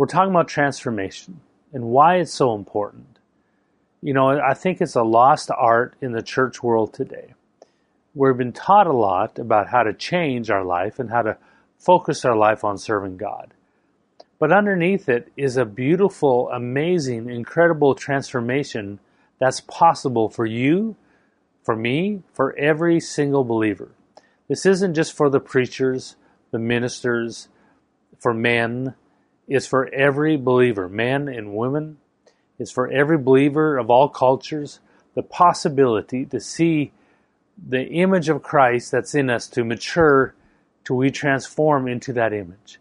we're 0.00 0.06
talking 0.06 0.30
about 0.30 0.48
transformation 0.48 1.38
and 1.74 1.84
why 1.84 2.16
it's 2.16 2.32
so 2.32 2.54
important. 2.54 3.18
You 4.00 4.14
know, 4.14 4.30
I 4.30 4.54
think 4.54 4.80
it's 4.80 4.94
a 4.94 5.02
lost 5.02 5.50
art 5.54 5.94
in 6.00 6.12
the 6.12 6.22
church 6.22 6.62
world 6.62 6.94
today. 6.94 7.34
We've 8.14 8.34
been 8.34 8.54
taught 8.54 8.86
a 8.86 8.94
lot 8.94 9.38
about 9.38 9.68
how 9.68 9.82
to 9.82 9.92
change 9.92 10.48
our 10.48 10.64
life 10.64 10.98
and 10.98 11.10
how 11.10 11.20
to 11.20 11.36
focus 11.78 12.24
our 12.24 12.34
life 12.34 12.64
on 12.64 12.78
serving 12.78 13.18
God. 13.18 13.52
But 14.38 14.54
underneath 14.54 15.06
it 15.10 15.30
is 15.36 15.58
a 15.58 15.66
beautiful, 15.66 16.48
amazing, 16.48 17.28
incredible 17.28 17.94
transformation 17.94 19.00
that's 19.38 19.60
possible 19.60 20.30
for 20.30 20.46
you, 20.46 20.96
for 21.62 21.76
me, 21.76 22.22
for 22.32 22.56
every 22.56 23.00
single 23.00 23.44
believer. 23.44 23.90
This 24.48 24.64
isn't 24.64 24.94
just 24.94 25.14
for 25.14 25.28
the 25.28 25.40
preachers, 25.40 26.16
the 26.52 26.58
ministers, 26.58 27.48
for 28.18 28.32
men. 28.32 28.94
It's 29.50 29.66
for 29.66 29.92
every 29.92 30.36
believer, 30.36 30.88
men 30.88 31.28
and 31.28 31.52
women. 31.52 31.98
is 32.60 32.70
for 32.70 32.88
every 32.88 33.18
believer 33.18 33.78
of 33.78 33.90
all 33.90 34.08
cultures. 34.08 34.78
The 35.14 35.24
possibility 35.24 36.24
to 36.26 36.38
see 36.38 36.92
the 37.58 37.84
image 37.84 38.28
of 38.28 38.44
Christ 38.44 38.92
that's 38.92 39.14
in 39.14 39.28
us 39.28 39.48
to 39.48 39.64
mature 39.64 40.34
till 40.84 40.96
we 40.96 41.10
transform 41.10 41.88
into 41.88 42.12
that 42.12 42.32
image. 42.32 42.78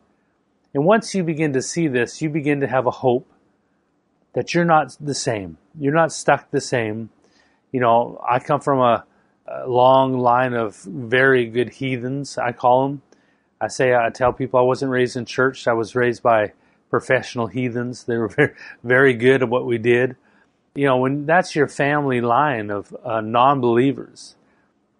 And 0.73 0.85
once 0.85 1.15
you 1.15 1.23
begin 1.23 1.53
to 1.53 1.61
see 1.63 1.87
this, 1.87 2.21
you 2.21 2.29
begin 2.29 2.61
to 2.61 2.67
have 2.67 2.85
a 2.85 2.91
hope 2.91 3.27
that 4.33 4.53
you're 4.53 4.63
not 4.63 4.95
the 5.01 5.15
same. 5.15 5.57
You're 5.77 5.93
not 5.93 6.13
stuck 6.13 6.51
the 6.51 6.61
same. 6.61 7.09
You 7.71 7.79
know, 7.79 8.23
I 8.29 8.37
come 8.37 8.61
from 8.61 8.79
a, 8.79 9.05
a 9.47 9.67
long 9.67 10.19
line 10.19 10.53
of 10.53 10.75
very 10.83 11.47
good 11.47 11.69
heathens, 11.69 12.37
I 12.37 12.51
call 12.51 12.87
them. 12.87 13.01
I 13.61 13.67
say, 13.67 13.93
I 13.93 14.09
tell 14.09 14.31
people 14.31 14.59
I 14.59 14.63
wasn't 14.63 14.91
raised 14.91 15.17
in 15.17 15.25
church. 15.25 15.67
I 15.67 15.73
was 15.73 15.95
raised 15.95 16.23
by 16.23 16.53
professional 16.89 17.47
heathens. 17.47 18.05
They 18.05 18.17
were 18.17 18.27
very, 18.29 18.53
very 18.83 19.13
good 19.13 19.43
at 19.43 19.49
what 19.49 19.65
we 19.65 19.77
did. 19.77 20.15
You 20.75 20.85
know, 20.85 20.97
when 20.97 21.25
that's 21.25 21.55
your 21.55 21.67
family 21.67 22.21
line 22.21 22.69
of 22.69 22.95
uh, 23.03 23.21
non 23.21 23.59
believers, 23.59 24.35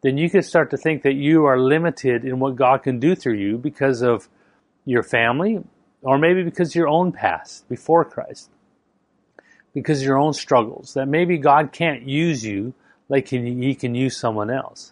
then 0.02 0.18
you 0.18 0.30
can 0.30 0.42
start 0.42 0.72
to 0.72 0.78
think 0.78 1.04
that 1.04 1.14
you 1.14 1.46
are 1.46 1.60
limited 1.60 2.26
in 2.26 2.40
what 2.40 2.56
God 2.56 2.84
can 2.84 3.00
do 3.00 3.16
through 3.16 3.38
you 3.38 3.58
because 3.58 4.02
of 4.02 4.28
your 4.86 5.04
family, 5.04 5.64
or 6.02 6.18
maybe 6.18 6.44
because 6.44 6.76
your 6.76 6.88
own 6.88 7.12
past 7.12 7.68
before 7.70 8.04
Christ, 8.04 8.50
because 9.74 10.04
your 10.04 10.18
own 10.18 10.34
struggles, 10.34 10.94
that 10.96 11.08
maybe 11.08 11.38
God 11.38 11.72
can't 11.72 12.04
use 12.04 12.44
you 12.44 12.74
like 13.08 13.30
He 13.30 13.76
can 13.76 13.96
use 13.96 14.18
someone 14.18 14.50
else. 14.50 14.92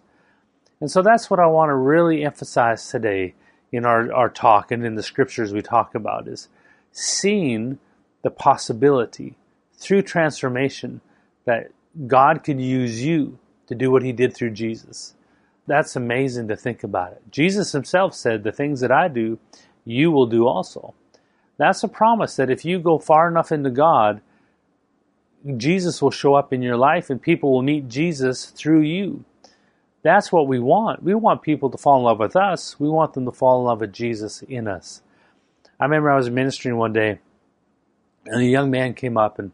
And 0.80 0.92
so 0.92 1.02
that's 1.02 1.30
what 1.30 1.40
I 1.40 1.48
want 1.48 1.70
to 1.70 1.76
really 1.76 2.24
emphasize 2.24 2.88
today 2.90 3.34
in 3.72 3.86
our, 3.86 4.12
our 4.14 4.30
talk 4.30 4.72
and 4.72 4.86
in 4.86 4.96
the 4.96 5.04
scriptures 5.04 5.54
we 5.54 5.62
talk 5.62 5.96
about 5.96 6.28
is 6.28 6.48
seeing 6.92 7.80
the 8.24 8.30
possibility 8.30 9.36
through 9.74 10.02
transformation 10.02 11.02
that 11.46 11.72
God 12.08 12.44
could 12.44 12.60
use 12.60 13.04
you 13.04 13.40
to 13.68 13.76
do 13.76 13.92
what 13.92 14.04
he 14.04 14.12
did 14.12 14.34
through 14.34 14.52
Jesus. 14.52 15.14
That's 15.66 15.96
amazing 15.96 16.48
to 16.48 16.56
think 16.56 16.84
about 16.84 17.12
it. 17.12 17.22
Jesus 17.30 17.74
himself 17.74 18.14
said, 18.14 18.44
The 18.44 18.52
things 18.52 18.80
that 18.80 18.92
I 18.92 19.10
do, 19.10 19.38
you 19.86 20.12
will 20.12 20.26
do 20.26 20.48
also. 20.48 20.94
That's 21.58 21.84
a 21.84 21.88
promise 21.88 22.36
that 22.36 22.50
if 22.50 22.64
you 22.64 22.80
go 22.80 23.00
far 23.00 23.28
enough 23.28 23.52
into 23.52 23.70
God, 23.70 24.22
Jesus 25.58 26.02
will 26.02 26.12
show 26.12 26.36
up 26.36 26.54
in 26.54 26.62
your 26.62 26.78
life 26.78 27.10
and 27.10 27.22
people 27.22 27.52
will 27.52 27.62
meet 27.62 27.88
Jesus 27.88 28.46
through 28.46 28.82
you. 28.82 29.26
That's 30.04 30.32
what 30.32 30.48
we 30.48 30.60
want. 30.60 31.04
We 31.04 31.16
want 31.16 31.42
people 31.42 31.70
to 31.70 31.78
fall 31.78 31.98
in 31.98 32.04
love 32.04 32.20
with 32.20 32.36
us. 32.36 32.80
We 32.80 32.90
want 32.90 33.14
them 33.14 33.26
to 33.26 33.32
fall 33.32 33.60
in 33.60 33.66
love 33.66 33.82
with 33.82 33.94
Jesus 33.94 34.42
in 34.44 34.68
us. 34.68 35.02
I 35.80 35.86
remember 35.86 36.12
I 36.12 36.16
was 36.16 36.30
ministering 36.30 36.78
one 36.78 36.94
day 36.94 37.20
and 38.26 38.42
a 38.42 38.46
young 38.46 38.72
man 38.72 38.94
came 38.94 39.18
up 39.18 39.40
and 39.40 39.52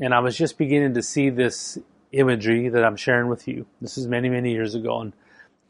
and 0.00 0.14
I 0.14 0.20
was 0.20 0.36
just 0.36 0.56
beginning 0.56 0.94
to 0.94 1.02
see 1.02 1.28
this 1.28 1.78
imagery 2.12 2.68
that 2.70 2.84
I'm 2.84 2.96
sharing 2.96 3.28
with 3.28 3.46
you. 3.46 3.66
This 3.82 3.98
is 3.98 4.06
many, 4.06 4.30
many 4.30 4.50
years 4.50 4.74
ago, 4.74 5.00
and 5.00 5.12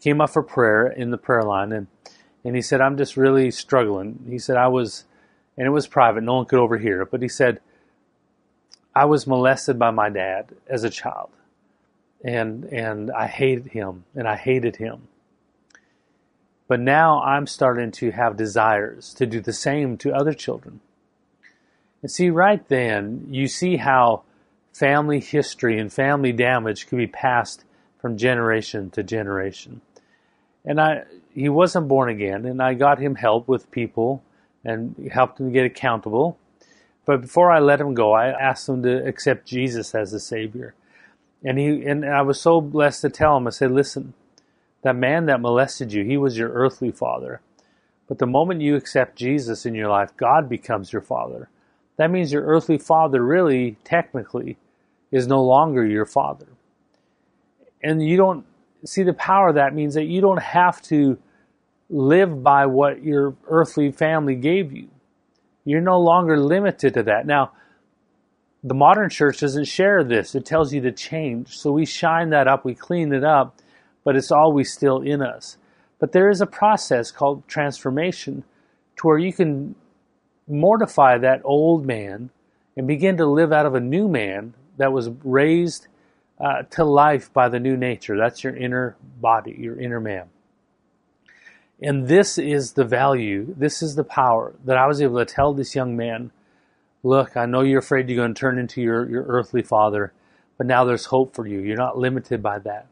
came 0.01 0.21
up 0.21 0.31
for 0.31 0.43
prayer 0.43 0.87
in 0.87 1.11
the 1.11 1.19
prayer 1.19 1.43
line, 1.43 1.73
and 1.73 1.89
and 2.45 2.55
he 2.55 2.63
said, 2.63 2.81
"I'm 2.81 2.97
just 2.97 3.17
really 3.17 3.51
struggling." 3.51 4.25
He 4.29 4.39
said, 4.39 4.57
"I 4.57 4.69
was," 4.69 5.05
and 5.57 5.67
it 5.67 5.71
was 5.71 5.87
private; 5.89 6.23
no 6.23 6.37
one 6.37 6.47
could 6.47 6.61
overhear 6.61 7.03
it. 7.03 7.11
But 7.11 7.23
he 7.23 7.29
said, 7.29 7.61
"I 8.95 9.05
was 9.05 9.27
molested 9.27 9.79
by 9.79 9.91
my 9.91 10.09
dad 10.09 10.55
as 10.69 10.85
a 10.85 10.91
child, 10.91 11.31
and 12.25 12.65
and 12.65 13.11
I 13.11 13.27
hated 13.27 13.69
him, 13.69 14.05
and 14.15 14.29
I 14.29 14.37
hated 14.37 14.77
him." 14.77 15.09
But 16.69 16.81
now 16.81 17.21
I'm 17.23 17.47
starting 17.47 17.91
to 17.93 18.13
have 18.13 18.37
desires 18.37 19.13
to 19.15 19.27
do 19.27 19.41
the 19.41 19.53
same 19.53 19.97
to 19.99 20.13
other 20.13 20.33
children. 20.33 20.81
And 22.03 22.11
see, 22.11 22.31
right 22.31 22.67
then, 22.69 23.27
you 23.29 23.49
see 23.49 23.77
how 23.77 24.23
family 24.73 25.21
history 25.21 25.79
and 25.79 25.93
family 25.93 26.33
damage 26.33 26.87
could 26.87 26.99
be 26.99 27.07
passed 27.07 27.65
from 27.99 28.17
generation 28.17 28.91
to 28.91 29.03
generation. 29.03 29.81
And 30.65 30.81
I, 30.81 31.05
he 31.35 31.49
wasn't 31.49 31.89
born 31.89 32.09
again, 32.09 32.45
and 32.45 32.63
I 32.63 32.75
got 32.75 32.99
him 32.99 33.17
help 33.17 33.49
with 33.49 33.71
people 33.71 34.23
and 34.65 35.11
helped 35.13 35.41
him 35.41 35.53
get 35.53 35.67
accountable. 35.67 36.39
But 37.05 37.23
before 37.23 37.51
I 37.51 37.59
let 37.59 37.81
him 37.81 37.95
go, 37.95 38.13
I 38.13 38.29
asked 38.29 38.69
him 38.69 38.83
to 38.83 39.05
accept 39.07 39.47
Jesus 39.47 39.95
as 39.95 40.13
the 40.13 40.21
Savior. 40.21 40.75
And 41.43 41.59
he, 41.59 41.85
and 41.85 42.05
I 42.05 42.23
was 42.23 42.41
so 42.41 42.61
blessed 42.61 43.01
to 43.03 43.11
tell 43.11 43.37
him, 43.37 43.47
I 43.47 43.51
said, 43.51 43.71
listen, 43.71 44.15
that 44.83 44.97
man 44.97 45.27
that 45.27 45.41
molested 45.41 45.93
you, 45.93 46.05
he 46.05 46.17
was 46.17 46.37
your 46.37 46.51
earthly 46.51 46.91
father. 46.91 47.41
But 48.09 48.19
the 48.19 48.27
moment 48.27 48.61
you 48.61 48.77
accept 48.77 49.17
Jesus 49.17 49.65
in 49.65 49.75
your 49.75 49.89
life, 49.89 50.17
God 50.17 50.49
becomes 50.49 50.93
your 50.93 51.03
father. 51.03 51.49
That 51.97 52.11
means 52.11 52.33
your 52.33 52.45
earthly 52.45 52.79
father 52.79 53.25
really, 53.25 53.77
technically, 53.85 54.59
is 55.11 55.27
no 55.27 55.43
longer 55.43 55.87
your 55.87 56.07
father. 56.07 56.47
And 57.83 58.03
you 58.07 58.17
don't 58.17 58.45
see 58.85 59.03
the 59.03 59.13
power 59.13 59.53
that 59.53 59.75
means 59.75 59.95
that 59.95 60.05
you 60.05 60.21
don't 60.21 60.43
have 60.43 60.81
to 60.83 61.19
live 61.89 62.43
by 62.43 62.67
what 62.67 63.03
your 63.03 63.35
earthly 63.49 63.91
family 63.91 64.35
gave 64.35 64.73
you. 64.73 64.89
You're 65.65 65.81
no 65.81 66.01
longer 66.01 66.39
limited 66.39 66.95
to 66.95 67.03
that. 67.05 67.27
Now, 67.27 67.53
the 68.63 68.75
modern 68.75 69.09
church 69.09 69.41
doesn't 69.41 69.65
share 69.65 70.05
this. 70.05 70.35
It 70.35 70.45
tells 70.45 70.73
you 70.73 70.81
to 70.83 70.93
change. 70.93 71.57
So 71.57 71.73
we 71.73 71.87
shine 71.87 72.31
that 72.31 72.47
up, 72.47 72.65
we 72.65 72.75
clean 72.75 73.13
it 73.13 73.25
up, 73.25 73.59
but 74.05 74.17
it's 74.17 74.31
always 74.31 74.73
still 74.73 75.01
in 75.01 75.23
us. 75.23 75.57
But 75.99 76.13
there 76.13 76.31
is 76.31 76.41
a 76.41 76.47
process 76.47 77.11
called 77.11 77.47
transformation 77.49 78.45
to 78.97 79.07
where 79.07 79.19
you 79.19 79.33
can 79.33 79.75
mortify 80.49 81.19
that 81.19 81.43
old 81.45 81.87
man 81.87 82.31
and 82.77 82.87
begin 82.87 83.17
to 83.19 83.27
live 83.27 83.53
out 83.53 83.67
of 83.67 83.75
a 83.75 83.81
new 83.81 84.09
man 84.09 84.55
that 84.77 84.93
was 84.93 85.11
raised 85.23 85.87
uh, 86.41 86.63
to 86.71 86.85
life 86.85 87.33
by 87.33 87.49
the 87.49 87.61
new 87.61 87.77
nature. 87.77 88.17
That's 88.17 88.43
your 88.43 88.57
inner 88.57 88.97
body, 89.21 89.55
your 89.59 89.79
inner 89.79 90.01
man. 90.01 90.29
And 91.83 92.09
this 92.09 92.37
is 92.39 92.73
the 92.73 92.85
value, 92.85 93.55
this 93.57 93.83
is 93.83 93.95
the 93.95 94.05
power 94.05 94.55
that 94.65 94.77
I 94.77 94.87
was 94.87 95.01
able 95.01 95.19
to 95.19 95.25
tell 95.25 95.55
this 95.55 95.75
young 95.75 95.97
man 95.97 96.31
look, 97.03 97.37
I 97.37 97.47
know 97.47 97.63
you're 97.63 97.81
afraid 97.81 98.09
you're 98.09 98.17
going 98.17 98.35
to 98.35 98.39
turn 98.41 98.59
into 98.59 98.81
your, 98.81 99.09
your 99.09 99.25
earthly 99.25 99.63
father, 99.63 100.13
but 100.59 100.67
now 100.67 100.85
there's 100.85 101.07
hope 101.07 101.35
for 101.35 101.47
you. 101.47 101.61
You're 101.61 101.77
not 101.77 101.99
limited 101.99 102.43
by 102.43 102.59
that. 102.61 102.87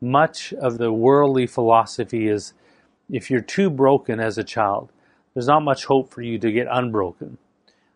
Much 0.00 0.52
of 0.52 0.78
the 0.78 0.92
worldly 0.92 1.46
philosophy 1.46 2.28
is 2.28 2.52
if 3.10 3.30
you're 3.30 3.40
too 3.40 3.70
broken 3.70 4.20
as 4.20 4.36
a 4.36 4.44
child, 4.44 4.90
there's 5.34 5.46
not 5.46 5.62
much 5.62 5.86
hope 5.86 6.10
for 6.10 6.22
you 6.22 6.38
to 6.38 6.52
get 6.52 6.66
unbroken. 6.70 7.38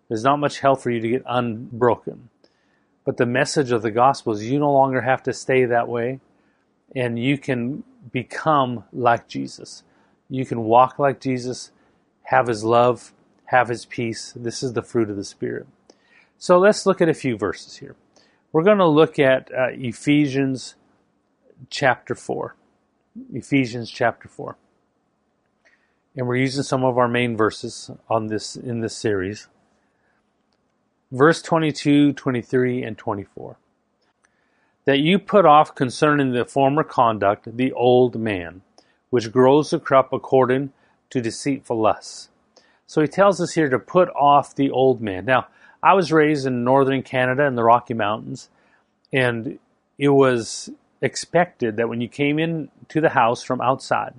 There's 0.09 0.25
not 0.25 0.39
much 0.39 0.61
help 0.61 0.81
for 0.81 0.91
you 0.91 1.01
to 1.01 1.09
get 1.09 1.23
unbroken. 1.27 2.31
But 3.05 3.17
the 3.17 3.27
message 3.27 3.73
of 3.73 3.83
the 3.83 3.91
gospel 3.91 4.33
is 4.33 4.51
you 4.51 4.59
no 4.59 4.73
longer 4.73 5.01
have 5.03 5.23
to 5.25 5.33
stay 5.33 5.65
that 5.65 5.89
way 5.89 6.21
and 6.95 7.19
you 7.19 7.39
can 7.39 7.85
become 8.11 8.85
like 8.93 9.29
Jesus. 9.29 9.83
You 10.29 10.45
can 10.45 10.63
walk 10.65 10.99
like 10.99 11.21
Jesus, 11.21 11.71
have 12.25 12.47
his 12.47 12.65
love, 12.65 13.13
have 13.51 13.69
his 13.69 13.85
peace. 13.85 14.33
This 14.35 14.63
is 14.63 14.73
the 14.73 14.83
fruit 14.83 15.11
of 15.11 15.17
the 15.17 15.25
Spirit. 15.25 15.67
So 16.39 16.59
let's 16.59 16.87
look 16.87 17.01
at 17.01 17.09
a 17.09 17.15
few 17.15 17.37
verses 17.37 17.77
here. 17.77 17.97
We're 18.53 18.65
going 18.65 18.79
to 18.79 18.89
look 18.89 19.19
at 19.19 19.51
uh, 19.53 19.69
Ephesians 19.73 20.75
chapter 21.69 22.15
4. 22.15 22.57
Ephesians 23.33 23.91
chapter 23.91 24.29
4 24.29 24.57
and 26.17 26.27
we're 26.27 26.37
using 26.37 26.63
some 26.63 26.85
of 26.85 26.99
our 26.99 27.09
main 27.09 27.37
verses 27.37 27.91
on 28.09 28.27
this 28.27 28.57
in 28.57 28.81
this 28.81 28.97
series. 28.97 29.49
Verse 31.11 31.43
22, 31.43 32.13
23, 32.13 32.83
and 32.83 32.97
24. 32.97 33.57
That 34.85 35.01
you 35.01 35.19
put 35.19 35.45
off 35.45 35.75
concerning 35.75 36.33
the 36.33 36.45
former 36.45 36.85
conduct 36.85 37.57
the 37.57 37.73
old 37.73 38.17
man, 38.17 38.63
which 39.11 39.33
grows 39.33 39.71
to 39.71 39.79
corrupt 39.79 40.13
according 40.13 40.73
to 41.11 41.21
deceitful 41.21 41.81
lusts. 41.81 42.29
So 42.91 43.01
he 43.01 43.07
tells 43.07 43.41
us 43.41 43.53
here 43.53 43.69
to 43.69 43.79
put 43.79 44.09
off 44.17 44.57
the 44.57 44.73
old 44.73 45.01
man. 45.01 45.25
Now, 45.25 45.47
I 45.81 45.95
was 45.95 46.11
raised 46.11 46.45
in 46.45 46.65
northern 46.65 47.05
Canada 47.05 47.45
in 47.45 47.55
the 47.55 47.63
Rocky 47.63 47.95
Mountains, 47.95 48.49
and 49.13 49.61
it 49.97 50.09
was 50.09 50.71
expected 51.01 51.77
that 51.77 51.89
when 51.89 52.01
you 52.01 52.09
came 52.09 52.41
in 52.41 52.69
to 52.89 53.01
the 53.01 53.11
house 53.11 53.45
from 53.45 53.61
outside, 53.61 54.15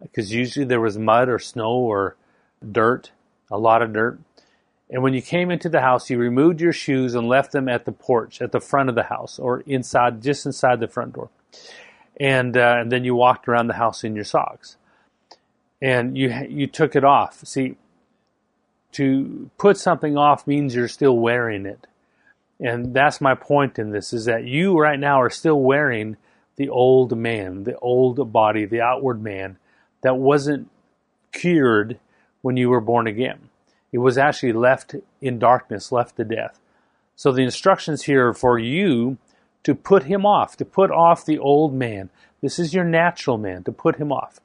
because 0.00 0.32
usually 0.32 0.64
there 0.64 0.80
was 0.80 0.96
mud 0.96 1.28
or 1.28 1.38
snow 1.38 1.72
or 1.72 2.16
dirt, 2.72 3.10
a 3.50 3.58
lot 3.58 3.82
of 3.82 3.92
dirt. 3.92 4.18
And 4.88 5.02
when 5.02 5.12
you 5.12 5.20
came 5.20 5.50
into 5.50 5.68
the 5.68 5.82
house, 5.82 6.08
you 6.08 6.16
removed 6.16 6.62
your 6.62 6.72
shoes 6.72 7.14
and 7.14 7.28
left 7.28 7.52
them 7.52 7.68
at 7.68 7.84
the 7.84 7.92
porch, 7.92 8.40
at 8.40 8.52
the 8.52 8.60
front 8.60 8.88
of 8.88 8.94
the 8.94 9.02
house, 9.02 9.38
or 9.38 9.60
inside, 9.66 10.22
just 10.22 10.46
inside 10.46 10.80
the 10.80 10.88
front 10.88 11.12
door. 11.12 11.28
And, 12.18 12.56
uh, 12.56 12.76
and 12.78 12.90
then 12.90 13.04
you 13.04 13.14
walked 13.14 13.46
around 13.48 13.66
the 13.66 13.74
house 13.74 14.02
in 14.02 14.14
your 14.14 14.24
socks. 14.24 14.78
And 15.82 16.16
you, 16.16 16.30
you 16.48 16.66
took 16.66 16.96
it 16.96 17.04
off. 17.04 17.44
See, 17.44 17.76
to 18.92 19.50
put 19.58 19.76
something 19.76 20.16
off 20.16 20.46
means 20.46 20.74
you're 20.74 20.88
still 20.88 21.16
wearing 21.16 21.66
it. 21.66 21.86
And 22.60 22.92
that's 22.92 23.20
my 23.20 23.34
point 23.34 23.78
in 23.78 23.90
this 23.90 24.12
is 24.12 24.24
that 24.24 24.44
you 24.44 24.78
right 24.78 24.98
now 24.98 25.20
are 25.20 25.30
still 25.30 25.60
wearing 25.60 26.16
the 26.56 26.68
old 26.68 27.16
man, 27.16 27.64
the 27.64 27.78
old 27.78 28.32
body, 28.32 28.64
the 28.64 28.80
outward 28.80 29.22
man 29.22 29.58
that 30.00 30.16
wasn't 30.16 30.68
cured 31.32 31.98
when 32.42 32.56
you 32.56 32.68
were 32.68 32.80
born 32.80 33.06
again. 33.06 33.50
It 33.92 33.98
was 33.98 34.18
actually 34.18 34.52
left 34.52 34.94
in 35.20 35.38
darkness, 35.38 35.92
left 35.92 36.16
to 36.16 36.24
death. 36.24 36.58
So 37.14 37.32
the 37.32 37.42
instructions 37.42 38.02
here 38.02 38.32
for 38.32 38.58
you 38.58 39.18
to 39.62 39.74
put 39.74 40.04
him 40.04 40.26
off, 40.26 40.56
to 40.56 40.64
put 40.64 40.90
off 40.90 41.24
the 41.24 41.38
old 41.38 41.74
man. 41.74 42.10
This 42.40 42.58
is 42.58 42.74
your 42.74 42.84
natural 42.84 43.38
man, 43.38 43.64
to 43.64 43.72
put 43.72 43.96
him 43.96 44.12
off. 44.12 44.40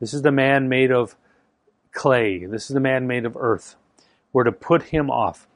This 0.00 0.14
is 0.14 0.22
the 0.22 0.32
man 0.32 0.68
made 0.68 0.90
of 0.90 1.16
clay. 1.92 2.46
This 2.46 2.70
is 2.70 2.74
the 2.74 2.80
man 2.80 3.06
made 3.06 3.24
of 3.24 3.36
earth. 3.36 3.76
We're 4.32 4.44
to 4.44 4.52
put 4.52 4.84
him 4.84 5.10
off. 5.10 5.46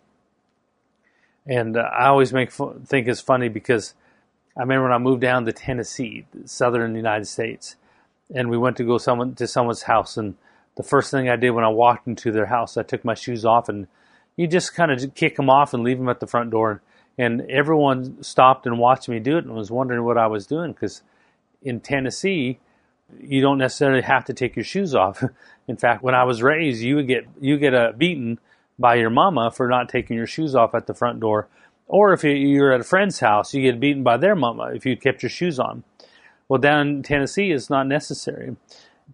And 1.46 1.76
uh, 1.76 1.80
I 1.80 2.06
always 2.06 2.32
make 2.32 2.50
think 2.52 3.08
it's 3.08 3.20
funny 3.20 3.48
because 3.48 3.94
I 4.56 4.60
remember 4.60 4.84
when 4.84 4.92
I 4.92 4.98
moved 4.98 5.20
down 5.20 5.44
to 5.44 5.52
Tennessee, 5.52 6.26
southern 6.44 6.94
United 6.94 7.26
States, 7.26 7.76
and 8.34 8.50
we 8.50 8.58
went 8.58 8.76
to 8.78 8.84
go 8.84 8.98
someone 8.98 9.34
to 9.36 9.46
someone's 9.46 9.82
house, 9.82 10.16
and 10.16 10.34
the 10.76 10.82
first 10.82 11.10
thing 11.10 11.28
I 11.28 11.36
did 11.36 11.50
when 11.50 11.64
I 11.64 11.68
walked 11.68 12.06
into 12.06 12.32
their 12.32 12.46
house, 12.46 12.76
I 12.76 12.82
took 12.82 13.04
my 13.04 13.14
shoes 13.14 13.44
off, 13.44 13.68
and 13.68 13.86
you 14.36 14.46
just 14.46 14.74
kind 14.74 14.90
of 14.90 15.14
kick 15.14 15.36
them 15.36 15.48
off 15.48 15.72
and 15.72 15.84
leave 15.84 15.98
them 15.98 16.08
at 16.08 16.20
the 16.20 16.26
front 16.26 16.50
door. 16.50 16.82
And 17.18 17.42
everyone 17.50 18.22
stopped 18.22 18.66
and 18.66 18.78
watched 18.78 19.08
me 19.08 19.20
do 19.20 19.38
it, 19.38 19.44
and 19.44 19.54
was 19.54 19.70
wondering 19.70 20.04
what 20.04 20.18
I 20.18 20.26
was 20.26 20.46
doing 20.46 20.72
because 20.72 21.02
in 21.62 21.80
Tennessee, 21.80 22.58
you 23.20 23.40
don't 23.40 23.58
necessarily 23.58 24.02
have 24.02 24.24
to 24.26 24.34
take 24.34 24.56
your 24.56 24.64
shoes 24.64 24.94
off. 24.94 25.22
In 25.68 25.76
fact, 25.76 26.02
when 26.02 26.14
I 26.14 26.24
was 26.24 26.42
raised, 26.42 26.82
you 26.82 26.96
would 26.96 27.06
get 27.06 27.26
you 27.40 27.58
get 27.58 27.74
a 27.74 27.92
beaten 27.96 28.38
by 28.78 28.96
your 28.96 29.10
mama 29.10 29.50
for 29.50 29.68
not 29.68 29.88
taking 29.88 30.16
your 30.16 30.26
shoes 30.26 30.54
off 30.54 30.74
at 30.74 30.86
the 30.86 30.94
front 30.94 31.20
door. 31.20 31.48
Or 31.88 32.12
if 32.12 32.24
you're 32.24 32.72
at 32.72 32.80
a 32.80 32.84
friend's 32.84 33.20
house, 33.20 33.54
you 33.54 33.62
get 33.62 33.80
beaten 33.80 34.02
by 34.02 34.16
their 34.16 34.34
mama 34.34 34.72
if 34.74 34.84
you 34.84 34.96
kept 34.96 35.22
your 35.22 35.30
shoes 35.30 35.58
on. 35.58 35.84
Well, 36.48 36.60
down 36.60 36.88
in 36.88 37.02
Tennessee, 37.02 37.50
it's 37.50 37.70
not 37.70 37.86
necessary. 37.86 38.56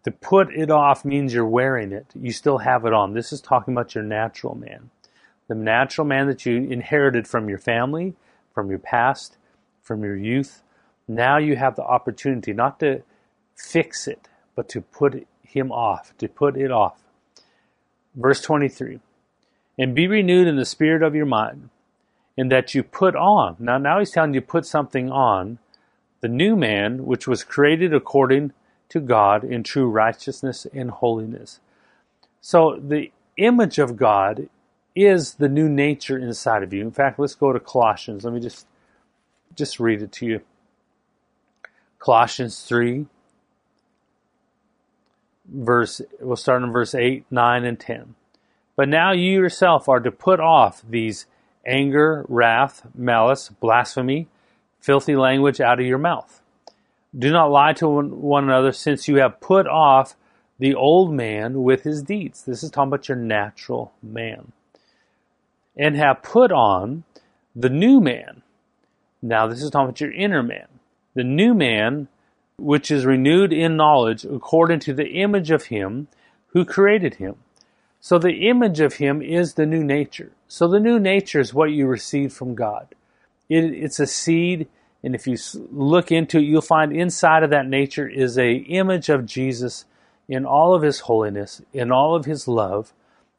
To 0.05 0.11
put 0.11 0.53
it 0.55 0.71
off 0.71 1.05
means 1.05 1.35
you're 1.35 1.47
wearing 1.47 1.93
it. 1.93 2.07
You 2.15 2.33
still 2.33 2.59
have 2.59 2.85
it 2.85 2.93
on. 2.93 3.13
This 3.15 3.33
is 3.33 3.41
talking 3.41 3.75
about 3.75 3.95
your 3.95 4.05
natural 4.05 4.55
man. 4.55 4.91
The 5.49 5.55
natural 5.55 6.07
man 6.07 6.29
that 6.29 6.47
you 6.47 6.57
inherited 6.57 7.29
from 7.29 7.49
your 7.49 7.59
family, 7.59 8.15
from 8.55 8.71
your 8.71 8.79
past, 8.79 9.37
from 9.83 10.03
your 10.03 10.17
youth. 10.17 10.63
Now 11.07 11.37
you 11.39 11.57
have 11.57 11.77
the 11.77 11.85
opportunity 11.85 12.53
not 12.53 12.81
to 12.81 13.03
fix 13.55 14.07
it, 14.07 14.29
but 14.55 14.69
to 14.71 14.81
put 14.81 15.27
him 15.43 15.71
off, 15.71 16.17
to 16.19 16.29
put 16.29 16.57
it 16.57 16.71
off. 16.71 17.03
Verse 18.15 18.41
23 18.41 19.01
and 19.79 19.95
be 19.95 20.07
renewed 20.07 20.47
in 20.47 20.57
the 20.57 20.65
spirit 20.65 21.03
of 21.03 21.15
your 21.15 21.27
mind, 21.27 21.71
and 22.37 22.51
that 22.53 22.75
you 22.75 22.83
put 22.83 23.17
on. 23.17 23.57
Now, 23.59 23.79
now 23.79 23.99
he's 23.99 24.11
telling 24.11 24.35
you 24.35 24.41
put 24.41 24.67
something 24.67 25.11
on 25.11 25.59
the 26.21 26.29
new 26.29 26.57
man, 26.57 27.05
which 27.07 27.27
was 27.27 27.45
created 27.45 27.95
according 27.95 28.53
to 28.91 29.01
God 29.01 29.45
in 29.45 29.63
true 29.63 29.89
righteousness 29.89 30.67
and 30.73 30.91
holiness. 30.91 31.61
So 32.41 32.79
the 32.83 33.11
image 33.37 33.79
of 33.79 33.97
God 33.97 34.49
is 34.95 35.35
the 35.35 35.49
new 35.49 35.69
nature 35.69 36.19
inside 36.19 36.63
of 36.63 36.73
you. 36.73 36.83
In 36.83 36.91
fact, 36.91 37.19
let's 37.19 37.35
go 37.35 37.53
to 37.53 37.61
Colossians. 37.61 38.25
Let 38.25 38.35
me 38.35 38.41
just 38.41 38.67
just 39.55 39.81
read 39.81 40.03
it 40.03 40.13
to 40.13 40.27
you. 40.27 40.41
Colossians 41.99 42.63
3 42.63 43.07
verse 45.47 46.01
we'll 46.21 46.37
start 46.37 46.63
in 46.63 46.73
verse 46.73 46.95
8, 46.95 47.25
9 47.31 47.65
and 47.65 47.79
10. 47.79 48.15
But 48.77 48.89
now 48.89 49.13
you 49.13 49.33
yourself 49.33 49.89
are 49.89 50.01
to 50.01 50.11
put 50.11 50.41
off 50.41 50.83
these 50.89 51.27
anger, 51.67 52.25
wrath, 52.29 52.87
malice, 52.95 53.49
blasphemy, 53.49 54.29
filthy 54.81 55.15
language 55.15 55.61
out 55.61 55.81
of 55.81 55.87
your 55.87 55.99
mouth. 55.99 56.41
Do 57.17 57.31
not 57.31 57.51
lie 57.51 57.75
to 57.75 57.89
one 57.89 58.45
another, 58.45 58.73
since 58.73 59.07
you 59.07 59.17
have 59.17 59.41
put 59.41 59.67
off 59.67 60.17
the 60.59 60.75
old 60.75 61.13
man 61.13 61.63
with 61.63 61.83
his 61.83 62.03
deeds. 62.03 62.45
This 62.45 62.63
is 62.63 62.71
talking 62.71 62.89
about 62.89 63.09
your 63.09 63.19
natural 63.19 63.93
man. 64.03 64.53
And 65.77 65.97
have 65.97 66.23
put 66.23 66.53
on 66.53 67.05
the 67.55 67.69
new 67.69 68.01
man. 68.01 68.43
Now, 69.21 69.47
this 69.47 69.63
is 69.63 69.71
talking 69.71 69.89
about 69.89 70.01
your 70.01 70.13
inner 70.13 70.43
man. 70.43 70.67
The 71.15 71.25
new 71.25 71.53
man, 71.53 72.09
which 72.57 72.91
is 72.91 73.05
renewed 73.05 73.53
in 73.53 73.77
knowledge 73.77 74.25
according 74.25 74.81
to 74.81 74.95
the 74.95 75.09
image 75.09 75.51
of 75.51 75.67
him 75.67 76.09
who 76.49 76.65
created 76.65 77.17
him. 77.17 77.37
So 78.05 78.19
the 78.19 78.49
image 78.49 78.81
of 78.81 78.95
him 78.95 79.23
is 79.23 79.55
the 79.55 79.65
new 79.65 79.85
nature. 79.85 80.33
So 80.49 80.67
the 80.67 80.81
new 80.81 80.99
nature 80.99 81.39
is 81.39 81.55
what 81.55 81.71
you 81.71 81.87
receive 81.87 82.33
from 82.33 82.57
God. 82.57 82.89
It, 83.49 83.63
it's 83.63 84.01
a 84.01 84.09
seed, 84.09 84.67
and 85.05 85.15
if 85.15 85.29
you 85.29 85.37
look 85.71 86.11
into 86.11 86.39
it, 86.39 86.43
you'll 86.43 86.63
find 86.63 86.93
inside 86.93 87.45
of 87.45 87.51
that 87.51 87.69
nature 87.69 88.09
is 88.09 88.37
a 88.37 88.55
image 88.55 89.09
of 89.09 89.25
Jesus 89.25 89.85
in 90.29 90.45
all 90.45 90.75
of 90.75 90.83
his 90.83 91.01
holiness, 91.01 91.63
in 91.73 91.93
all 91.93 92.17
of 92.17 92.25
his 92.25 92.49
love, 92.49 92.93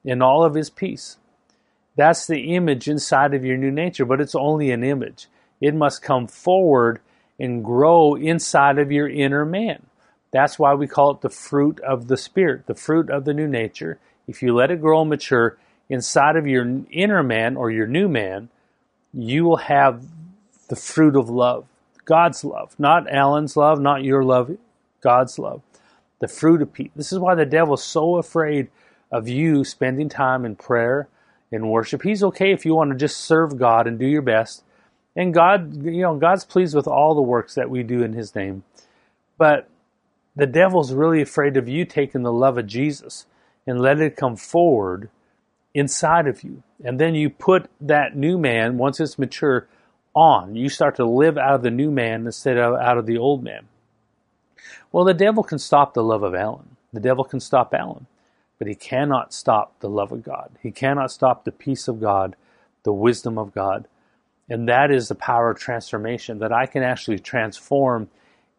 in 0.05 0.21
all 0.21 0.45
of 0.45 0.53
his 0.53 0.69
peace. 0.69 1.17
That's 1.97 2.25
the 2.25 2.55
image 2.55 2.87
inside 2.87 3.33
of 3.33 3.43
your 3.43 3.57
new 3.57 3.71
nature, 3.71 4.05
but 4.05 4.21
it's 4.21 4.33
only 4.33 4.71
an 4.71 4.83
image. 4.83 5.27
It 5.59 5.75
must 5.75 6.01
come 6.01 6.25
forward 6.25 7.01
and 7.37 7.65
grow 7.65 8.15
inside 8.15 8.79
of 8.79 8.93
your 8.93 9.09
inner 9.09 9.43
man. 9.43 9.87
That's 10.31 10.57
why 10.57 10.73
we 10.73 10.87
call 10.87 11.11
it 11.11 11.21
the 11.21 11.29
fruit 11.29 11.81
of 11.81 12.07
the 12.07 12.17
Spirit, 12.17 12.65
the 12.65 12.75
fruit 12.75 13.09
of 13.09 13.25
the 13.25 13.33
new 13.33 13.47
nature 13.47 13.99
if 14.27 14.41
you 14.41 14.53
let 14.53 14.71
it 14.71 14.81
grow 14.81 15.01
and 15.01 15.09
mature 15.09 15.57
inside 15.89 16.35
of 16.35 16.47
your 16.47 16.81
inner 16.91 17.23
man 17.23 17.55
or 17.57 17.69
your 17.69 17.87
new 17.87 18.07
man, 18.07 18.49
you 19.13 19.43
will 19.43 19.57
have 19.57 20.05
the 20.69 20.75
fruit 20.75 21.15
of 21.15 21.29
love, 21.29 21.65
God's 22.05 22.43
love, 22.43 22.75
not 22.79 23.11
Alan's 23.11 23.55
love, 23.55 23.79
not 23.79 24.03
your 24.03 24.23
love, 24.23 24.57
God's 25.01 25.37
love. 25.37 25.61
The 26.19 26.27
fruit 26.27 26.61
of 26.61 26.71
peace. 26.71 26.91
This 26.95 27.11
is 27.11 27.19
why 27.19 27.35
the 27.35 27.45
devil's 27.45 27.83
so 27.83 28.15
afraid 28.15 28.69
of 29.11 29.27
you 29.27 29.63
spending 29.63 30.09
time 30.09 30.45
in 30.45 30.55
prayer 30.55 31.09
and 31.51 31.69
worship. 31.69 32.01
He's 32.01 32.23
okay 32.23 32.51
if 32.51 32.65
you 32.65 32.73
want 32.73 32.91
to 32.91 32.97
just 32.97 33.17
serve 33.17 33.59
God 33.59 33.87
and 33.87 33.99
do 33.99 34.07
your 34.07 34.21
best. 34.21 34.63
And 35.15 35.33
God, 35.33 35.85
you 35.85 36.01
know, 36.01 36.15
God's 36.15 36.45
pleased 36.45 36.75
with 36.75 36.87
all 36.87 37.13
the 37.13 37.21
works 37.21 37.53
that 37.55 37.69
we 37.69 37.83
do 37.83 38.01
in 38.01 38.13
His 38.13 38.33
name. 38.33 38.63
But 39.37 39.69
the 40.35 40.47
devil's 40.47 40.93
really 40.93 41.21
afraid 41.21 41.57
of 41.57 41.69
you 41.69 41.85
taking 41.85 42.23
the 42.23 42.33
love 42.33 42.57
of 42.57 42.65
Jesus 42.65 43.27
and 43.65 43.81
let 43.81 43.99
it 43.99 44.15
come 44.15 44.35
forward 44.35 45.09
inside 45.73 46.27
of 46.27 46.43
you. 46.43 46.63
And 46.83 46.99
then 46.99 47.15
you 47.15 47.29
put 47.29 47.69
that 47.81 48.15
new 48.15 48.37
man, 48.37 48.77
once 48.77 48.99
it's 48.99 49.17
mature, 49.17 49.67
on. 50.15 50.55
You 50.55 50.69
start 50.69 50.95
to 50.97 51.05
live 51.05 51.37
out 51.37 51.55
of 51.55 51.63
the 51.63 51.71
new 51.71 51.89
man 51.89 52.25
instead 52.25 52.57
of 52.57 52.75
out 52.75 52.97
of 52.97 53.05
the 53.05 53.17
old 53.17 53.43
man. 53.43 53.67
Well, 54.91 55.05
the 55.05 55.13
devil 55.13 55.43
can 55.43 55.59
stop 55.59 55.93
the 55.93 56.03
love 56.03 56.23
of 56.23 56.35
Alan. 56.35 56.77
The 56.91 56.99
devil 56.99 57.23
can 57.23 57.39
stop 57.39 57.73
Alan. 57.73 58.05
But 58.59 58.67
he 58.67 58.75
cannot 58.75 59.33
stop 59.33 59.79
the 59.79 59.89
love 59.89 60.11
of 60.11 60.23
God. 60.23 60.51
He 60.61 60.71
cannot 60.71 61.11
stop 61.11 61.43
the 61.43 61.51
peace 61.51 61.87
of 61.87 61.99
God, 61.99 62.35
the 62.83 62.93
wisdom 62.93 63.37
of 63.37 63.53
God. 63.53 63.87
And 64.49 64.69
that 64.69 64.91
is 64.91 65.07
the 65.07 65.15
power 65.15 65.49
of 65.49 65.59
transformation 65.59 66.39
that 66.39 66.51
I 66.51 66.67
can 66.67 66.83
actually 66.83 67.19
transform 67.19 68.09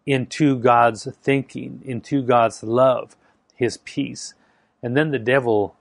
into 0.07 0.59
God's 0.59 1.09
thinking, 1.23 1.81
into 1.85 2.23
God's 2.23 2.63
love, 2.63 3.17
His 3.55 3.77
peace. 3.79 4.35
And 4.85 4.95
then 4.95 5.13
the 5.13 5.19
devil, 5.19 5.75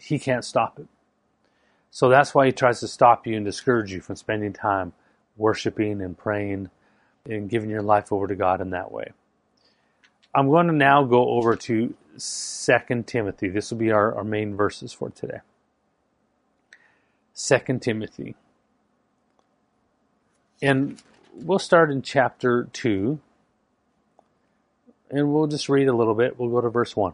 he 0.00 0.20
can't 0.20 0.44
stop 0.44 0.78
it. 0.78 0.86
So 1.90 2.08
that's 2.08 2.32
why 2.32 2.46
he 2.46 2.52
tries 2.52 2.78
to 2.78 2.86
stop 2.86 3.26
you 3.26 3.36
and 3.36 3.44
discourage 3.44 3.92
you 3.92 4.00
from 4.00 4.14
spending 4.14 4.52
time 4.52 4.92
worshiping 5.36 6.00
and 6.00 6.16
praying 6.16 6.70
and 7.28 7.50
giving 7.50 7.70
your 7.70 7.82
life 7.82 8.12
over 8.12 8.28
to 8.28 8.36
God 8.36 8.60
in 8.60 8.70
that 8.70 8.92
way. 8.92 9.10
I'm 10.32 10.48
going 10.48 10.68
to 10.68 10.72
now 10.72 11.02
go 11.02 11.28
over 11.30 11.56
to 11.56 11.92
2 12.18 13.02
Timothy. 13.04 13.48
This 13.48 13.72
will 13.72 13.78
be 13.78 13.90
our, 13.90 14.14
our 14.14 14.24
main 14.24 14.54
verses 14.54 14.92
for 14.92 15.10
today. 15.10 15.40
2 17.36 17.80
Timothy. 17.80 18.36
And 20.62 21.02
we'll 21.34 21.58
start 21.58 21.90
in 21.90 22.02
chapter 22.02 22.68
2, 22.72 23.18
and 25.12 25.32
we'll 25.32 25.46
just 25.46 25.68
read 25.68 25.86
a 25.86 25.94
little 25.94 26.14
bit. 26.14 26.38
We'll 26.38 26.48
go 26.48 26.62
to 26.62 26.70
verse 26.70 26.96
1. 26.96 27.12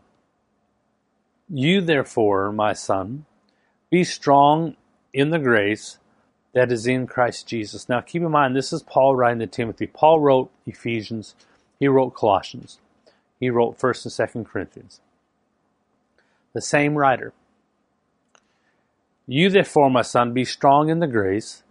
You, 1.51 1.81
therefore, 1.81 2.53
my 2.53 2.73
son, 2.73 3.27
be 3.91 4.05
strong 4.05 4.77
in 5.13 5.31
the 5.31 5.39
grace 5.39 5.99
that 6.55 6.71
is 6.71 6.87
in 6.87 7.07
Christ 7.07 7.47
Jesus. 7.47 7.89
Now, 7.89 8.01
keep 8.01 8.23
in 8.23 8.31
mind, 8.31 8.55
this 8.55 8.73
is 8.73 8.83
Paul 8.83 9.17
writing 9.17 9.41
to 9.41 9.47
Timothy. 9.47 9.87
Paul 9.87 10.21
wrote 10.21 10.51
Ephesians, 10.67 11.35
he 11.81 11.89
wrote 11.89 12.15
Colossians, 12.15 12.79
he 13.41 13.51
wrote 13.51 13.79
1st 13.79 14.05
and 14.05 14.47
2nd 14.47 14.51
Corinthians. 14.51 15.01
The 16.55 16.63
same 16.63 16.97
writer. 16.97 17.33
You 19.27 19.51
therefore, 19.51 19.91
my 19.91 20.03
son, 20.03 20.33
be 20.33 20.45
strong 20.45 20.89
in 20.89 21.01
the 21.01 21.07
grace 21.07 21.63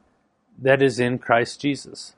that 0.59 0.81
is 0.81 0.99
in 0.99 1.19
Christ 1.19 1.61
Jesus. 1.61 2.13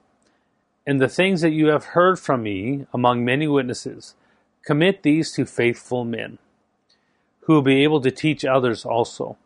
And 0.90 1.00
the 1.00 1.08
things 1.08 1.42
that 1.42 1.52
you 1.52 1.68
have 1.68 1.94
heard 1.94 2.18
from 2.18 2.42
me 2.42 2.88
among 2.92 3.24
many 3.24 3.48
witnesses, 3.48 4.16
commit 4.66 5.04
these 5.04 5.32
to 5.34 5.46
faithful 5.46 6.04
men, 6.04 6.40
who 7.42 7.54
will 7.54 7.62
be 7.62 7.84
able 7.84 8.02
to 8.02 8.10
teach 8.10 8.44
others 8.44 8.86
also. 8.86 9.38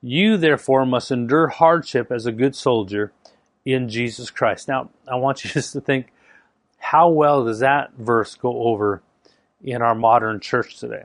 You 0.00 0.36
therefore 0.36 0.84
must 0.84 1.12
endure 1.12 1.46
hardship 1.46 2.10
as 2.10 2.26
a 2.26 2.32
good 2.32 2.56
soldier 2.56 3.12
in 3.64 3.88
Jesus 3.88 4.28
Christ. 4.28 4.66
Now, 4.66 4.90
I 5.06 5.14
want 5.14 5.44
you 5.44 5.50
just 5.52 5.72
to 5.74 5.80
think 5.80 6.12
how 6.78 7.10
well 7.10 7.44
does 7.44 7.60
that 7.60 7.92
verse 7.96 8.34
go 8.34 8.64
over 8.64 9.02
in 9.62 9.82
our 9.82 9.94
modern 9.94 10.40
church 10.40 10.80
today? 10.80 11.04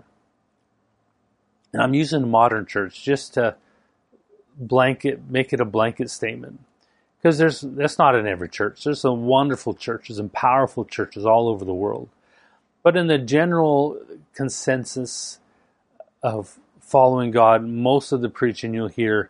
And 1.72 1.84
I'm 1.84 1.94
using 1.94 2.28
modern 2.32 2.66
church 2.66 3.04
just 3.04 3.36
to 3.36 3.56
blanket, 4.58 5.30
make 5.30 5.54
it 5.54 5.62
a 5.62 5.66
blanket 5.66 6.10
statement. 6.10 6.62
Because 7.28 7.40
there's 7.40 7.60
that's 7.60 8.00
not 8.00 8.16
in 8.16 8.26
every 8.26 8.48
church. 8.48 8.86
There's 8.86 9.02
some 9.02 9.26
wonderful 9.26 9.74
churches 9.74 10.18
and 10.18 10.32
powerful 10.32 10.86
churches 10.86 11.26
all 11.26 11.50
over 11.50 11.66
the 11.66 11.74
world. 11.74 12.08
But 12.84 12.96
in 12.96 13.08
the 13.08 13.18
general 13.18 14.00
consensus 14.34 15.40
of 16.24 16.58
following 16.80 17.32
God, 17.32 17.66
most 17.66 18.14
of 18.14 18.22
the 18.22 18.30
preaching 18.30 18.74
you'll 18.74 18.88
hear 18.88 19.30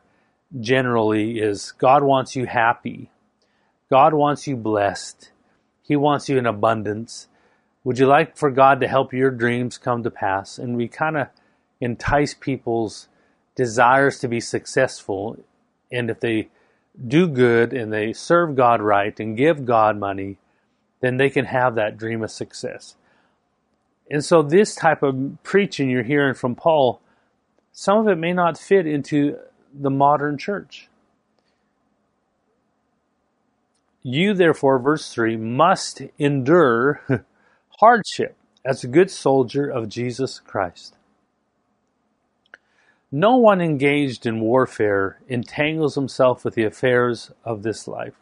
generally 0.61 1.39
is 1.39 1.71
God 1.71 2.03
wants 2.03 2.35
you 2.35 2.45
happy. 2.45 3.09
God 3.89 4.13
wants 4.13 4.45
you 4.45 4.55
blessed. 4.55 5.31
He 5.81 5.95
wants 5.95 6.29
you 6.29 6.37
in 6.37 6.45
abundance. 6.45 7.27
Would 7.83 7.97
you 7.97 8.05
like 8.05 8.37
for 8.37 8.51
God 8.51 8.79
to 8.81 8.87
help 8.87 9.11
your 9.11 9.31
dreams 9.31 9.79
come 9.79 10.03
to 10.03 10.11
pass? 10.11 10.59
And 10.59 10.77
we 10.77 10.87
kind 10.87 11.17
of 11.17 11.29
entice 11.81 12.35
people's 12.35 13.07
desires 13.55 14.19
to 14.19 14.27
be 14.27 14.39
successful. 14.39 15.43
And 15.91 16.11
if 16.11 16.19
they 16.19 16.49
do 17.05 17.27
good 17.27 17.73
and 17.73 17.91
they 17.91 18.13
serve 18.13 18.55
God 18.55 18.81
right 18.81 19.17
and 19.19 19.37
give 19.37 19.65
God 19.65 19.97
money, 19.97 20.37
then 20.99 21.17
they 21.17 21.29
can 21.29 21.45
have 21.45 21.75
that 21.75 21.97
dream 21.97 22.23
of 22.23 22.31
success. 22.31 22.95
And 24.09 24.23
so, 24.23 24.41
this 24.41 24.73
type 24.73 25.03
of 25.03 25.37
preaching 25.43 25.89
you're 25.89 26.03
hearing 26.03 26.33
from 26.33 26.55
Paul, 26.55 27.01
some 27.71 27.99
of 27.99 28.07
it 28.07 28.17
may 28.17 28.33
not 28.33 28.57
fit 28.57 28.87
into 28.87 29.37
the 29.73 29.89
modern 29.89 30.37
church. 30.37 30.89
You, 34.01 34.33
therefore, 34.33 34.79
verse 34.79 35.13
3, 35.13 35.35
must 35.35 36.01
endure 36.17 37.01
hardship 37.79 38.37
as 38.63 38.83
a 38.83 38.87
good 38.87 39.11
soldier 39.11 39.69
of 39.69 39.89
Jesus 39.89 40.39
Christ. 40.39 40.96
No 43.11 43.37
one 43.37 43.61
engaged 43.61 44.25
in 44.25 44.41
warfare 44.41 45.19
entangles 45.29 45.95
himself 45.95 46.43
with 46.43 46.55
the 46.55 46.65
affairs 46.65 47.31
of 47.45 47.63
this 47.63 47.87
life, 47.87 48.15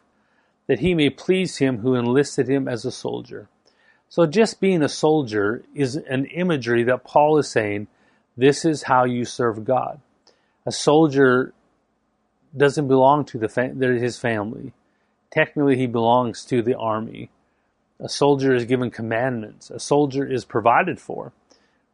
that 0.68 0.78
he 0.78 0.94
may 0.94 1.10
please 1.10 1.56
him 1.56 1.78
who 1.78 1.96
enlisted 1.96 2.48
him 2.48 2.68
as 2.68 2.84
a 2.84 2.92
soldier. 2.92 3.48
So 4.08 4.26
just 4.26 4.60
being 4.60 4.82
a 4.82 4.88
soldier 4.88 5.64
is 5.74 5.96
an 5.96 6.26
imagery 6.26 6.84
that 6.84 7.04
Paul 7.04 7.38
is 7.38 7.48
saying, 7.48 7.88
this 8.36 8.64
is 8.64 8.84
how 8.84 9.04
you 9.04 9.24
serve 9.24 9.64
God. 9.64 10.00
A 10.64 10.70
soldier 10.72 11.52
doesn't 12.56 12.86
belong 12.86 13.24
to 13.26 13.38
the 13.38 13.48
his 14.00 14.18
family. 14.18 14.72
Technically, 15.32 15.76
he 15.76 15.86
belongs 15.86 16.44
to 16.44 16.62
the 16.62 16.76
army. 16.76 17.30
A 17.98 18.08
soldier 18.08 18.54
is 18.54 18.64
given 18.64 18.90
commandments. 18.90 19.70
A 19.70 19.80
soldier 19.80 20.24
is 20.24 20.44
provided 20.44 21.00
for, 21.00 21.32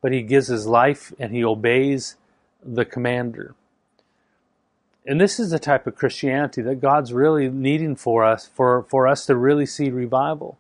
but 0.03 0.13
he 0.13 0.23
gives 0.23 0.49
his 0.49 0.67
life 0.67 1.13
and 1.19 1.33
he 1.33 1.43
obeys 1.43 2.17
the 2.65 2.85
commander. 2.85 3.55
And 5.05 5.21
this 5.21 5.41
is 5.41 5.51
the 5.51 5.59
type 5.59 5.87
of 5.87 5.97
Christianity 5.97 6.63
that 6.63 6.81
God's 6.81 7.13
really 7.13 7.49
needing 7.49 7.97
for 7.97 8.25
us, 8.25 8.47
for, 8.47 8.85
for 8.85 9.09
us 9.09 9.27
to 9.27 9.37
really 9.37 9.67
see 9.67 9.91
revival. 9.91 10.59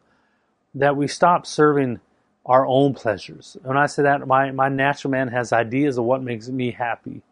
That 0.75 0.97
we 0.97 1.07
stop 1.07 1.47
serving 1.47 2.01
our 2.45 2.67
own 2.67 2.95
pleasures. 2.95 3.57
When 3.63 3.77
I 3.77 3.87
say 3.87 4.03
that, 4.03 4.27
my, 4.27 4.51
my 4.51 4.69
natural 4.69 5.13
man 5.13 5.29
has 5.29 5.53
ideas 5.53 5.97
of 5.97 6.05
what 6.05 6.23
makes 6.23 6.49
me 6.49 6.73
happy. 6.73 7.23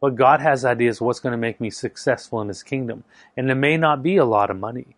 But 0.00 0.16
God 0.16 0.40
has 0.40 0.64
ideas 0.64 0.96
of 0.96 1.06
what's 1.06 1.20
going 1.20 1.32
to 1.32 1.38
make 1.38 1.60
me 1.60 1.70
successful 1.70 2.40
in 2.40 2.48
His 2.48 2.62
kingdom. 2.62 3.04
And 3.36 3.50
it 3.50 3.54
may 3.54 3.76
not 3.76 4.02
be 4.02 4.16
a 4.16 4.24
lot 4.24 4.50
of 4.50 4.58
money. 4.58 4.96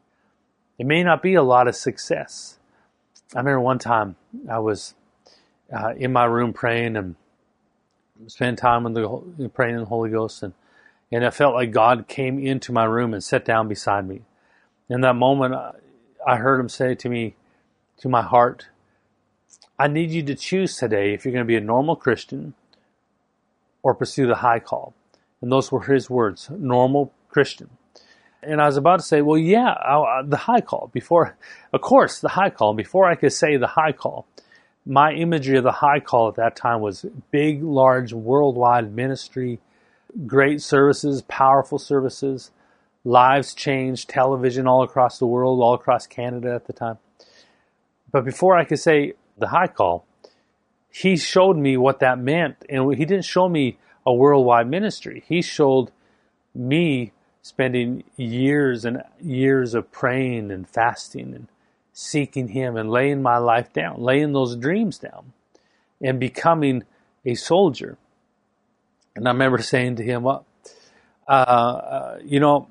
It 0.79 0.87
may 0.87 1.03
not 1.03 1.23
be 1.23 1.35
a 1.35 1.43
lot 1.43 1.69
of 1.69 1.77
success. 1.77 2.59
I 3.35 3.39
remember 3.39 3.61
one 3.61 3.79
time 3.79 4.17
I 4.49 4.59
was 4.59 4.95
uh, 5.73 5.95
in 5.97 6.13
my 6.13 6.25
room 6.25 6.53
praying 6.53 6.97
and 6.97 7.17
spend 8.27 8.59
time 8.59 8.87
in 8.87 8.93
the 8.93 9.51
praying 9.53 9.75
in 9.75 9.81
the 9.81 9.87
Holy 9.87 10.11
Ghost, 10.11 10.43
and 10.43 10.55
and 11.11 11.25
I 11.27 11.31
felt 11.31 11.55
like 11.55 11.73
God 11.73 12.09
came 12.09 12.39
into 12.39 12.73
my 12.73 12.85
room 12.85 13.13
and 13.13 13.23
sat 13.23 13.45
down 13.45 13.69
beside 13.69 14.09
me. 14.09 14.23
In 14.89 15.03
that 15.03 15.15
moment, 15.15 15.55
I 16.27 16.37
heard 16.37 16.61
Him 16.61 16.69
say 16.69 16.95
to 16.95 17.09
me, 17.09 17.35
to 17.99 18.09
my 18.09 18.23
heart, 18.23 18.69
"I 19.79 19.89
need 19.89 20.11
you 20.11 20.23
to 20.25 20.35
choose 20.35 20.77
today 20.77 21.13
if 21.13 21.25
you're 21.25 21.33
going 21.33 21.45
to 21.45 21.49
be 21.49 21.57
a 21.57 21.61
normal 21.61 21.97
Christian 21.97 22.55
or 23.83 23.95
pursue 23.95 24.27
the 24.27 24.37
high 24.37 24.61
call." 24.61 24.95
And 25.41 25.51
those 25.51 25.71
were 25.71 25.83
His 25.83 26.09
words: 26.09 26.51
normal 26.51 27.13
Christian. 27.29 27.71
And 28.45 28.61
I 28.61 28.67
was 28.67 28.77
about 28.77 28.99
to 28.99 29.05
say, 29.05 29.23
well, 29.23 29.39
yeah, 29.39 29.69
I, 29.69 30.23
the 30.25 30.37
high 30.37 30.61
call. 30.61 30.91
Before, 30.93 31.37
of 31.73 31.81
course, 31.81 32.19
the 32.19 32.31
high 32.31 32.51
call. 32.51 32.75
Before 32.75 33.09
I 33.09 33.15
could 33.15 33.33
say 33.33 33.57
the 33.57 33.69
high 33.69 33.93
call, 33.93 34.27
my 34.85 35.13
imagery 35.13 35.57
of 35.59 35.65
the 35.65 35.73
high 35.73 36.01
call 36.01 36.29
at 36.29 36.35
that 36.37 36.57
time 36.57 36.81
was 36.81 37.07
big, 37.31 37.63
large, 37.63 38.13
worldwide 38.13 38.93
ministry, 38.93 39.61
great 40.27 40.61
services, 40.61 41.23
powerful 41.23 41.79
services, 41.79 42.51
lives 43.05 43.55
changed, 43.55 44.09
television 44.09 44.67
all 44.67 44.83
across 44.83 45.19
the 45.19 45.27
world, 45.27 45.61
all 45.61 45.75
across 45.75 46.07
Canada 46.07 46.55
at 46.55 46.67
the 46.67 46.73
time. 46.73 46.99
But 48.11 48.25
before 48.25 48.57
I 48.57 48.65
could 48.65 48.81
say 48.81 49.15
the 49.39 49.49
high 49.49 49.69
call, 49.69 50.05
he 50.91 51.17
showed 51.17 51.57
me 51.57 51.77
what 51.77 52.01
that 52.01 52.19
meant. 52.19 52.57
And 52.69 52.95
he 52.95 53.05
didn't 53.05 53.25
show 53.25 53.49
me 53.49 53.79
a 54.05 54.13
worldwide 54.13 54.69
ministry. 54.69 55.25
He 55.27 55.43
showed 55.43 55.91
me 56.55 57.13
spending 57.41 58.05
years 58.17 58.85
and 58.85 59.03
years 59.21 59.75
of 59.75 59.91
praying 59.91 60.51
and 60.51 60.69
fasting 60.69 61.35
and 61.35 61.49
seeking 61.93 62.49
Him 62.49 62.77
and 62.77 62.91
laying 62.91 63.23
my 63.23 63.39
life 63.39 63.73
down, 63.73 64.01
laying 64.01 64.33
those 64.33 64.57
dreams 64.57 64.99
down, 64.99 65.33
and 66.01 66.19
becoming 66.19 66.85
a 67.25 67.35
soldier. 67.35 67.99
And 69.15 69.27
I 69.29 69.33
remember 69.33 69.59
saying 69.63 69.97
to 69.97 70.03
him, 70.03 70.23
well, 70.23 70.47
uh, 71.29 71.31
uh, 71.31 72.19
you 72.25 72.41
know, 72.41 72.69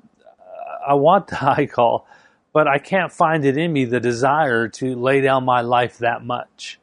I 0.86 0.94
want 0.94 1.28
the 1.28 1.36
high 1.36 1.66
call, 1.66 2.06
but 2.52 2.68
I 2.68 2.78
can't 2.78 3.12
find 3.12 3.44
it 3.44 3.56
in 3.56 3.72
me 3.72 3.84
the 3.84 4.00
desire 4.00 4.68
to 4.68 4.94
lay 4.94 5.20
down 5.20 5.44
my 5.44 5.62
life 5.62 5.98
that 5.98 6.24
much 6.24 6.78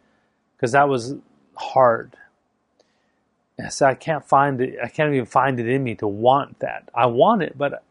because 0.56 0.72
that 0.72 0.90
was 0.90 1.16
hard. 1.56 2.16
And 3.58 3.68
I 3.68 3.70
said, 3.70 3.90
I 3.90 3.96
can't 3.96 4.26
find 4.26 4.62
it. 4.62 4.78
I 4.82 4.88
can't 4.88 5.14
even 5.14 5.26
find 5.26 5.60
it 5.60 5.68
in 5.68 5.84
me 5.84 5.96
to 5.96 6.08
want 6.08 6.60
that. 6.60 6.90
I 6.96 7.08
want 7.08 7.44
it, 7.44 7.58
but 7.58 7.84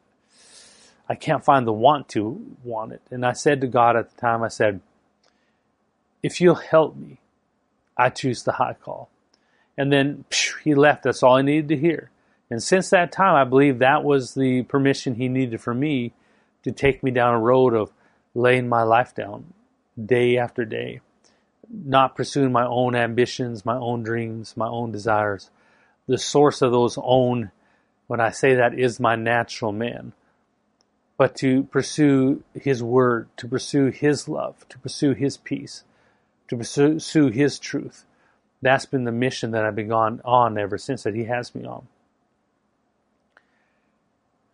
I 1.08 1.14
can't 1.14 1.44
find 1.44 1.66
the 1.66 1.72
want 1.72 2.08
to 2.10 2.56
want 2.62 2.92
it. 2.92 3.00
And 3.10 3.24
I 3.24 3.32
said 3.32 3.60
to 3.62 3.66
God 3.66 3.96
at 3.96 4.10
the 4.10 4.20
time, 4.20 4.42
I 4.42 4.48
said, 4.48 4.80
if 6.22 6.40
you'll 6.40 6.56
help 6.56 6.96
me, 6.96 7.18
I 7.96 8.10
choose 8.10 8.42
the 8.42 8.52
high 8.52 8.74
call. 8.74 9.08
And 9.76 9.92
then 9.92 10.24
phew, 10.30 10.56
he 10.64 10.74
left. 10.74 11.04
That's 11.04 11.22
all 11.22 11.36
I 11.36 11.42
needed 11.42 11.68
to 11.68 11.76
hear. 11.76 12.10
And 12.50 12.62
since 12.62 12.90
that 12.90 13.12
time, 13.12 13.34
I 13.34 13.44
believe 13.44 13.78
that 13.78 14.04
was 14.04 14.34
the 14.34 14.62
permission 14.64 15.14
he 15.14 15.28
needed 15.28 15.60
for 15.60 15.74
me 15.74 16.12
to 16.64 16.72
take 16.72 17.02
me 17.02 17.10
down 17.10 17.34
a 17.34 17.40
road 17.40 17.74
of 17.74 17.92
laying 18.34 18.68
my 18.68 18.82
life 18.82 19.14
down 19.14 19.52
day 20.02 20.36
after 20.36 20.64
day, 20.64 21.00
not 21.70 22.16
pursuing 22.16 22.52
my 22.52 22.66
own 22.66 22.94
ambitions, 22.94 23.64
my 23.64 23.76
own 23.76 24.02
dreams, 24.02 24.56
my 24.56 24.68
own 24.68 24.92
desires. 24.92 25.50
The 26.06 26.18
source 26.18 26.62
of 26.62 26.72
those 26.72 26.98
own, 27.00 27.50
when 28.06 28.20
I 28.20 28.30
say 28.30 28.54
that, 28.56 28.78
is 28.78 29.00
my 29.00 29.16
natural 29.16 29.72
man 29.72 30.12
but 31.18 31.34
to 31.34 31.64
pursue 31.64 32.42
His 32.54 32.82
Word, 32.82 33.28
to 33.36 33.46
pursue 33.46 33.86
His 33.86 34.28
love, 34.28 34.66
to 34.70 34.78
pursue 34.78 35.12
His 35.12 35.36
peace, 35.36 35.84
to 36.46 36.56
pursue 36.56 37.28
His 37.28 37.58
truth. 37.58 38.06
That's 38.62 38.86
been 38.86 39.04
the 39.04 39.12
mission 39.12 39.50
that 39.50 39.64
I've 39.64 39.76
been 39.76 39.92
on, 39.92 40.22
on 40.24 40.56
ever 40.56 40.78
since 40.78 41.02
that 41.02 41.14
He 41.14 41.24
has 41.24 41.54
me 41.54 41.66
on. 41.66 41.88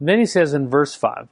And 0.01 0.09
then 0.09 0.19
He 0.19 0.27
says 0.27 0.55
in 0.55 0.69
verse 0.69 0.95
5 0.95 1.29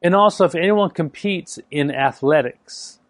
And 0.00 0.14
also, 0.14 0.44
if 0.44 0.54
anyone 0.54 0.90
competes 0.90 1.58
in 1.70 1.90
athletics, 1.90 3.00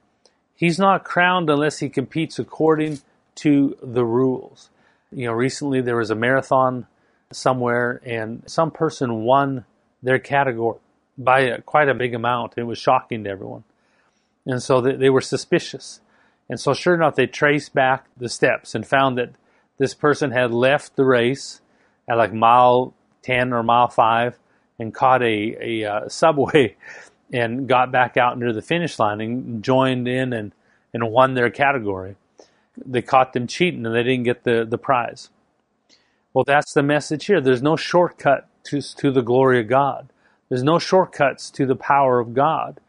he's 0.57 0.78
not 0.78 1.05
crowned 1.05 1.50
unless 1.50 1.81
he 1.81 1.90
competes 1.90 2.38
according 2.38 3.00
to 3.37 3.76
the 3.83 4.05
rules. 4.05 4.71
You 5.12 5.26
know, 5.26 5.33
recently 5.33 5.83
there 5.83 5.97
was 5.97 6.11
a 6.11 6.14
marathon 6.14 6.87
somewhere, 7.31 8.00
and 8.07 8.43
some 8.47 8.71
person 8.71 9.25
won 9.25 9.66
their 10.02 10.19
category 10.19 10.78
by 11.18 11.40
a, 11.40 11.61
quite 11.61 11.88
a 11.88 11.94
big 11.94 12.14
amount. 12.14 12.54
It 12.56 12.64
was 12.64 12.78
shocking 12.78 13.25
to 13.25 13.30
everyone. 13.30 13.64
And 14.44 14.62
so 14.62 14.80
they, 14.80 14.94
they 14.94 15.11
were 15.11 15.20
suspicious. 15.20 16.00
And 16.49 16.61
so, 16.61 16.75
sure 16.75 16.94
enough, 16.94 17.16
they 17.16 17.26
traced 17.26 17.75
back 17.75 18.06
the 18.16 18.28
steps 18.28 18.75
and 18.75 18.87
found 18.87 19.18
that 19.18 19.30
this 19.78 19.94
person 19.94 20.30
had 20.30 20.52
left 20.52 20.96
the 20.96 21.04
race 21.04 21.61
at 22.08 22.16
like 22.16 22.32
mile 22.32 22.94
10 23.23 23.52
or 23.52 23.62
mile 23.62 23.88
5 23.88 24.38
and 24.78 24.94
caught 24.94 25.23
a, 25.23 25.56
a 25.61 25.85
uh, 25.85 26.08
subway 26.08 26.76
and 27.32 27.68
got 27.68 27.90
back 27.90 28.16
out 28.16 28.38
near 28.38 28.52
the 28.52 28.62
finish 28.62 28.99
line 28.99 29.20
and 29.20 29.64
joined 29.64 30.06
in 30.06 30.32
and, 30.32 30.52
and 30.94 31.11
won 31.11 31.35
their 31.35 31.50
category. 31.50 32.14
They 32.76 33.02
caught 33.02 33.32
them 33.32 33.46
cheating 33.46 33.85
and 33.85 33.94
they 33.94 34.04
didn't 34.04 34.25
get 34.25 34.44
the, 34.44 34.64
the 34.68 34.78
prize. 34.78 35.30
Well, 36.32 36.44
that's 36.44 36.75
the 36.75 36.82
message 36.82 37.26
here. 37.26 37.40
There's 37.40 37.62
no 37.62 37.76
shortcut 37.76 38.46
to, 38.64 38.80
to 38.80 39.11
the 39.11 39.23
glory 39.23 39.61
of 39.61 39.68
God. 39.68 40.12
There's 40.49 40.62
no 40.62 40.79
shortcuts 40.79 41.50
to 41.50 41.67
the 41.67 41.76
power 41.76 42.21
of 42.21 42.35
God. 42.35 42.81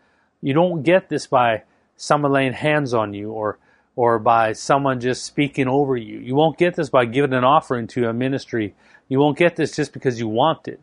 You 0.41 0.53
don't 0.53 0.83
get 0.83 1.09
this 1.09 1.27
by 1.27 1.63
someone 1.95 2.31
laying 2.31 2.53
hands 2.53 2.93
on 2.93 3.13
you 3.13 3.31
or 3.31 3.57
or 3.97 4.19
by 4.19 4.53
someone 4.53 4.99
just 4.99 5.25
speaking 5.25 5.67
over 5.67 5.97
you. 5.97 6.19
You 6.19 6.35
won't 6.35 6.59
get 6.59 6.75
this 6.75 6.89
by 6.89 7.05
giving 7.05 7.33
an 7.33 7.43
offering 7.43 7.87
to 7.87 8.07
a 8.07 8.13
ministry. 8.13 8.75
You 9.09 9.19
won't 9.19 9.39
get 9.39 9.55
this 9.55 9.75
just 9.75 9.91
because 9.91 10.19
you 10.19 10.27
want 10.27 10.67
it. 10.67 10.79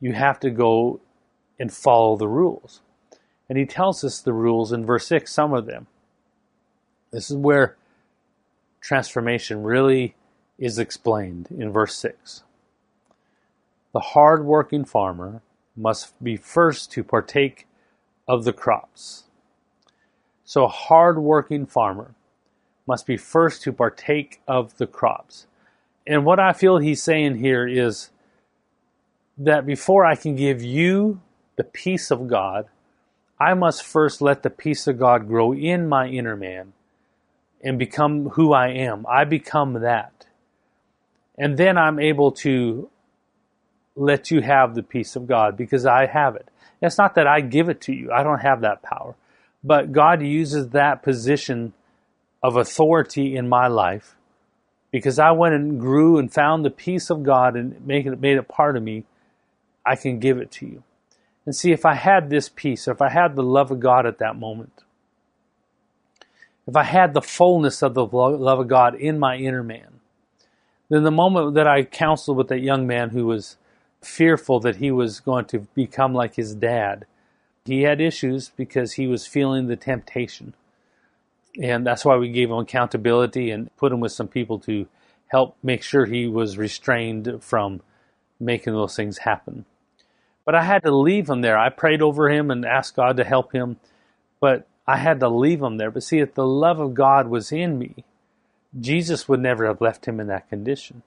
You 0.00 0.12
have 0.12 0.38
to 0.40 0.50
go 0.50 1.00
and 1.58 1.72
follow 1.72 2.16
the 2.16 2.28
rules. 2.28 2.82
And 3.48 3.56
he 3.56 3.64
tells 3.64 4.04
us 4.04 4.20
the 4.20 4.34
rules 4.34 4.70
in 4.70 4.84
verse 4.84 5.06
6, 5.06 5.32
some 5.32 5.54
of 5.54 5.64
them. 5.64 5.86
This 7.10 7.30
is 7.30 7.38
where 7.38 7.76
transformation 8.82 9.62
really 9.62 10.14
is 10.58 10.78
explained 10.78 11.48
in 11.50 11.72
verse 11.72 11.96
6. 11.96 12.42
The 13.94 14.00
hard-working 14.00 14.84
farmer 14.84 15.40
must 15.80 16.22
be 16.22 16.36
first 16.36 16.92
to 16.92 17.02
partake 17.02 17.66
of 18.28 18.44
the 18.44 18.52
crops. 18.52 19.24
So 20.44 20.64
a 20.64 20.68
hard-working 20.68 21.66
farmer 21.66 22.14
must 22.86 23.06
be 23.06 23.16
first 23.16 23.62
to 23.62 23.72
partake 23.72 24.40
of 24.48 24.76
the 24.78 24.86
crops. 24.86 25.46
And 26.06 26.24
what 26.24 26.40
I 26.40 26.52
feel 26.52 26.78
he's 26.78 27.02
saying 27.02 27.36
here 27.36 27.66
is 27.66 28.10
that 29.38 29.64
before 29.64 30.04
I 30.04 30.16
can 30.16 30.36
give 30.36 30.62
you 30.62 31.20
the 31.56 31.64
peace 31.64 32.10
of 32.10 32.28
God, 32.28 32.66
I 33.38 33.54
must 33.54 33.84
first 33.84 34.20
let 34.20 34.42
the 34.42 34.50
peace 34.50 34.86
of 34.86 34.98
God 34.98 35.28
grow 35.28 35.52
in 35.52 35.88
my 35.88 36.08
inner 36.08 36.36
man 36.36 36.72
and 37.62 37.78
become 37.78 38.30
who 38.30 38.52
I 38.52 38.68
am. 38.68 39.06
I 39.08 39.24
become 39.24 39.74
that. 39.74 40.26
And 41.38 41.56
then 41.56 41.78
I'm 41.78 41.98
able 41.98 42.32
to 42.32 42.90
let 44.00 44.30
you 44.30 44.40
have 44.40 44.74
the 44.74 44.82
peace 44.82 45.14
of 45.14 45.26
God 45.26 45.56
because 45.56 45.84
I 45.84 46.06
have 46.06 46.34
it. 46.34 46.48
It's 46.80 46.96
not 46.96 47.14
that 47.16 47.26
I 47.26 47.42
give 47.42 47.68
it 47.68 47.82
to 47.82 47.92
you. 47.92 48.10
I 48.10 48.22
don't 48.22 48.40
have 48.40 48.62
that 48.62 48.82
power. 48.82 49.14
But 49.62 49.92
God 49.92 50.22
uses 50.22 50.70
that 50.70 51.02
position 51.02 51.74
of 52.42 52.56
authority 52.56 53.36
in 53.36 53.48
my 53.48 53.66
life 53.66 54.16
because 54.90 55.18
I 55.18 55.32
went 55.32 55.54
and 55.54 55.78
grew 55.78 56.18
and 56.18 56.32
found 56.32 56.64
the 56.64 56.70
peace 56.70 57.10
of 57.10 57.22
God 57.22 57.56
and 57.56 57.86
made 57.86 58.06
it, 58.06 58.18
made 58.18 58.38
it 58.38 58.48
part 58.48 58.76
of 58.76 58.82
me. 58.82 59.04
I 59.84 59.96
can 59.96 60.18
give 60.18 60.38
it 60.38 60.50
to 60.52 60.66
you. 60.66 60.82
And 61.44 61.54
see, 61.54 61.72
if 61.72 61.84
I 61.84 61.94
had 61.94 62.30
this 62.30 62.48
peace, 62.48 62.88
or 62.88 62.92
if 62.92 63.02
I 63.02 63.10
had 63.10 63.36
the 63.36 63.42
love 63.42 63.70
of 63.70 63.80
God 63.80 64.06
at 64.06 64.18
that 64.18 64.36
moment, 64.36 64.84
if 66.66 66.76
I 66.76 66.84
had 66.84 67.12
the 67.12 67.22
fullness 67.22 67.82
of 67.82 67.94
the 67.94 68.06
love 68.06 68.60
of 68.60 68.68
God 68.68 68.94
in 68.94 69.18
my 69.18 69.36
inner 69.36 69.62
man, 69.62 70.00
then 70.88 71.02
the 71.02 71.10
moment 71.10 71.54
that 71.54 71.66
I 71.66 71.82
counseled 71.82 72.36
with 72.36 72.48
that 72.48 72.60
young 72.60 72.86
man 72.86 73.10
who 73.10 73.26
was 73.26 73.56
fearful 74.02 74.60
that 74.60 74.76
he 74.76 74.90
was 74.90 75.20
going 75.20 75.44
to 75.46 75.60
become 75.74 76.14
like 76.14 76.36
his 76.36 76.54
dad, 76.54 77.06
he 77.64 77.82
had 77.82 78.00
issues 78.00 78.50
because 78.56 78.92
he 78.92 79.06
was 79.06 79.26
feeling 79.26 79.66
the 79.66 79.76
temptation. 79.76 80.54
And 81.60 81.86
that's 81.86 82.04
why 82.04 82.16
we 82.16 82.30
gave 82.30 82.50
him 82.50 82.58
accountability 82.58 83.50
and 83.50 83.74
put 83.76 83.92
him 83.92 84.00
with 84.00 84.12
some 84.12 84.28
people 84.28 84.58
to 84.60 84.86
help 85.28 85.56
make 85.62 85.82
sure 85.82 86.06
he 86.06 86.26
was 86.26 86.58
restrained 86.58 87.42
from 87.42 87.82
making 88.38 88.72
those 88.72 88.96
things 88.96 89.18
happen. 89.18 89.64
But 90.44 90.54
I 90.54 90.62
had 90.62 90.82
to 90.82 90.90
leave 90.90 91.28
him 91.28 91.42
there. 91.42 91.58
I 91.58 91.68
prayed 91.68 92.02
over 92.02 92.30
him 92.30 92.50
and 92.50 92.64
asked 92.64 92.96
God 92.96 93.16
to 93.18 93.24
help 93.24 93.52
him, 93.52 93.78
but 94.40 94.66
I 94.86 94.96
had 94.96 95.20
to 95.20 95.28
leave 95.28 95.62
him 95.62 95.76
there. 95.76 95.90
But 95.90 96.02
see, 96.02 96.18
if 96.18 96.34
the 96.34 96.46
love 96.46 96.80
of 96.80 96.94
God 96.94 97.28
was 97.28 97.52
in 97.52 97.78
me, 97.78 98.04
Jesus 98.78 99.28
would 99.28 99.40
never 99.40 99.66
have 99.66 99.80
left 99.80 100.06
him 100.06 100.18
in 100.18 100.26
that 100.28 100.48
condition. 100.48 101.02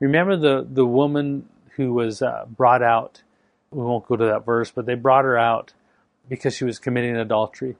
Remember 0.00 0.36
the, 0.36 0.66
the 0.68 0.86
woman 0.86 1.48
who 1.80 1.94
was 1.94 2.20
uh, 2.20 2.44
brought 2.46 2.82
out? 2.82 3.22
We 3.70 3.82
won't 3.82 4.06
go 4.06 4.16
to 4.16 4.26
that 4.26 4.44
verse, 4.44 4.70
but 4.70 4.84
they 4.84 4.94
brought 4.94 5.24
her 5.24 5.38
out 5.38 5.72
because 6.28 6.54
she 6.54 6.64
was 6.64 6.78
committing 6.78 7.16
adultery. 7.16 7.76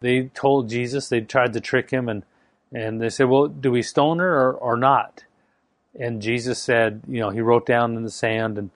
They 0.00 0.24
told 0.34 0.68
Jesus, 0.68 1.08
they 1.08 1.20
tried 1.20 1.52
to 1.52 1.60
trick 1.60 1.90
him, 1.90 2.08
and, 2.08 2.24
and 2.72 3.00
they 3.00 3.10
said, 3.10 3.28
Well, 3.28 3.46
do 3.46 3.70
we 3.70 3.82
stone 3.82 4.18
her 4.18 4.48
or, 4.48 4.52
or 4.54 4.76
not? 4.76 5.24
And 5.98 6.20
Jesus 6.20 6.60
said, 6.60 7.02
You 7.06 7.20
know, 7.20 7.30
he 7.30 7.40
wrote 7.40 7.64
down 7.64 7.96
in 7.96 8.02
the 8.02 8.10
sand 8.10 8.58
and, 8.58 8.70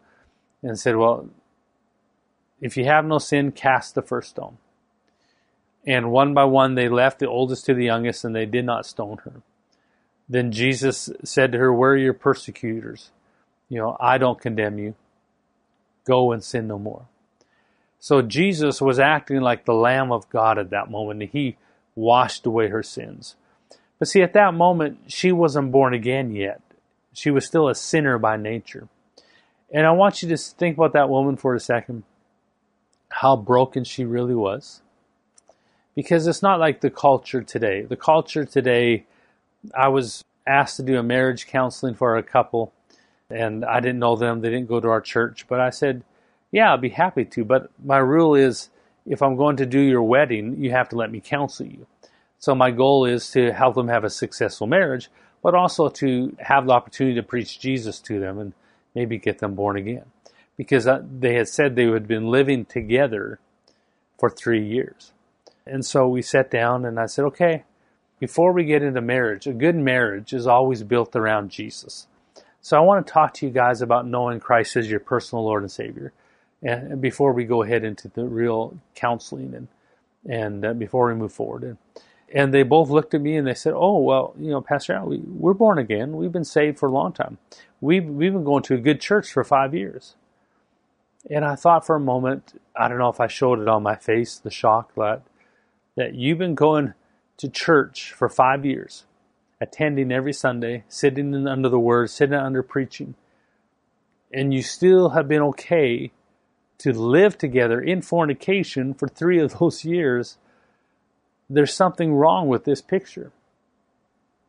and 0.62 0.78
said, 0.78 0.96
Well, 0.96 1.28
if 2.60 2.76
you 2.76 2.84
have 2.84 3.04
no 3.04 3.18
sin, 3.18 3.50
cast 3.50 3.96
the 3.96 4.02
first 4.02 4.30
stone. 4.30 4.58
And 5.84 6.12
one 6.12 6.34
by 6.34 6.44
one 6.44 6.76
they 6.76 6.88
left, 6.88 7.18
the 7.18 7.28
oldest 7.28 7.66
to 7.66 7.74
the 7.74 7.84
youngest, 7.84 8.24
and 8.24 8.34
they 8.34 8.46
did 8.46 8.64
not 8.64 8.86
stone 8.86 9.18
her. 9.24 9.42
Then 10.28 10.52
Jesus 10.52 11.10
said 11.24 11.50
to 11.50 11.58
her, 11.58 11.72
Where 11.72 11.92
are 11.92 11.96
your 11.96 12.14
persecutors? 12.14 13.10
You 13.72 13.78
know, 13.78 13.96
I 13.98 14.18
don't 14.18 14.38
condemn 14.38 14.78
you. 14.78 14.94
Go 16.04 16.30
and 16.32 16.44
sin 16.44 16.68
no 16.68 16.78
more. 16.78 17.06
So 17.98 18.20
Jesus 18.20 18.82
was 18.82 18.98
acting 18.98 19.40
like 19.40 19.64
the 19.64 19.72
Lamb 19.72 20.12
of 20.12 20.28
God 20.28 20.58
at 20.58 20.68
that 20.68 20.90
moment. 20.90 21.30
He 21.32 21.56
washed 21.94 22.44
away 22.44 22.68
her 22.68 22.82
sins. 22.82 23.34
But 23.98 24.08
see, 24.08 24.20
at 24.20 24.34
that 24.34 24.52
moment, 24.52 24.98
she 25.06 25.32
wasn't 25.32 25.72
born 25.72 25.94
again 25.94 26.34
yet. 26.34 26.60
She 27.14 27.30
was 27.30 27.46
still 27.46 27.66
a 27.66 27.74
sinner 27.74 28.18
by 28.18 28.36
nature. 28.36 28.88
And 29.72 29.86
I 29.86 29.92
want 29.92 30.22
you 30.22 30.28
to 30.28 30.36
think 30.36 30.76
about 30.76 30.92
that 30.92 31.08
woman 31.08 31.38
for 31.38 31.54
a 31.54 31.60
second, 31.60 32.02
how 33.08 33.36
broken 33.36 33.84
she 33.84 34.04
really 34.04 34.34
was. 34.34 34.82
Because 35.94 36.26
it's 36.26 36.42
not 36.42 36.60
like 36.60 36.82
the 36.82 36.90
culture 36.90 37.40
today. 37.40 37.80
The 37.80 37.96
culture 37.96 38.44
today, 38.44 39.06
I 39.74 39.88
was 39.88 40.22
asked 40.46 40.76
to 40.76 40.82
do 40.82 40.98
a 40.98 41.02
marriage 41.02 41.46
counseling 41.46 41.94
for 41.94 42.18
a 42.18 42.22
couple, 42.22 42.70
and 43.32 43.64
I 43.64 43.80
didn't 43.80 43.98
know 43.98 44.16
them. 44.16 44.40
They 44.40 44.50
didn't 44.50 44.68
go 44.68 44.80
to 44.80 44.88
our 44.88 45.00
church. 45.00 45.46
But 45.48 45.60
I 45.60 45.70
said, 45.70 46.04
yeah, 46.50 46.72
I'd 46.72 46.80
be 46.80 46.90
happy 46.90 47.24
to, 47.24 47.44
but 47.44 47.70
my 47.82 47.98
rule 47.98 48.34
is 48.34 48.68
if 49.06 49.22
I'm 49.22 49.36
going 49.36 49.56
to 49.56 49.66
do 49.66 49.80
your 49.80 50.02
wedding, 50.02 50.62
you 50.62 50.70
have 50.70 50.88
to 50.90 50.96
let 50.96 51.10
me 51.10 51.20
counsel 51.20 51.66
you. 51.66 51.86
So 52.38 52.54
my 52.54 52.70
goal 52.70 53.04
is 53.04 53.30
to 53.30 53.52
help 53.52 53.74
them 53.74 53.88
have 53.88 54.04
a 54.04 54.10
successful 54.10 54.66
marriage, 54.66 55.10
but 55.42 55.54
also 55.54 55.88
to 55.88 56.36
have 56.38 56.66
the 56.66 56.72
opportunity 56.72 57.16
to 57.16 57.22
preach 57.22 57.58
Jesus 57.58 58.00
to 58.00 58.20
them 58.20 58.38
and 58.38 58.52
maybe 58.94 59.18
get 59.18 59.38
them 59.38 59.54
born 59.54 59.76
again. 59.76 60.04
Because 60.56 60.86
uh, 60.86 61.02
they 61.02 61.34
had 61.34 61.48
said 61.48 61.74
they 61.74 61.86
had 61.86 62.06
been 62.06 62.26
living 62.26 62.64
together 62.64 63.40
for 64.18 64.28
three 64.28 64.64
years. 64.64 65.12
And 65.66 65.84
so 65.84 66.06
we 66.06 66.22
sat 66.22 66.50
down 66.50 66.84
and 66.84 66.98
I 66.98 67.06
said, 67.06 67.24
okay, 67.26 67.64
before 68.20 68.52
we 68.52 68.64
get 68.64 68.82
into 68.82 69.00
marriage, 69.00 69.46
a 69.46 69.52
good 69.52 69.76
marriage 69.76 70.32
is 70.32 70.46
always 70.46 70.82
built 70.82 71.16
around 71.16 71.50
Jesus. 71.50 72.06
So 72.62 72.78
I 72.78 72.80
want 72.80 73.06
to 73.06 73.12
talk 73.12 73.34
to 73.36 73.46
you 73.46 73.52
guys 73.52 73.82
about 73.82 74.06
knowing 74.06 74.40
Christ 74.40 74.76
as 74.76 74.90
your 74.90 75.00
personal 75.00 75.44
Lord 75.44 75.64
and 75.64 75.72
Savior 75.72 76.12
and 76.62 77.00
before 77.00 77.32
we 77.32 77.44
go 77.44 77.62
ahead 77.62 77.84
into 77.84 78.08
the 78.08 78.24
real 78.24 78.78
counseling 78.94 79.54
and 79.54 79.68
and 80.28 80.64
uh, 80.64 80.74
before 80.74 81.08
we 81.08 81.14
move 81.14 81.32
forward 81.32 81.64
and 81.64 81.78
and 82.34 82.54
they 82.54 82.62
both 82.62 82.90
looked 82.90 83.14
at 83.14 83.20
me 83.20 83.36
and 83.36 83.46
they 83.46 83.54
said, 83.54 83.74
"Oh 83.76 83.98
well, 83.98 84.34
you 84.38 84.50
know, 84.50 84.62
Pastor 84.62 84.94
Al, 84.94 85.06
we, 85.06 85.18
we're 85.18 85.54
born 85.54 85.78
again. 85.78 86.16
We've 86.16 86.32
been 86.32 86.44
saved 86.44 86.78
for 86.78 86.88
a 86.88 86.92
long 86.92 87.12
time. 87.12 87.38
We've 87.80 88.06
we've 88.06 88.32
been 88.32 88.44
going 88.44 88.62
to 88.64 88.74
a 88.74 88.78
good 88.78 89.00
church 89.00 89.32
for 89.32 89.44
five 89.44 89.74
years." 89.74 90.16
And 91.30 91.44
I 91.44 91.56
thought 91.56 91.86
for 91.86 91.96
a 91.96 92.00
moment, 92.00 92.60
I 92.76 92.88
don't 92.88 92.98
know 92.98 93.08
if 93.10 93.20
I 93.20 93.28
showed 93.28 93.60
it 93.60 93.68
on 93.68 93.82
my 93.82 93.96
face, 93.96 94.38
the 94.38 94.50
shock 94.50 94.94
that 94.96 95.22
that 95.96 96.14
you've 96.14 96.38
been 96.38 96.54
going 96.54 96.94
to 97.38 97.48
church 97.48 98.12
for 98.12 98.28
five 98.28 98.64
years, 98.66 99.04
attending 99.62 100.10
every 100.10 100.32
Sunday, 100.32 100.82
sitting 100.88 101.46
under 101.46 101.68
the 101.68 101.78
Word, 101.78 102.10
sitting 102.10 102.34
under 102.34 102.64
preaching, 102.64 103.14
and 104.32 104.52
you 104.52 104.60
still 104.60 105.10
have 105.10 105.28
been 105.28 105.42
okay 105.42 106.10
to 106.78 106.92
live 106.92 107.38
together 107.38 107.80
in 107.80 108.02
fornication 108.02 108.92
for 108.92 109.06
three 109.06 109.38
of 109.38 109.58
those 109.58 109.84
years, 109.84 110.36
there's 111.48 111.72
something 111.72 112.12
wrong 112.12 112.48
with 112.48 112.64
this 112.64 112.82
picture. 112.82 113.30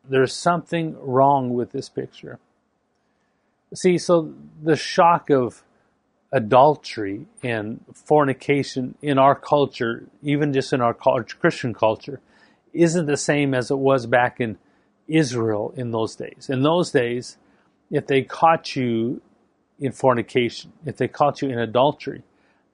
There's 0.08 0.34
something 0.34 0.96
wrong 1.00 1.54
with 1.54 1.70
this 1.70 1.88
picture. 1.88 2.40
See, 3.72 3.98
so 3.98 4.34
the 4.60 4.74
shock 4.74 5.30
of 5.30 5.62
adultery 6.32 7.26
and 7.44 7.84
fornication 7.92 8.96
in 9.00 9.18
our 9.18 9.36
culture, 9.36 10.04
even 10.22 10.52
just 10.52 10.72
in 10.72 10.80
our 10.80 10.92
Christian 10.92 11.72
culture, 11.72 12.20
isn't 12.72 13.06
the 13.06 13.16
same 13.16 13.54
as 13.54 13.70
it 13.70 13.78
was 13.78 14.06
back 14.06 14.40
in 14.40 14.58
Israel 15.08 15.74
in 15.76 15.90
those 15.90 16.16
days. 16.16 16.48
In 16.50 16.62
those 16.62 16.90
days, 16.90 17.36
if 17.90 18.06
they 18.06 18.22
caught 18.22 18.76
you 18.76 19.20
in 19.78 19.92
fornication, 19.92 20.72
if 20.86 20.96
they 20.96 21.08
caught 21.08 21.42
you 21.42 21.50
in 21.50 21.58
adultery, 21.58 22.22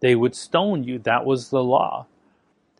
they 0.00 0.14
would 0.14 0.34
stone 0.34 0.84
you. 0.84 0.98
That 0.98 1.24
was 1.24 1.50
the 1.50 1.62
law. 1.62 2.06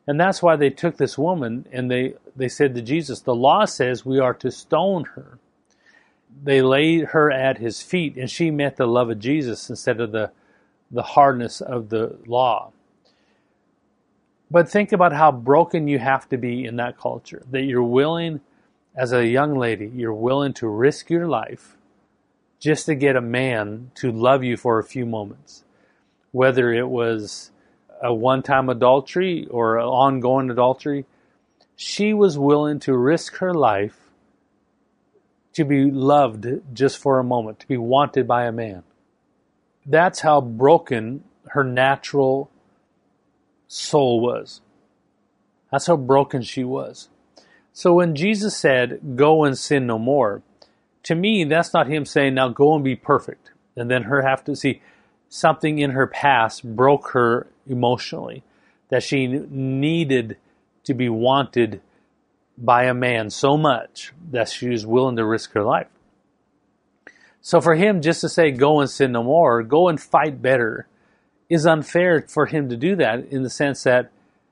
And 0.06 0.18
that's 0.20 0.42
why 0.42 0.56
they 0.56 0.70
took 0.70 0.96
this 0.96 1.18
woman 1.18 1.66
and 1.72 1.90
they, 1.90 2.14
they 2.36 2.48
said 2.48 2.74
to 2.74 2.82
Jesus, 2.82 3.20
The 3.20 3.34
law 3.34 3.64
says 3.64 4.04
we 4.04 4.18
are 4.18 4.34
to 4.34 4.50
stone 4.50 5.04
her. 5.16 5.38
they 6.42 6.62
laid 6.62 7.06
her 7.06 7.30
at 7.30 7.58
his 7.58 7.82
feet, 7.82 8.16
and 8.16 8.30
she 8.30 8.50
met 8.50 8.76
the 8.76 8.86
love 8.86 9.10
of 9.10 9.18
Jesus 9.18 9.68
instead 9.68 10.00
of 10.00 10.12
the, 10.12 10.30
the 10.90 11.02
hardness 11.02 11.60
of 11.60 11.88
the 11.90 12.18
law. 12.26 12.72
But 14.50 14.68
think 14.68 14.92
about 14.92 15.12
how 15.12 15.32
broken 15.32 15.88
you 15.88 15.98
have 15.98 16.28
to 16.30 16.36
be 16.38 16.64
in 16.64 16.76
that 16.76 16.98
culture, 16.98 17.42
that 17.50 17.62
you're 17.62 17.82
willing, 17.82 18.40
as 18.94 19.12
a 19.12 19.26
young 19.26 19.57
lady, 19.57 19.90
you're 19.94 20.12
willing 20.12 20.53
to 20.55 20.68
risk 20.68 21.11
your 21.11 21.26
life 21.26 21.76
just 22.59 22.87
to 22.87 22.94
get 22.94 23.16
a 23.16 23.20
man 23.20 23.90
to 23.94 24.11
love 24.11 24.44
you 24.44 24.57
for 24.57 24.79
a 24.79 24.85
few 24.85 25.07
moments. 25.07 25.64
Whether 26.33 26.72
it 26.72 26.88
was 26.88 27.50
a 28.03 28.12
one 28.12 28.42
time 28.42 28.68
adultery 28.68 29.46
or 29.46 29.79
an 29.79 29.87
ongoing 29.87 30.50
adultery, 30.50 31.07
she 31.76 32.12
was 32.12 32.38
willing 32.38 32.79
to 32.81 32.96
risk 32.96 33.37
her 33.37 33.55
life 33.55 33.96
to 35.55 35.64
be 35.64 35.90
loved 35.90 36.46
just 36.72 36.98
for 36.98 37.18
a 37.18 37.24
moment, 37.24 37.61
to 37.61 37.68
be 37.68 37.76
wanted 37.76 38.29
by 38.29 38.44
a 38.44 38.53
man. 38.53 38.83
That's 39.87 40.20
how 40.20 40.40
broken 40.40 41.24
her 41.48 41.64
natural 41.64 42.50
soul 43.66 44.20
was. 44.20 44.61
That's 45.72 45.87
how 45.87 45.96
broken 45.96 46.42
she 46.42 46.64
was. 46.64 47.09
So 47.72 47.94
when 47.94 48.14
Jesus 48.14 48.56
said, 48.56 49.16
Go 49.16 49.44
and 49.44 49.56
sin 49.56 49.87
no 49.87 49.98
more, 49.98 50.42
to 51.04 51.14
me, 51.14 51.44
that's 51.44 51.72
not 51.72 51.87
him 51.87 52.04
saying, 52.04 52.35
Now 52.35 52.48
go 52.48 52.74
and 52.74 52.85
be 52.85 52.96
perfect. 52.96 53.50
And 53.76 53.90
then 53.90 54.04
her 54.04 54.22
have 54.22 54.44
to 54.44 54.56
see 54.56 54.83
something 55.28 55.78
in 55.78 55.92
her 55.92 56.06
past 56.06 56.64
broke 56.76 57.11
her 57.11 57.46
emotionally, 57.66 58.42
that 58.88 59.02
she 59.02 59.26
needed 59.26 60.37
to 60.85 60.94
be 60.94 61.09
wanted 61.09 61.80
by 62.59 62.85
a 62.85 62.94
man 62.94 63.30
so 63.30 63.56
much 63.56 64.12
that 64.30 64.48
she 64.48 64.68
was 64.68 64.85
willing 64.85 65.16
to 65.16 65.24
risk 65.24 65.52
her 65.52 65.62
life. 65.62 65.87
So 67.40 67.61
for 67.61 67.74
him 67.74 68.02
just 68.02 68.20
to 68.20 68.28
say, 68.28 68.50
go 68.50 68.80
and 68.80 68.90
sin 68.90 69.12
no 69.12 69.22
more, 69.22 69.62
go 69.62 69.88
and 69.88 70.00
fight 70.00 70.42
better, 70.42 70.87
is 71.48 71.66
unfair 71.66 72.24
for 72.28 72.46
him 72.46 72.68
to 72.68 72.76
do 72.76 72.96
that 72.96 73.26
in 73.26 73.42
the 73.42 73.50
sense 73.50 73.83
that 73.85 74.11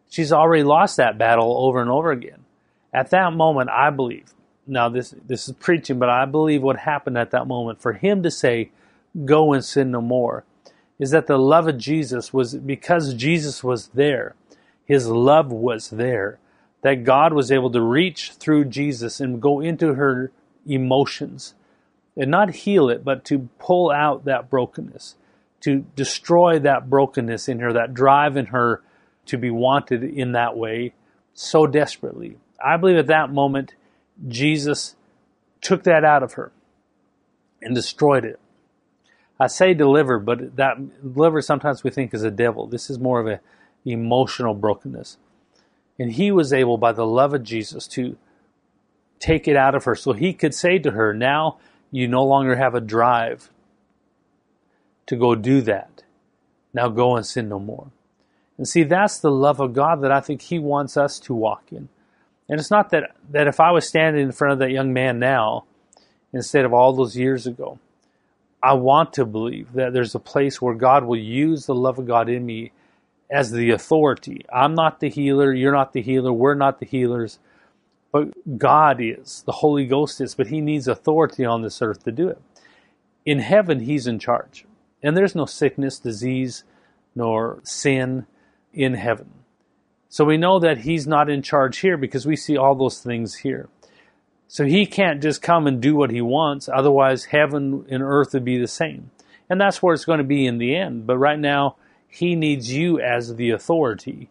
she's 0.09 0.33
already 0.33 0.63
lost 0.63 0.97
that 0.97 1.19
battle 1.19 1.67
over 1.67 1.81
and 1.81 1.91
over 1.91 2.11
again. 2.11 2.45
At 2.93 3.11
that 3.11 3.33
moment, 3.33 3.71
I 3.71 3.91
believe, 3.91 4.33
now 4.67 4.89
this, 4.89 5.15
this 5.27 5.49
is 5.49 5.55
preaching, 5.55 5.99
but 5.99 6.09
I 6.09 6.25
believe 6.25 6.63
what 6.63 6.79
happened 6.79 7.19
at 7.19 7.31
that 7.33 7.47
moment 7.47 7.81
for 7.81 7.93
him 7.93 8.23
to 8.23 8.31
say, 8.31 8.71
go 9.25 9.53
and 9.53 9.65
sin 9.65 9.91
no 9.91 10.01
more, 10.01 10.45
is 10.99 11.11
that 11.11 11.27
the 11.27 11.39
love 11.39 11.69
of 11.69 11.79
Jesus 11.79 12.33
was 12.33 12.55
because 12.55 13.15
Jesus 13.15 13.63
was 13.63 13.89
there. 13.89 14.35
His 14.85 15.07
love 15.09 15.53
was 15.53 15.91
there 15.91 16.39
that 16.83 17.05
God 17.05 17.33
was 17.33 17.53
able 17.53 17.71
to 17.71 17.81
reach 17.81 18.33
through 18.33 18.67
Jesus 18.67 19.21
and 19.21 19.43
go 19.43 19.61
into 19.61 19.95
her 19.95 20.31
emotions 20.67 21.55
and 22.17 22.31
not 22.31 22.51
heal 22.51 22.89
it, 22.89 23.05
but 23.05 23.25
to 23.27 23.49
pull 23.59 23.91
out 23.91 24.25
that 24.25 24.51
brokenness, 24.51 25.17
to 25.61 25.85
destroy 25.95 26.59
that 26.59 26.91
brokenness 26.91 27.49
in 27.49 27.61
her, 27.61 27.73
that 27.73 27.95
drive 27.95 28.37
in 28.37 28.47
her 28.47 28.83
to 29.27 29.37
be 29.37 29.51
wanted 29.51 30.03
in 30.03 30.33
that 30.33 30.57
way 30.57 30.95
so 31.33 31.67
desperately. 31.67 32.37
I 32.63 32.77
believe 32.77 32.97
at 32.97 33.07
that 33.07 33.31
moment, 33.31 33.75
Jesus 34.27 34.97
took 35.61 35.85
that 35.85 36.05
out 36.05 36.23
of 36.23 36.35
her 36.35 36.53
and 37.63 37.75
destroyed 37.75 38.25
it. 38.25 38.39
I 39.41 39.47
say 39.47 39.75
deliver, 39.75 40.19
but 40.19 40.57
that 40.57 41.15
deliver 41.15 41.41
sometimes 41.41 41.85
we 41.85 41.91
think 41.91 42.13
is 42.13 42.25
a 42.25 42.31
devil. 42.31 42.67
This 42.67 42.91
is 42.91 42.99
more 42.99 43.21
of 43.21 43.27
an 43.27 43.39
emotional 43.85 44.55
brokenness. 44.55 45.17
And 45.99 46.13
he 46.13 46.31
was 46.31 46.53
able, 46.53 46.79
by 46.79 46.93
the 46.93 47.07
love 47.07 47.35
of 47.35 47.43
Jesus, 47.43 47.87
to 47.89 48.17
take 49.19 49.47
it 49.49 49.57
out 49.57 49.75
of 49.75 49.85
her. 49.85 49.95
So 49.95 50.13
he 50.13 50.33
could 50.33 50.55
say 50.55 50.79
to 50.79 50.93
her, 50.93 51.13
Now 51.13 51.59
you 51.91 52.09
no 52.09 52.25
longer 52.25 52.57
have 52.57 52.75
a 52.75 52.81
drive 52.81 53.51
to 55.07 55.17
go 55.17 55.35
do 55.35 55.61
that. 55.63 56.03
Now 56.73 56.89
go 56.89 57.17
and 57.17 57.25
sin 57.25 57.49
no 57.49 57.59
more. 57.59 57.91
And 58.57 58.69
see, 58.69 58.83
that's 58.83 59.19
the 59.19 59.31
love 59.31 59.61
of 59.61 59.73
God 59.73 60.03
that 60.03 60.13
I 60.13 60.21
think 60.21 60.43
he 60.43 60.59
wants 60.59 60.97
us 60.97 61.19
to 61.21 61.35
walk 61.35 61.73
in. 61.73 61.89
And 62.49 62.59
it's 62.59 62.71
not 62.71 62.91
that, 62.91 63.15
that 63.31 63.47
if 63.47 63.61
I 63.61 63.71
was 63.71 63.87
standing 63.87 64.23
in 64.23 64.33
front 64.33 64.53
of 64.53 64.59
that 64.61 64.71
young 64.71 64.93
man 64.93 65.19
now, 65.19 65.65
instead 66.33 66.65
of 66.65 66.73
all 66.73 66.93
those 66.93 67.17
years 67.17 67.47
ago, 67.47 67.79
I 68.63 68.75
want 68.75 69.13
to 69.15 69.25
believe 69.25 69.75
that 69.75 69.93
there's 69.93 70.15
a 70.15 70.21
place 70.21 70.61
where 70.61 70.75
God 70.75 71.05
will 71.05 71.19
use 71.19 71.67
the 71.67 71.75
love 71.75 71.99
of 71.99 72.07
God 72.07 72.29
in 72.29 72.45
me 72.45 72.73
as 73.31 73.51
the 73.51 73.71
authority. 73.71 74.45
I'm 74.53 74.75
not 74.75 75.01
the 75.01 75.11
healer, 75.11 75.53
you're 75.53 75.73
not 75.73 75.93
the 75.93 76.03
healer, 76.03 76.33
we're 76.33 76.55
not 76.55 76.81
the 76.81 76.87
healers, 76.87 77.39
but 78.11 78.29
God 78.59 79.01
is, 79.01 79.43
the 79.47 79.53
Holy 79.53 79.87
Ghost 79.87 80.21
is, 80.21 80.35
but 80.35 80.49
He 80.49 80.61
needs 80.61 80.89
authority 80.89 81.45
on 81.45 81.63
this 81.63 81.83
earth 81.83 82.05
to 82.05 82.13
do 82.13 82.29
it. 82.29 82.41
In 83.27 83.41
heaven, 83.41 83.81
He's 83.81 84.07
in 84.07 84.19
charge. 84.19 84.65
And 85.03 85.17
there's 85.17 85.35
no 85.35 85.45
sickness, 85.45 85.99
disease, 85.99 86.65
nor 87.15 87.61
sin 87.63 88.27
in 88.73 88.95
heaven. 88.95 89.31
So 90.09 90.25
we 90.25 90.37
know 90.37 90.59
that 90.59 90.79
He's 90.79 91.07
not 91.07 91.31
in 91.31 91.43
charge 91.43 91.79
here 91.79 91.97
because 91.97 92.27
we 92.27 92.37
see 92.37 92.57
all 92.57 92.75
those 92.75 93.01
things 93.01 93.37
here. 93.37 93.69
So 94.47 94.65
He 94.65 94.87
can't 94.87 95.23
just 95.23 95.43
come 95.43 95.67
and 95.67 95.81
do 95.81 95.95
what 95.95 96.11
He 96.11 96.21
wants, 96.21 96.69
otherwise, 96.69 97.27
heaven 97.27 97.85
and 97.91 98.03
earth 98.03 98.33
would 98.33 98.45
be 98.45 98.59
the 98.59 98.69
same. 98.69 99.11
And 99.51 99.61
that's 99.61 99.83
where 99.83 99.95
it's 99.95 100.05
going 100.05 100.19
to 100.19 100.25
be 100.25 100.47
in 100.47 100.59
the 100.59 100.77
end. 100.77 101.07
But 101.07 101.19
right 101.19 101.39
now, 101.39 101.77
he 102.09 102.35
needs 102.35 102.73
you 102.73 103.01
as 103.01 103.37
the 103.37 103.51
authority. 103.51 104.31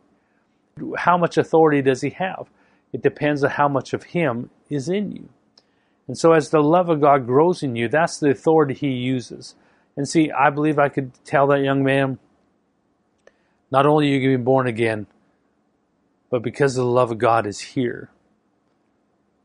How 0.98 1.18
much 1.18 1.38
authority 1.38 1.82
does 1.82 2.02
he 2.02 2.10
have? 2.12 2.50
It 2.92 3.02
depends 3.02 3.44
on 3.44 3.52
how 3.52 3.68
much 3.68 3.94
of 3.94 4.04
him 4.04 4.50
is 4.70 4.90
in 4.90 5.12
you. 5.12 5.30
And 6.08 6.18
so, 6.18 6.34
as 6.34 6.50
the 6.50 6.62
love 6.62 6.90
of 6.90 7.02
God 7.02 7.26
grows 7.26 7.64
in 7.64 7.76
you, 7.76 7.88
that's 7.88 8.20
the 8.20 8.30
authority 8.30 8.74
he 8.74 8.90
uses. 8.90 9.56
And 9.96 10.08
see, 10.08 10.32
I 10.32 10.50
believe 10.50 10.80
I 10.80 10.90
could 10.90 11.12
tell 11.26 11.48
that 11.48 11.62
young 11.62 11.84
man 11.84 12.20
not 13.72 13.86
only 13.86 14.14
are 14.14 14.18
you 14.18 14.38
be 14.38 14.44
born 14.44 14.68
again, 14.68 15.08
but 16.30 16.42
because 16.42 16.76
the 16.76 16.84
love 16.84 17.12
of 17.12 17.18
God 17.18 17.46
is 17.46 17.60
here. 17.60 18.10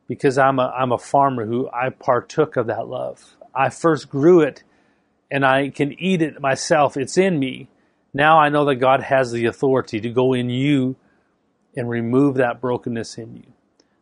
Because 0.08 0.36
I'm 0.36 0.58
a, 0.58 0.72
I'm 0.76 0.92
a 0.92 0.98
farmer 0.98 1.46
who 1.46 1.70
I 1.70 1.90
partook 1.90 2.56
of 2.56 2.66
that 2.66 2.88
love. 2.88 3.36
I 3.54 3.70
first 3.70 4.10
grew 4.10 4.40
it 4.40 4.62
and 5.30 5.46
I 5.46 5.70
can 5.70 5.92
eat 5.98 6.22
it 6.22 6.40
myself. 6.40 6.96
It's 6.96 7.16
in 7.16 7.38
me. 7.38 7.68
Now 8.12 8.38
I 8.38 8.48
know 8.48 8.64
that 8.66 8.76
God 8.76 9.02
has 9.02 9.32
the 9.32 9.46
authority 9.46 10.00
to 10.00 10.10
go 10.10 10.34
in 10.34 10.50
you 10.50 10.96
and 11.74 11.88
remove 11.88 12.34
that 12.34 12.60
brokenness 12.60 13.16
in 13.16 13.36
you, 13.36 13.52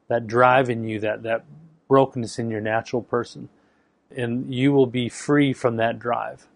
that 0.09 0.27
drive 0.27 0.69
in 0.69 0.85
you, 0.85 0.99
that, 1.01 1.23
that 1.23 1.45
brokenness 1.87 2.38
in 2.38 2.51
your 2.51 2.61
natural 2.61 3.03
person. 3.03 3.49
And 4.11 4.53
you 4.53 4.73
will 4.73 4.87
be 4.87 5.09
free 5.09 5.53
from 5.53 5.77
that 5.77 6.01
drive. 6.01 6.49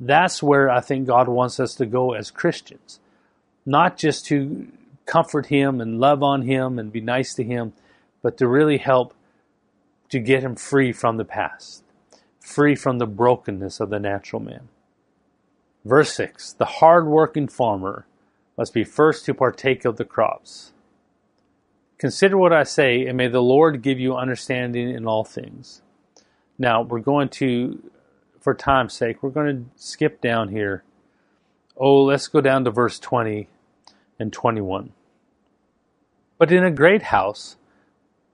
That's 0.00 0.42
where 0.42 0.70
I 0.70 0.80
think 0.80 1.06
God 1.06 1.28
wants 1.28 1.60
us 1.60 1.74
to 1.74 1.86
go 1.86 2.12
as 2.12 2.30
Christians. 2.30 3.00
Not 3.66 3.98
just 3.98 4.24
to 4.26 4.68
comfort 5.06 5.46
Him 5.46 5.80
and 5.80 6.00
love 6.00 6.22
on 6.22 6.42
Him 6.42 6.78
and 6.78 6.92
be 6.92 7.00
nice 7.00 7.34
to 7.34 7.44
Him, 7.44 7.72
but 8.22 8.36
to 8.38 8.46
really 8.46 8.78
help 8.78 9.14
to 10.10 10.18
get 10.18 10.42
Him 10.42 10.56
free 10.56 10.92
from 10.92 11.16
the 11.16 11.24
past, 11.24 11.84
free 12.40 12.74
from 12.74 12.98
the 12.98 13.06
brokenness 13.06 13.80
of 13.80 13.90
the 13.90 13.98
natural 13.98 14.42
man. 14.42 14.68
Verse 15.84 16.12
6 16.14 16.54
The 16.54 16.64
hard 16.64 17.06
working 17.06 17.48
farmer 17.48 18.06
must 18.56 18.74
be 18.74 18.84
first 18.84 19.24
to 19.24 19.34
partake 19.34 19.84
of 19.84 19.96
the 19.96 20.04
crops. 20.04 20.72
Consider 21.98 22.36
what 22.36 22.52
I 22.52 22.64
say, 22.64 23.06
and 23.06 23.16
may 23.16 23.28
the 23.28 23.42
Lord 23.42 23.80
give 23.80 24.00
you 24.00 24.16
understanding 24.16 24.90
in 24.90 25.06
all 25.06 25.24
things. 25.24 25.82
Now, 26.58 26.82
we're 26.82 27.00
going 27.00 27.28
to, 27.30 27.90
for 28.40 28.54
time's 28.54 28.92
sake, 28.92 29.22
we're 29.22 29.30
going 29.30 29.64
to 29.76 29.82
skip 29.82 30.20
down 30.20 30.48
here. 30.48 30.82
Oh, 31.76 32.02
let's 32.02 32.26
go 32.26 32.40
down 32.40 32.64
to 32.64 32.70
verse 32.70 32.98
20 32.98 33.48
and 34.18 34.32
21. 34.32 34.92
But 36.38 36.52
in 36.52 36.64
a 36.64 36.70
great 36.70 37.02
house, 37.02 37.56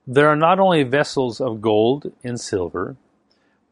there 0.07 0.27
are 0.27 0.35
not 0.35 0.59
only 0.59 0.83
vessels 0.83 1.39
of 1.39 1.61
gold 1.61 2.11
and 2.23 2.39
silver, 2.39 2.95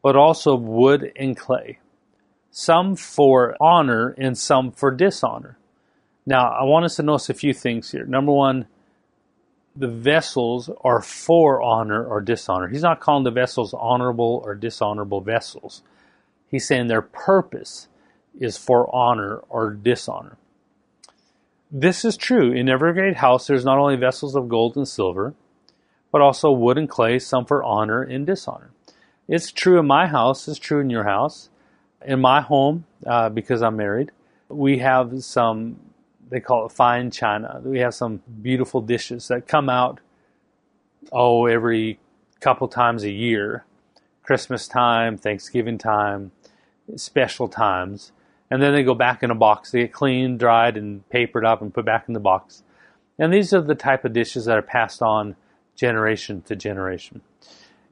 but 0.02 0.16
also 0.16 0.54
of 0.54 0.62
wood 0.62 1.12
and 1.16 1.36
clay 1.36 1.78
some 2.50 2.96
for 2.96 3.56
honor 3.60 4.14
and 4.18 4.36
some 4.36 4.72
for 4.72 4.90
dishonor. 4.90 5.56
Now, 6.26 6.48
I 6.48 6.64
want 6.64 6.84
us 6.84 6.96
to 6.96 7.02
notice 7.02 7.30
a 7.30 7.34
few 7.34 7.54
things 7.54 7.90
here. 7.92 8.04
Number 8.04 8.32
one, 8.32 8.66
the 9.76 9.86
vessels 9.88 10.68
are 10.82 11.00
for 11.00 11.62
honor 11.62 12.04
or 12.04 12.20
dishonor. 12.20 12.66
He's 12.66 12.82
not 12.82 13.00
calling 13.00 13.24
the 13.24 13.30
vessels 13.30 13.74
honorable 13.78 14.42
or 14.44 14.54
dishonorable 14.54 15.20
vessels. 15.20 15.82
He's 16.50 16.66
saying 16.66 16.88
their 16.88 17.02
purpose 17.02 17.86
is 18.38 18.58
for 18.58 18.92
honor 18.94 19.36
or 19.48 19.70
dishonor. 19.70 20.36
This 21.70 22.04
is 22.04 22.16
true. 22.16 22.50
In 22.50 22.68
every 22.68 22.94
great 22.94 23.16
house, 23.16 23.46
there's 23.46 23.64
not 23.64 23.78
only 23.78 23.96
vessels 23.96 24.34
of 24.34 24.48
gold 24.48 24.76
and 24.76 24.88
silver, 24.88 25.34
but 26.10 26.22
also 26.22 26.50
wood 26.50 26.78
and 26.78 26.88
clay, 26.88 27.18
some 27.18 27.44
for 27.44 27.62
honor 27.62 28.02
and 28.02 28.26
dishonor. 28.26 28.70
It's 29.28 29.52
true 29.52 29.78
in 29.78 29.86
my 29.86 30.06
house, 30.06 30.48
it's 30.48 30.58
true 30.58 30.80
in 30.80 30.88
your 30.88 31.04
house. 31.04 31.50
In 32.06 32.20
my 32.20 32.40
home, 32.40 32.86
uh, 33.06 33.28
because 33.28 33.60
I'm 33.60 33.76
married, 33.76 34.12
we 34.48 34.78
have 34.78 35.22
some, 35.22 35.78
they 36.30 36.40
call 36.40 36.64
it 36.64 36.72
fine 36.72 37.10
china. 37.10 37.60
We 37.62 37.80
have 37.80 37.94
some 37.94 38.22
beautiful 38.40 38.80
dishes 38.80 39.28
that 39.28 39.46
come 39.46 39.68
out, 39.68 40.00
oh, 41.12 41.46
every 41.46 41.98
couple 42.40 42.68
times 42.68 43.02
a 43.02 43.10
year. 43.10 43.64
Christmas 44.22 44.68
time, 44.68 45.18
Thanksgiving 45.18 45.76
time, 45.76 46.30
special 46.96 47.48
times. 47.48 48.12
And 48.50 48.62
then 48.62 48.72
they 48.72 48.82
go 48.82 48.94
back 48.94 49.22
in 49.22 49.30
a 49.30 49.34
box. 49.34 49.70
They 49.70 49.82
get 49.82 49.92
cleaned, 49.92 50.38
dried, 50.38 50.76
and 50.76 51.06
papered 51.10 51.44
up 51.44 51.60
and 51.60 51.72
put 51.72 51.84
back 51.84 52.04
in 52.08 52.14
the 52.14 52.20
box. 52.20 52.62
And 53.18 53.32
these 53.32 53.52
are 53.52 53.60
the 53.60 53.74
type 53.74 54.04
of 54.04 54.12
dishes 54.12 54.46
that 54.46 54.56
are 54.56 54.62
passed 54.62 55.02
on 55.02 55.36
generation 55.76 56.42
to 56.42 56.56
generation. 56.56 57.20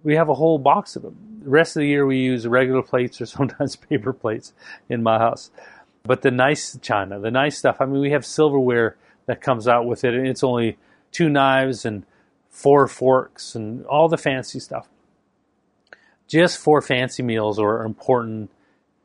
We 0.03 0.16
have 0.16 0.29
a 0.29 0.35
whole 0.35 0.59
box 0.59 0.97
of 0.97 1.03
them. 1.03 1.40
The 1.42 1.51
rest 1.51 1.77
of 1.77 1.81
the 1.81 1.88
year 1.88 2.07
we 2.07 2.19
use 2.19 2.47
regular 2.47 2.83
plates 2.83 3.21
or 3.21 3.27
sometimes 3.27 3.77
paper 3.77 4.12
plates 4.12 4.53
in 4.88 5.03
my 5.03 5.19
house. 5.19 5.51
But 6.05 6.23
the 6.23 6.31
nice 6.31 6.79
china, 6.81 7.19
the 7.19 7.31
nice 7.31 7.59
stuff, 7.59 7.79
I 7.81 7.87
mean, 7.87 8.01
we 8.01 8.12
have 8.12 8.25
silverware 8.25 8.97
that 9.27 9.40
comes 9.40 9.66
out 9.66 9.87
with 9.87 10.05
it, 10.05 10.14
and 10.14 10.27
it's 10.27 10.45
only 10.45 10.79
two 11.11 11.29
knives 11.29 11.85
and 11.85 12.07
four 12.49 12.87
forks 12.87 13.57
and 13.57 13.85
all 13.87 14.09
the 14.09 14.16
fancy 14.16 14.61
stuff 14.61 14.88
just 16.29 16.59
for 16.59 16.81
fancy 16.83 17.23
meals 17.23 17.59
or 17.59 17.85
important 17.85 18.51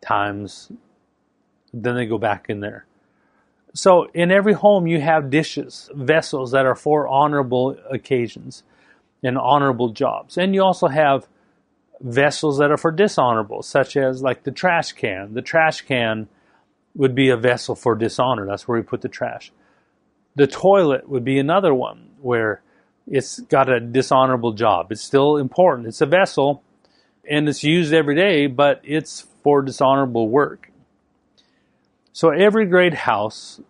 times. 0.02 0.72
Then 1.74 1.96
they 1.96 2.06
go 2.06 2.18
back 2.18 2.48
in 2.50 2.60
there. 2.60 2.86
So 3.74 4.10
in 4.14 4.32
every 4.32 4.54
home, 4.54 4.88
you 4.88 5.00
have 5.00 5.30
dishes, 5.30 5.90
vessels 5.94 6.52
that 6.52 6.66
are 6.66 6.76
for 6.76 7.08
honorable 7.08 7.78
occasions 7.90 8.64
and 9.24 9.38
honorable 9.38 9.90
jobs. 9.90 10.38
And 10.38 10.54
you 10.54 10.62
also 10.62 10.88
have 10.88 11.28
vessels 12.02 12.58
that 12.58 12.72
are 12.72 12.78
for 12.78 12.92
dishonorable, 12.92 13.62
such 13.62 13.96
as 13.96 14.22
like 14.22 14.44
the 14.44 14.52
trash 14.52 14.92
can. 14.94 15.34
The 15.34 15.42
trash 15.42 15.82
can 15.82 16.28
would 16.96 17.16
be 17.16 17.30
a 17.30 17.38
vessel 17.38 17.76
for 17.76 17.96
dishonor. 17.96 18.46
That's 18.46 18.68
where 18.68 18.78
we 18.78 18.84
put 18.84 19.02
the 19.02 19.10
trash. 19.10 19.52
The 20.36 20.48
toilet 20.48 21.08
would 21.08 21.24
be 21.24 21.40
another 21.40 21.74
one 21.74 22.10
where 22.22 22.62
it's 23.08 23.40
got 23.40 23.70
a 23.70 23.80
dishonorable 23.80 24.54
job. 24.54 24.92
It's 24.92 25.02
still 25.02 25.38
important. 25.38 25.88
It's 25.88 26.02
a 26.02 26.06
vessel, 26.06 26.64
and 27.30 27.48
it's 27.48 27.64
used 27.64 27.94
every 27.94 28.16
day, 28.16 28.48
but 28.48 28.82
it's 28.84 29.22
for 29.44 29.62
dishonorable 29.62 30.28
work. 30.28 30.71
So 32.14 32.30
every 32.30 32.66
great 32.66 32.94
house, 32.94 33.62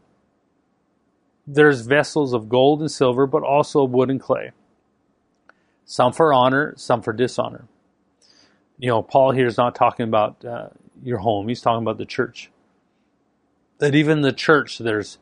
there's 1.46 1.82
vessels 1.82 2.34
of 2.34 2.50
gold 2.50 2.82
and 2.82 2.92
silver, 2.92 3.28
but 3.28 3.44
also 3.44 3.84
wood 3.84 4.10
and 4.10 4.20
clay. 4.20 4.52
Some 5.86 6.14
for 6.14 6.34
honor, 6.34 6.74
some 6.78 7.02
for 7.02 7.14
dishonor. 7.14 7.66
You 8.80 8.90
know, 8.90 9.04
Paul 9.04 9.32
here 9.32 9.48
is 9.48 9.58
not 9.58 9.76
talking 9.76 10.06
about 10.08 10.44
uh, 10.44 10.70
your 11.04 11.20
home; 11.20 11.48
he's 11.48 11.62
talking 11.62 11.84
about 11.84 11.98
the 11.98 12.06
church. 12.06 12.50
That 13.80 13.96
even 13.96 14.22
the 14.22 14.34
church, 14.34 14.80
there's 14.80 15.18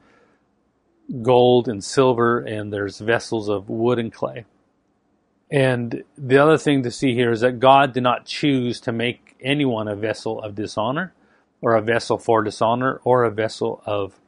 gold 1.21 1.67
and 1.67 1.83
silver, 1.83 2.39
and 2.39 2.71
there's 2.71 2.99
vessels 2.99 3.49
of 3.49 3.69
wood 3.69 3.99
and 3.99 4.13
clay. 4.13 4.45
And 5.51 6.03
the 6.17 6.37
other 6.37 6.57
thing 6.57 6.83
to 6.83 6.91
see 6.91 7.15
here 7.15 7.31
is 7.31 7.41
that 7.41 7.59
God 7.59 7.93
did 7.93 8.03
not 8.03 8.25
choose 8.25 8.79
to 8.81 8.91
make 8.91 9.35
anyone 9.41 9.87
a 9.87 9.95
vessel 9.95 10.41
of 10.41 10.55
dishonor, 10.55 11.13
or 11.61 11.75
a 11.75 11.81
vessel 11.81 12.17
for 12.17 12.41
dishonor, 12.43 13.01
or 13.03 13.23
a 13.23 13.31
vessel 13.31 13.81
of 13.85 14.19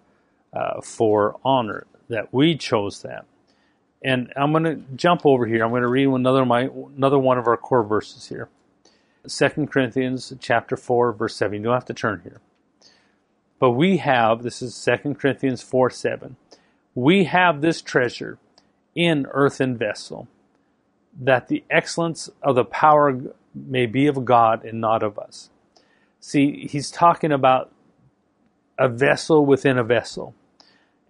uh, 0.54 0.82
for 0.82 1.40
honor. 1.44 1.88
That 2.10 2.34
we 2.34 2.58
chose 2.58 3.02
that. 3.04 3.26
And 4.04 4.34
I'm 4.36 4.52
going 4.52 4.64
to 4.64 4.76
jump 4.96 5.26
over 5.26 5.46
here. 5.46 5.64
I'm 5.64 5.70
going 5.70 5.84
to 5.84 5.88
read 5.88 6.08
another 6.08 6.46
my 6.46 6.70
another 6.98 7.20
one 7.20 7.38
of 7.38 7.48
our 7.48 7.58
core 7.58 7.84
verses 7.84 8.28
here. 8.28 8.50
2 9.28 9.68
Corinthians 9.68 10.34
chapter 10.40 10.76
4 10.76 11.14
verse 11.14 11.36
7. 11.36 11.58
You 11.58 11.64
don't 11.64 11.74
have 11.74 11.86
to 11.86 11.94
turn 11.94 12.22
here. 12.24 12.42
But 13.60 13.72
we 13.72 13.98
have, 13.98 14.42
this 14.42 14.64
is 14.64 14.90
2 15.04 15.14
Corinthians 15.14 15.62
4 15.62 15.92
7. 15.92 16.36
We 16.96 17.26
have 17.26 17.62
this 17.62 17.82
treasure 17.82 18.40
in 18.96 19.28
earthen 19.32 19.78
vessel 19.78 20.28
that 21.20 21.48
the 21.48 21.64
excellence 21.70 22.30
of 22.42 22.56
the 22.56 22.66
power 22.66 23.22
may 23.54 23.86
be 23.86 24.08
of 24.08 24.26
God 24.26 24.66
and 24.66 24.82
not 24.82 25.04
of 25.04 25.20
us. 25.20 25.51
See, 26.22 26.68
he's 26.68 26.90
talking 26.90 27.34
about 27.34 27.72
a 28.78 28.88
vessel 28.88 29.46
within 29.46 29.78
a 29.78 29.84
vessel. 29.84 30.34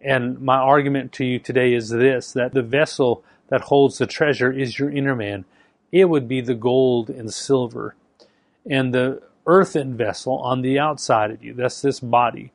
And 0.02 0.42
my 0.42 0.58
argument 0.58 1.12
to 1.14 1.26
you 1.26 1.38
today 1.38 1.74
is 1.74 1.90
this 1.90 2.34
that 2.34 2.54
the 2.54 2.64
vessel 2.64 3.24
that 3.50 3.62
holds 3.62 4.00
the 4.00 4.08
treasure 4.08 4.52
is 4.52 4.80
your 4.80 4.90
inner 4.90 5.16
man. 5.16 5.46
It 5.92 6.06
would 6.06 6.28
be 6.28 6.42
the 6.42 6.56
gold 6.56 7.10
and 7.10 7.32
silver. 7.32 7.96
And 8.68 8.94
the 8.94 9.22
earthen 9.46 9.96
vessel 9.96 10.38
on 10.40 10.62
the 10.62 10.80
outside 10.80 11.30
of 11.30 11.44
you, 11.44 11.54
that's 11.54 11.82
this 11.82 12.00
body, 12.00 12.52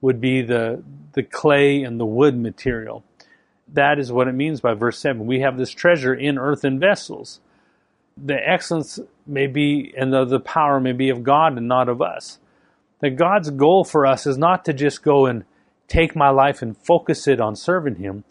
would 0.00 0.20
be 0.20 0.42
the, 0.42 0.82
the 1.12 1.22
clay 1.22 1.82
and 1.82 2.00
the 2.00 2.06
wood 2.06 2.36
material 2.36 3.04
that 3.72 3.98
is 3.98 4.10
what 4.10 4.28
it 4.28 4.32
means 4.32 4.60
by 4.60 4.74
verse 4.74 4.98
7. 4.98 5.26
We 5.26 5.40
have 5.40 5.58
this 5.58 5.70
treasure 5.70 6.14
in 6.14 6.38
earthen 6.38 6.78
vessels. 6.78 7.40
The 8.24 8.36
excellence 8.48 8.98
may 9.26 9.46
be 9.46 9.92
and 9.96 10.12
the, 10.12 10.24
the 10.24 10.40
power 10.40 10.80
may 10.80 10.92
be 10.92 11.08
of 11.10 11.22
God 11.22 11.56
and 11.56 11.68
not 11.68 11.88
of 11.88 12.02
us. 12.02 12.38
That 13.00 13.16
God's 13.16 13.50
goal 13.50 13.84
for 13.84 14.06
us 14.06 14.26
is 14.26 14.36
not 14.36 14.64
to 14.64 14.72
just 14.72 15.02
go 15.02 15.26
and 15.26 15.44
take 15.86 16.16
my 16.16 16.30
life 16.30 16.62
and 16.62 16.76
focus 16.76 17.28
it 17.28 17.40
on 17.40 17.56
serving 17.56 17.96
Him, 17.96 18.24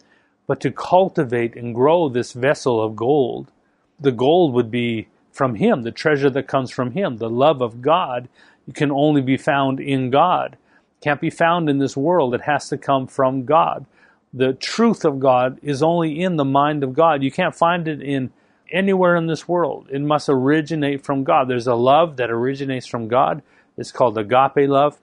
but 0.46 0.60
to 0.60 0.70
cultivate 0.70 1.56
and 1.56 1.74
grow 1.74 2.08
this 2.08 2.32
vessel 2.32 2.82
of 2.82 2.96
gold. 2.96 3.50
The 3.98 4.12
gold 4.12 4.52
would 4.52 4.70
be 4.70 5.08
from 5.32 5.54
Him, 5.54 5.82
the 5.82 5.90
treasure 5.90 6.30
that 6.30 6.48
comes 6.48 6.70
from 6.70 6.92
Him. 6.92 7.16
The 7.16 7.30
love 7.30 7.62
of 7.62 7.80
God 7.80 8.28
can 8.74 8.90
only 8.90 9.22
be 9.22 9.36
found 9.36 9.80
in 9.80 10.10
God. 10.10 10.56
Can't 11.00 11.20
be 11.20 11.30
found 11.30 11.70
in 11.70 11.78
this 11.78 11.96
world. 11.96 12.34
It 12.34 12.42
has 12.42 12.68
to 12.68 12.76
come 12.76 13.06
from 13.06 13.44
God 13.44 13.86
the 14.32 14.52
truth 14.52 15.04
of 15.04 15.20
God 15.20 15.58
is 15.62 15.82
only 15.82 16.20
in 16.20 16.36
the 16.36 16.44
mind 16.44 16.84
of 16.84 16.92
God. 16.94 17.22
You 17.22 17.30
can't 17.30 17.54
find 17.54 17.88
it 17.88 18.02
in 18.02 18.30
anywhere 18.70 19.16
in 19.16 19.26
this 19.26 19.48
world. 19.48 19.88
It 19.90 20.00
must 20.00 20.28
originate 20.28 21.04
from 21.04 21.24
God. 21.24 21.48
There's 21.48 21.66
a 21.66 21.74
love 21.74 22.16
that 22.16 22.30
originates 22.30 22.86
from 22.86 23.08
God. 23.08 23.42
It's 23.76 23.92
called 23.92 24.18
agape 24.18 24.68
love. 24.68 24.98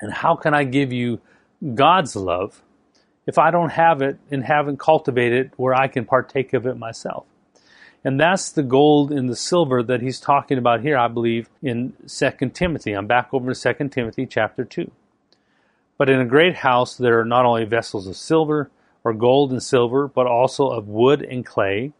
And 0.00 0.12
how 0.12 0.36
can 0.36 0.54
I 0.54 0.64
give 0.64 0.92
you 0.92 1.20
God's 1.74 2.16
love 2.16 2.62
if 3.26 3.38
I 3.38 3.50
don't 3.50 3.70
have 3.70 4.02
it 4.02 4.18
and 4.30 4.44
haven't 4.44 4.78
cultivated 4.78 5.46
it 5.46 5.52
where 5.56 5.74
I 5.74 5.88
can 5.88 6.04
partake 6.04 6.52
of 6.52 6.66
it 6.66 6.76
myself? 6.76 7.26
And 8.04 8.20
that's 8.20 8.50
the 8.50 8.62
gold 8.62 9.10
and 9.10 9.30
the 9.30 9.36
silver 9.36 9.82
that 9.82 10.02
he's 10.02 10.20
talking 10.20 10.58
about 10.58 10.82
here, 10.82 10.98
I 10.98 11.08
believe, 11.08 11.48
in 11.62 11.94
2 12.06 12.50
Timothy. 12.50 12.92
I'm 12.92 13.06
back 13.06 13.32
over 13.32 13.54
to 13.54 13.74
2 13.74 13.88
Timothy 13.88 14.26
chapter 14.26 14.64
2. 14.64 14.90
But 15.96 16.10
in 16.10 16.20
a 16.20 16.26
great 16.26 16.56
house 16.56 16.96
there 16.96 17.18
are 17.20 17.24
not 17.24 17.46
only 17.46 17.64
vessels 17.64 18.06
of 18.06 18.16
silver 18.16 18.70
or 19.04 19.14
gold 19.14 19.52
and 19.52 19.62
silver, 19.62 20.06
but 20.06 20.26
also 20.26 20.68
of 20.68 20.88
wood 20.88 21.22
and 21.22 21.46
clay, 21.46 21.92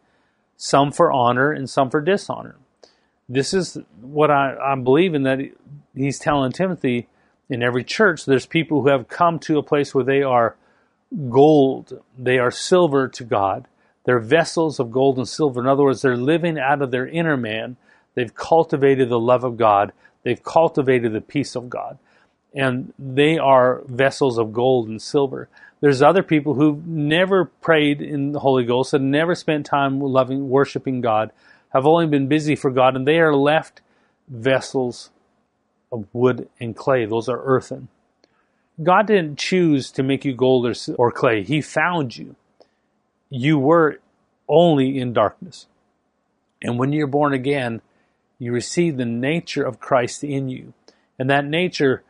some 0.57 0.91
for 0.91 1.11
honor 1.11 1.51
and 1.51 1.69
some 1.69 1.89
for 1.89 2.01
dishonor. 2.01 2.55
This 3.27 3.53
is 3.53 3.77
what 4.01 4.29
I, 4.31 4.55
I'm 4.55 4.83
believing 4.83 5.23
that 5.23 5.39
he's 5.95 6.19
telling 6.19 6.51
Timothy 6.51 7.07
in 7.49 7.63
every 7.63 7.83
church. 7.83 8.25
There's 8.25 8.45
people 8.45 8.81
who 8.81 8.89
have 8.89 9.07
come 9.07 9.39
to 9.39 9.57
a 9.57 9.63
place 9.63 9.93
where 9.93 10.03
they 10.03 10.21
are 10.21 10.55
gold, 11.29 12.01
they 12.17 12.37
are 12.37 12.51
silver 12.51 13.07
to 13.07 13.23
God. 13.23 13.67
They're 14.05 14.19
vessels 14.19 14.79
of 14.79 14.91
gold 14.91 15.17
and 15.17 15.27
silver. 15.27 15.59
In 15.59 15.67
other 15.67 15.83
words, 15.83 16.01
they're 16.01 16.17
living 16.17 16.59
out 16.59 16.81
of 16.81 16.91
their 16.91 17.07
inner 17.07 17.37
man. 17.37 17.77
They've 18.13 18.33
cultivated 18.33 19.09
the 19.09 19.19
love 19.19 19.43
of 19.43 19.57
God. 19.57 19.93
They've 20.23 20.41
cultivated 20.41 21.13
the 21.13 21.21
peace 21.21 21.55
of 21.55 21.69
God 21.69 21.97
and 22.55 22.93
they 22.97 23.37
are 23.37 23.83
vessels 23.85 24.37
of 24.37 24.53
gold 24.53 24.87
and 24.87 25.01
silver. 25.01 25.49
There's 25.81 26.01
other 26.01 26.23
people 26.23 26.53
who 26.53 26.81
never 26.85 27.45
prayed 27.45 28.01
in 28.01 28.31
the 28.31 28.39
Holy 28.39 28.63
Ghost 28.63 28.93
and 28.93 29.11
never 29.11 29.35
spent 29.35 29.65
time 29.65 29.99
loving, 29.99 30.49
worshiping 30.49 31.01
God, 31.01 31.31
have 31.73 31.85
only 31.85 32.07
been 32.07 32.27
busy 32.27 32.55
for 32.55 32.71
God, 32.71 32.95
and 32.95 33.05
they 33.05 33.19
are 33.19 33.35
left 33.35 33.81
vessels 34.29 35.09
of 35.91 36.07
wood 36.13 36.47
and 36.59 36.75
clay. 36.75 37.05
Those 37.05 37.27
are 37.27 37.43
earthen. 37.43 37.89
God 38.81 39.07
didn't 39.07 39.37
choose 39.37 39.91
to 39.91 40.03
make 40.03 40.25
you 40.25 40.33
gold 40.33 40.65
or, 40.65 40.73
or 40.97 41.11
clay. 41.11 41.43
He 41.43 41.61
found 41.61 42.15
you. 42.15 42.35
You 43.29 43.59
were 43.59 43.99
only 44.47 44.97
in 44.97 45.13
darkness. 45.13 45.67
And 46.61 46.79
when 46.79 46.93
you're 46.93 47.07
born 47.07 47.33
again, 47.33 47.81
you 48.39 48.51
receive 48.51 48.97
the 48.97 49.05
nature 49.05 49.63
of 49.63 49.79
Christ 49.79 50.23
in 50.23 50.49
you. 50.49 50.73
And 51.17 51.29
that 51.29 51.45
nature 51.45 52.03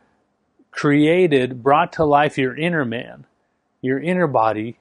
created, 0.76 1.62
brought 1.62 1.94
to 1.94 2.04
life 2.04 2.36
your 2.36 2.54
inner 2.54 2.84
man, 2.84 3.24
your 3.80 3.98
inner 3.98 4.26
body 4.26 4.76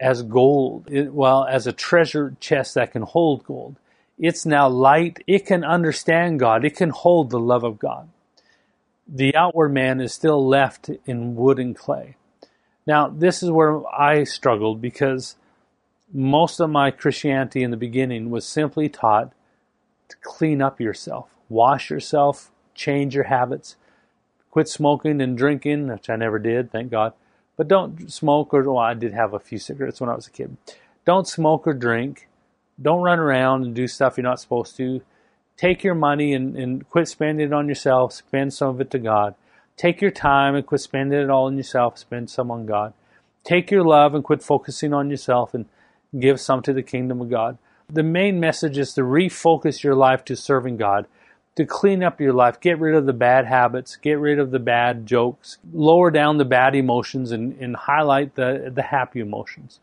as 0.00 0.22
gold, 0.22 0.86
well, 0.90 1.44
as 1.44 1.66
a 1.66 1.72
treasure 1.72 2.36
chest 2.40 2.74
that 2.74 2.90
can 2.90 3.02
hold 3.02 3.44
gold. 3.44 3.76
It's 4.18 4.44
now 4.44 4.68
light. 4.68 5.22
It 5.26 5.46
can 5.46 5.64
understand 5.64 6.40
God. 6.40 6.64
It 6.64 6.76
can 6.76 6.90
hold 6.90 7.30
the 7.30 7.38
love 7.38 7.62
of 7.62 7.78
God. 7.78 8.08
The 9.06 9.34
outward 9.36 9.72
man 9.72 10.00
is 10.00 10.12
still 10.12 10.44
left 10.46 10.90
in 11.06 11.36
wood 11.36 11.60
and 11.60 11.76
clay. 11.76 12.16
Now, 12.84 13.08
this 13.08 13.42
is 13.42 13.50
where 13.50 13.86
I 13.94 14.24
struggled 14.24 14.80
because 14.80 15.36
most 16.12 16.58
of 16.58 16.70
my 16.70 16.90
Christianity 16.90 17.62
in 17.62 17.70
the 17.70 17.76
beginning 17.76 18.30
was 18.30 18.46
simply 18.46 18.88
taught 18.88 19.32
to 20.08 20.16
clean 20.22 20.60
up 20.60 20.80
yourself, 20.80 21.30
wash 21.48 21.88
yourself, 21.88 22.50
change 22.74 23.14
your 23.14 23.24
habits, 23.24 23.76
quit 24.54 24.68
smoking 24.68 25.20
and 25.20 25.36
drinking, 25.36 25.88
which 25.88 26.08
I 26.08 26.14
never 26.14 26.38
did, 26.38 26.70
thank 26.70 26.88
God. 26.88 27.12
But 27.56 27.66
don't 27.66 28.12
smoke 28.12 28.54
or, 28.54 28.62
well, 28.62 28.78
I 28.78 28.94
did 28.94 29.12
have 29.12 29.34
a 29.34 29.40
few 29.40 29.58
cigarettes 29.58 30.00
when 30.00 30.08
I 30.08 30.14
was 30.14 30.28
a 30.28 30.30
kid. 30.30 30.56
Don't 31.04 31.26
smoke 31.26 31.66
or 31.66 31.74
drink. 31.74 32.28
Don't 32.80 33.02
run 33.02 33.18
around 33.18 33.64
and 33.64 33.74
do 33.74 33.88
stuff 33.88 34.16
you're 34.16 34.22
not 34.22 34.38
supposed 34.38 34.76
to. 34.76 35.02
Take 35.56 35.82
your 35.82 35.96
money 35.96 36.34
and, 36.34 36.56
and 36.56 36.88
quit 36.88 37.08
spending 37.08 37.48
it 37.48 37.52
on 37.52 37.68
yourself, 37.68 38.12
spend 38.12 38.54
some 38.54 38.68
of 38.68 38.80
it 38.80 38.92
to 38.92 39.00
God. 39.00 39.34
Take 39.76 40.00
your 40.00 40.12
time 40.12 40.54
and 40.54 40.64
quit 40.64 40.82
spending 40.82 41.18
it 41.18 41.30
all 41.30 41.46
on 41.46 41.56
yourself, 41.56 41.98
spend 41.98 42.30
some 42.30 42.52
on 42.52 42.64
God. 42.64 42.92
Take 43.42 43.72
your 43.72 43.82
love 43.82 44.14
and 44.14 44.22
quit 44.22 44.40
focusing 44.40 44.94
on 44.94 45.10
yourself 45.10 45.52
and 45.52 45.66
give 46.16 46.40
some 46.40 46.62
to 46.62 46.72
the 46.72 46.84
kingdom 46.84 47.20
of 47.20 47.28
God. 47.28 47.58
The 47.90 48.04
main 48.04 48.38
message 48.38 48.78
is 48.78 48.94
to 48.94 49.00
refocus 49.00 49.82
your 49.82 49.96
life 49.96 50.24
to 50.26 50.36
serving 50.36 50.76
God, 50.76 51.06
to 51.56 51.64
clean 51.64 52.02
up 52.02 52.20
your 52.20 52.32
life, 52.32 52.60
get 52.60 52.78
rid 52.80 52.94
of 52.94 53.06
the 53.06 53.12
bad 53.12 53.46
habits, 53.46 53.96
get 53.96 54.18
rid 54.18 54.38
of 54.38 54.50
the 54.50 54.58
bad 54.58 55.06
jokes, 55.06 55.58
lower 55.72 56.10
down 56.10 56.38
the 56.38 56.44
bad 56.44 56.74
emotions 56.74 57.30
and, 57.30 57.56
and 57.60 57.76
highlight 57.76 58.34
the, 58.34 58.72
the 58.74 58.82
happy 58.82 59.20
emotions. 59.20 59.78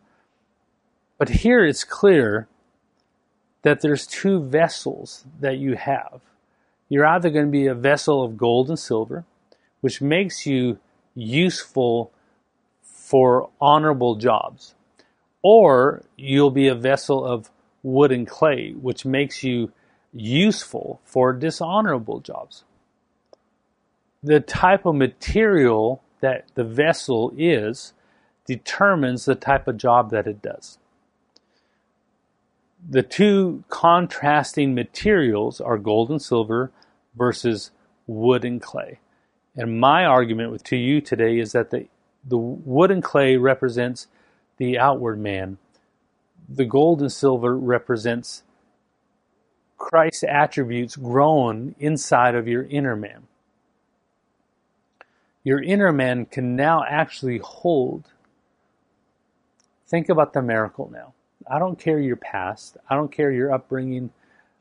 But 1.17 1.29
here 1.29 1.65
it's 1.65 1.83
clear 1.83 2.47
that 3.61 3.81
there's 3.81 4.07
two 4.07 4.41
vessels 4.41 5.23
that 5.39 5.57
you 5.57 5.75
have. 5.75 6.21
You're 6.89 7.05
either 7.05 7.29
going 7.29 7.45
to 7.45 7.51
be 7.51 7.67
a 7.67 7.75
vessel 7.75 8.23
of 8.23 8.37
gold 8.37 8.69
and 8.69 8.77
silver, 8.77 9.23
which 9.79 10.01
makes 10.01 10.45
you 10.45 10.79
useful 11.15 12.11
for 12.81 13.49
honorable 13.61 14.15
jobs, 14.15 14.73
or 15.41 16.03
you'll 16.17 16.51
be 16.51 16.67
a 16.67 16.75
vessel 16.75 17.25
of 17.25 17.49
wood 17.83 18.11
and 18.11 18.27
clay, 18.27 18.71
which 18.71 19.05
makes 19.05 19.43
you 19.43 19.71
useful 20.13 21.01
for 21.03 21.33
dishonorable 21.33 22.19
jobs. 22.19 22.63
The 24.23 24.39
type 24.39 24.85
of 24.85 24.95
material 24.95 26.03
that 26.19 26.45
the 26.55 26.63
vessel 26.63 27.33
is 27.37 27.93
determines 28.45 29.25
the 29.25 29.35
type 29.35 29.67
of 29.67 29.77
job 29.77 30.11
that 30.11 30.27
it 30.27 30.41
does 30.41 30.77
the 32.87 33.03
two 33.03 33.63
contrasting 33.69 34.73
materials 34.73 35.61
are 35.61 35.77
gold 35.77 36.09
and 36.09 36.21
silver 36.21 36.71
versus 37.15 37.71
wood 38.07 38.43
and 38.43 38.61
clay. 38.61 38.99
And 39.55 39.79
my 39.79 40.05
argument 40.05 40.51
with 40.51 40.63
to 40.65 40.77
you 40.77 41.01
today 41.01 41.37
is 41.39 41.51
that 41.51 41.71
the 41.71 41.87
the 42.23 42.37
wood 42.37 42.91
and 42.91 43.01
clay 43.01 43.35
represents 43.35 44.07
the 44.57 44.77
outward 44.77 45.19
man. 45.19 45.57
The 46.47 46.65
gold 46.65 47.01
and 47.01 47.11
silver 47.11 47.57
represents 47.57 48.43
Christ's 49.81 50.23
attributes 50.23 50.95
grown 50.95 51.73
inside 51.79 52.35
of 52.35 52.47
your 52.47 52.63
inner 52.63 52.95
man. 52.95 53.23
Your 55.43 55.61
inner 55.61 55.91
man 55.91 56.27
can 56.27 56.55
now 56.55 56.83
actually 56.87 57.39
hold. 57.39 58.05
Think 59.87 60.07
about 60.07 60.33
the 60.33 60.41
miracle 60.43 60.89
now 60.93 61.13
I 61.49 61.57
don't 61.57 61.79
care 61.79 61.99
your 61.99 62.15
past. 62.15 62.77
I 62.87 62.95
don't 62.95 63.11
care 63.11 63.31
your 63.31 63.51
upbringing. 63.51 64.11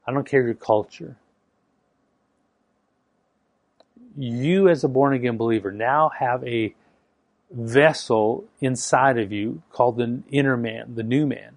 I 0.07 0.13
don't 0.13 0.27
care 0.27 0.43
your 0.43 0.55
culture. 0.55 1.17
You, 4.17 4.71
as 4.71 4.83
a 4.83 4.89
born 4.89 5.13
again 5.13 5.37
believer, 5.37 5.71
now 5.71 6.11
have 6.19 6.43
a 6.45 6.75
vessel 7.51 8.45
inside 8.61 9.19
of 9.19 9.33
you 9.33 9.63
called 9.71 9.99
the 9.99 10.23
inner 10.31 10.57
man, 10.57 10.95
the 10.95 11.03
new 11.03 11.27
man, 11.27 11.57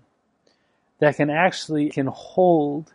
that 1.00 1.16
can 1.16 1.30
actually 1.30 1.90
can 1.90 2.08
hold 2.08 2.92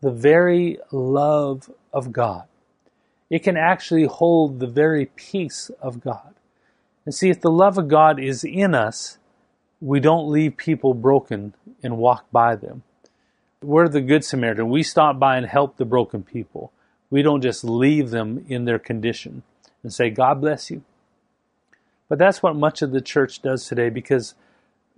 the 0.00 0.10
very 0.10 0.78
love 0.90 1.70
of 1.92 2.12
God. 2.12 2.44
It 3.28 3.40
can 3.40 3.56
actually 3.56 4.04
hold 4.04 4.58
the 4.58 4.66
very 4.66 5.06
peace 5.06 5.70
of 5.80 6.00
God. 6.00 6.34
And 7.04 7.14
see, 7.14 7.30
if 7.30 7.40
the 7.40 7.50
love 7.50 7.78
of 7.78 7.88
God 7.88 8.18
is 8.20 8.44
in 8.44 8.74
us, 8.74 9.18
we 9.80 10.00
don't 10.00 10.30
leave 10.30 10.56
people 10.56 10.94
broken 10.94 11.54
and 11.82 11.96
walk 11.96 12.26
by 12.30 12.56
them. 12.56 12.82
We're 13.62 13.88
the 13.88 14.00
Good 14.00 14.24
Samaritan. 14.24 14.68
We 14.68 14.82
stop 14.82 15.18
by 15.18 15.36
and 15.36 15.46
help 15.46 15.76
the 15.76 15.84
broken 15.84 16.22
people. 16.22 16.72
We 17.10 17.22
don't 17.22 17.42
just 17.42 17.64
leave 17.64 18.10
them 18.10 18.44
in 18.48 18.64
their 18.64 18.78
condition 18.78 19.42
and 19.82 19.92
say, 19.92 20.10
God 20.10 20.40
bless 20.40 20.70
you. 20.70 20.82
But 22.08 22.18
that's 22.18 22.42
what 22.42 22.56
much 22.56 22.82
of 22.82 22.90
the 22.90 23.00
church 23.00 23.42
does 23.42 23.66
today 23.66 23.88
because 23.88 24.34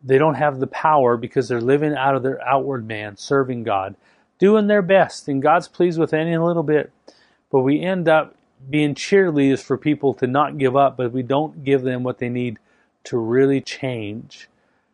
they 0.02 0.18
don't 0.18 0.34
have 0.34 0.58
the 0.58 0.66
power 0.66 1.16
because 1.16 1.48
they're 1.48 1.60
living 1.60 1.94
out 1.94 2.16
of 2.16 2.22
their 2.22 2.40
outward 2.46 2.86
man, 2.86 3.16
serving 3.16 3.62
God, 3.62 3.94
doing 4.42 4.66
their 4.66 4.82
best, 4.82 5.28
and 5.28 5.40
God's 5.40 5.68
pleased 5.68 6.00
with 6.00 6.12
any 6.12 6.36
little 6.36 6.64
bit. 6.64 6.90
But 7.52 7.60
we 7.60 7.80
end 7.80 8.08
up 8.08 8.34
being 8.68 8.96
cheerleaders 8.96 9.62
for 9.62 9.78
people 9.78 10.14
to 10.14 10.26
not 10.26 10.58
give 10.58 10.74
up, 10.74 10.96
but 10.96 11.12
we 11.12 11.22
don't 11.22 11.62
give 11.62 11.82
them 11.82 12.02
what 12.02 12.18
they 12.18 12.28
need 12.28 12.58
to 13.04 13.18
really 13.18 13.60
change 13.60 14.48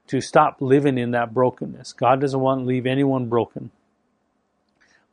to 0.09 0.21
stop 0.21 0.59
living 0.61 0.99
in 0.99 1.13
that 1.13 1.33
brokenness. 1.33 1.95
God 1.95 2.21
doesn't 2.21 2.39
want 2.39 2.61
to 2.61 2.67
leave 2.67 2.85
anyone 2.85 3.31
broken. 3.31 3.71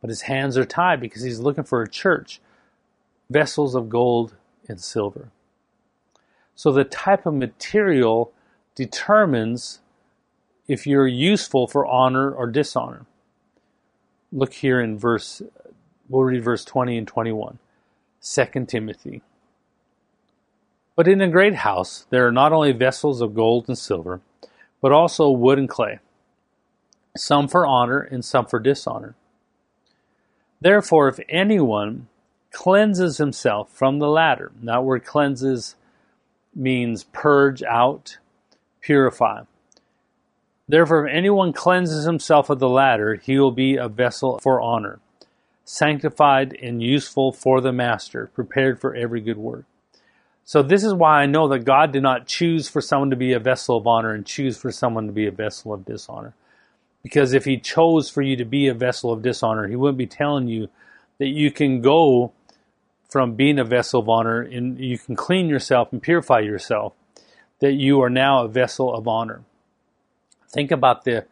But 0.02 0.10
his 0.10 0.24
hands 0.24 0.58
are 0.58 0.65
tied 0.65 1.00
because 1.00 1.21
he's 1.21 1.39
looking 1.39 1.63
for 1.63 1.82
a 1.82 1.89
church, 1.89 2.41
vessels 3.30 3.74
of 3.74 3.88
gold 3.88 4.36
and 4.67 4.82
silver. 4.82 5.30
So 6.56 6.74
the 6.74 6.84
type 6.84 7.26
of 7.26 7.36
material 7.36 8.34
determines 8.76 9.80
if 10.67 10.86
you're 10.86 11.08
useful 11.08 11.67
for 11.67 11.86
honor 11.86 12.30
or 12.30 12.48
dishonor. 12.48 13.06
Look 14.31 14.53
here 14.53 14.81
in 14.81 14.97
verse, 14.97 15.41
we'll 16.09 16.23
read 16.23 16.43
verse 16.43 16.65
20 16.65 16.97
and 16.97 17.07
21. 17.07 17.59
2 18.21 18.65
Timothy. 18.65 19.21
But 20.95 21.07
in 21.07 21.21
a 21.21 21.27
great 21.27 21.55
house 21.55 22.05
there 22.09 22.27
are 22.27 22.31
not 22.31 22.53
only 22.53 22.71
vessels 22.71 23.21
of 23.21 23.35
gold 23.35 23.65
and 23.67 23.77
silver, 23.77 24.21
but 24.81 24.91
also 24.91 25.29
wood 25.29 25.59
and 25.59 25.69
clay, 25.69 25.99
some 27.17 27.47
for 27.47 27.65
honor 27.65 27.99
and 27.99 28.23
some 28.23 28.45
for 28.45 28.59
dishonor. 28.59 29.15
Therefore, 30.61 31.07
if 31.09 31.19
anyone 31.29 32.07
cleanses 32.51 33.17
himself 33.17 33.69
from 33.71 33.99
the 33.99 34.07
latter, 34.07 34.51
that 34.63 34.83
word 34.83 35.03
cleanses 35.03 35.75
means 36.55 37.03
purge 37.03 37.61
out, 37.63 38.17
purify. 38.81 39.43
Therefore, 40.67 41.08
if 41.08 41.13
anyone 41.13 41.54
cleanses 41.54 42.06
himself 42.06 42.49
of 42.49 42.60
the 42.60 42.69
latter, 42.69 43.15
he 43.15 43.38
will 43.38 43.51
be 43.51 43.75
a 43.75 43.88
vessel 43.88 44.39
for 44.39 44.60
honor, 44.60 44.99
sanctified 45.63 46.58
and 46.62 46.82
useful 46.82 47.32
for 47.32 47.62
the 47.62 47.71
master, 47.71 48.32
prepared 48.34 48.80
for 48.80 48.95
every 48.95 49.21
good 49.21 49.38
work. 49.38 49.65
So 50.43 50.62
this 50.62 50.84
is 50.84 50.93
why 50.93 51.21
I 51.21 51.25
know 51.25 51.47
that 51.47 51.65
God 51.65 51.91
did 51.91 52.04
not 52.04 52.28
choose 52.28 52.69
for 52.69 52.82
someone 52.82 53.10
to 53.10 53.15
be 53.15 53.34
a 53.34 53.39
vessel 53.39 53.78
of 53.78 53.88
honor 53.88 54.13
and 54.13 54.25
choose 54.25 54.58
for 54.58 54.71
someone 54.71 55.08
to 55.08 55.13
be 55.13 55.25
a 55.25 55.32
vessel 55.32 55.73
of 55.73 55.86
dishonor. 55.86 56.34
Because 57.01 57.34
if 57.34 57.45
he 57.45 57.58
chose 57.58 58.10
for 58.10 58.21
you 58.21 58.36
to 58.36 58.45
be 58.45 58.67
a 58.67 58.73
vessel 58.73 59.12
of 59.12 59.21
dishonor, 59.21 59.67
he 59.67 59.75
wouldn't 59.75 59.97
be 59.97 60.08
telling 60.08 60.47
you 60.47 60.69
that 61.19 61.28
you 61.28 61.51
can 61.51 61.82
go 61.82 62.32
from 63.10 63.34
being 63.34 63.60
a 63.60 63.63
vessel 63.63 64.01
of 64.01 64.10
honor 64.10 64.41
and 64.41 64.80
you 64.80 64.97
can 64.97 65.15
clean 65.15 65.47
yourself 65.47 65.91
and 65.91 66.01
purify 66.01 66.39
yourself, 66.39 66.93
that 67.60 67.73
you 67.73 68.01
are 68.01 68.10
now 68.10 68.43
a 68.43 68.47
vessel 68.47 68.93
of 68.93 69.08
honor. 69.08 69.43
Think 70.55 70.71
about 70.71 71.03
the 71.03 71.25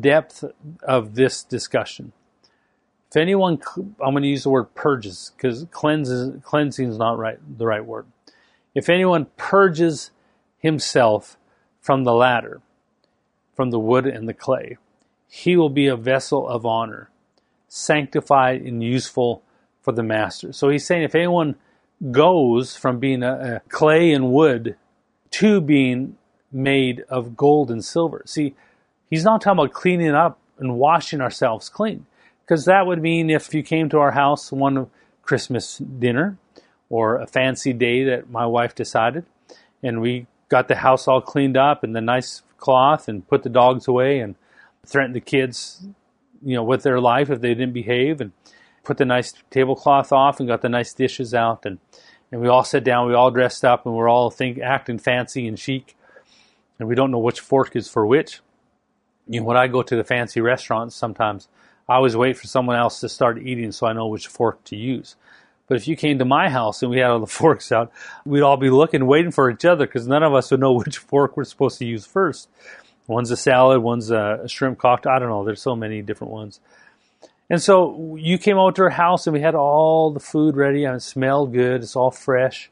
depth 0.00 0.44
of 0.82 1.14
this 1.14 1.44
discussion. 1.44 2.12
If 3.10 3.18
anyone, 3.18 3.60
I'm 3.76 4.14
going 4.14 4.22
to 4.22 4.28
use 4.30 4.44
the 4.44 4.48
word 4.48 4.74
purges 4.74 5.30
because 5.36 5.66
cleanses, 5.70 6.42
cleansing 6.42 6.88
is 6.88 6.96
not 6.96 7.18
right, 7.18 7.38
the 7.58 7.66
right 7.66 7.84
word. 7.84 8.06
If 8.74 8.88
anyone 8.88 9.26
purges 9.36 10.10
himself 10.56 11.36
from 11.82 12.04
the 12.04 12.14
latter, 12.14 12.62
from 13.52 13.72
the 13.72 13.78
wood 13.78 14.06
and 14.06 14.26
the 14.26 14.32
clay, 14.32 14.78
he 15.28 15.54
will 15.54 15.68
be 15.68 15.86
a 15.86 15.94
vessel 15.94 16.48
of 16.48 16.64
honor, 16.64 17.10
sanctified 17.68 18.62
and 18.62 18.82
useful 18.82 19.42
for 19.82 19.92
the 19.92 20.02
master. 20.02 20.50
So 20.54 20.70
he's 20.70 20.86
saying 20.86 21.02
if 21.02 21.14
anyone 21.14 21.56
goes 22.10 22.74
from 22.74 23.00
being 23.00 23.22
a, 23.22 23.56
a 23.56 23.68
clay 23.68 24.12
and 24.12 24.32
wood 24.32 24.76
to 25.32 25.60
being 25.60 26.16
made 26.52 27.04
of 27.08 27.36
gold 27.36 27.70
and 27.70 27.84
silver. 27.84 28.22
See, 28.26 28.54
he's 29.08 29.24
not 29.24 29.40
talking 29.40 29.58
about 29.58 29.72
cleaning 29.72 30.14
up 30.14 30.38
and 30.58 30.76
washing 30.76 31.20
ourselves 31.20 31.68
clean. 31.68 32.06
Because 32.44 32.64
that 32.66 32.86
would 32.86 33.00
mean 33.00 33.30
if 33.30 33.54
you 33.54 33.62
came 33.62 33.88
to 33.90 33.98
our 33.98 34.12
house 34.12 34.52
one 34.52 34.90
Christmas 35.22 35.78
dinner 35.78 36.36
or 36.90 37.16
a 37.16 37.26
fancy 37.26 37.72
day 37.72 38.04
that 38.04 38.30
my 38.30 38.44
wife 38.44 38.74
decided. 38.74 39.24
And 39.82 40.00
we 40.00 40.26
got 40.48 40.68
the 40.68 40.76
house 40.76 41.08
all 41.08 41.20
cleaned 41.20 41.56
up 41.56 41.82
and 41.82 41.96
the 41.96 42.00
nice 42.00 42.42
cloth 42.58 43.08
and 43.08 43.26
put 43.26 43.42
the 43.42 43.48
dogs 43.48 43.88
away 43.88 44.20
and 44.20 44.34
threatened 44.84 45.14
the 45.14 45.20
kids, 45.20 45.86
you 46.44 46.54
know, 46.54 46.62
with 46.62 46.82
their 46.82 47.00
life 47.00 47.30
if 47.30 47.40
they 47.40 47.54
didn't 47.54 47.72
behave 47.72 48.20
and 48.20 48.32
put 48.84 48.98
the 48.98 49.04
nice 49.04 49.32
tablecloth 49.50 50.12
off 50.12 50.40
and 50.40 50.48
got 50.48 50.60
the 50.60 50.68
nice 50.68 50.92
dishes 50.92 51.34
out 51.34 51.64
and 51.64 51.78
and 52.30 52.40
we 52.40 52.48
all 52.48 52.64
sat 52.64 52.82
down, 52.82 53.06
we 53.06 53.14
all 53.14 53.30
dressed 53.30 53.62
up 53.62 53.84
and 53.84 53.94
we're 53.94 54.08
all 54.08 54.30
think 54.30 54.58
acting 54.58 54.98
fancy 54.98 55.46
and 55.46 55.58
chic 55.58 55.94
and 56.78 56.88
we 56.88 56.94
don't 56.94 57.10
know 57.10 57.18
which 57.18 57.40
fork 57.40 57.76
is 57.76 57.88
for 57.88 58.06
which. 58.06 58.40
You 59.28 59.40
know, 59.40 59.46
when 59.46 59.56
I 59.56 59.68
go 59.68 59.82
to 59.82 59.96
the 59.96 60.04
fancy 60.04 60.40
restaurants 60.40 60.96
sometimes 60.96 61.48
I 61.88 61.96
always 61.96 62.16
wait 62.16 62.36
for 62.36 62.46
someone 62.46 62.76
else 62.76 63.00
to 63.00 63.08
start 63.08 63.42
eating 63.42 63.72
so 63.72 63.86
I 63.86 63.92
know 63.92 64.06
which 64.06 64.28
fork 64.28 64.62
to 64.64 64.76
use. 64.76 65.16
But 65.66 65.76
if 65.76 65.88
you 65.88 65.96
came 65.96 66.18
to 66.18 66.24
my 66.24 66.48
house 66.48 66.82
and 66.82 66.90
we 66.90 66.98
had 66.98 67.10
all 67.10 67.20
the 67.20 67.26
forks 67.42 67.72
out, 67.72 67.92
we'd 68.24 68.42
all 68.42 68.56
be 68.56 68.70
looking, 68.70 69.06
waiting 69.06 69.30
for 69.30 69.50
each 69.50 69.64
other 69.64 69.86
because 69.86 70.06
none 70.06 70.22
of 70.22 70.34
us 70.34 70.50
would 70.50 70.60
know 70.60 70.72
which 70.84 70.98
fork 70.98 71.36
we're 71.36 71.44
supposed 71.44 71.78
to 71.78 71.84
use 71.84 72.06
first. 72.06 72.48
One's 73.06 73.30
a 73.30 73.36
salad, 73.36 73.82
one's 73.82 74.10
a 74.10 74.48
shrimp 74.48 74.78
cocktail. 74.78 75.12
I 75.12 75.18
don't 75.18 75.28
know. 75.28 75.44
There's 75.44 75.60
so 75.60 75.74
many 75.74 76.02
different 76.02 76.32
ones. 76.32 76.60
And 77.50 77.60
so 77.60 78.16
you 78.16 78.38
came 78.38 78.56
over 78.56 78.72
to 78.72 78.82
our 78.82 78.90
house 78.90 79.26
and 79.26 79.34
we 79.34 79.40
had 79.40 79.54
all 79.54 80.10
the 80.10 80.20
food 80.20 80.56
ready 80.56 80.84
and 80.84 80.96
it 80.96 81.02
smelled 81.02 81.52
good. 81.52 81.82
It's 81.82 81.96
all 81.96 82.10
fresh 82.10 82.70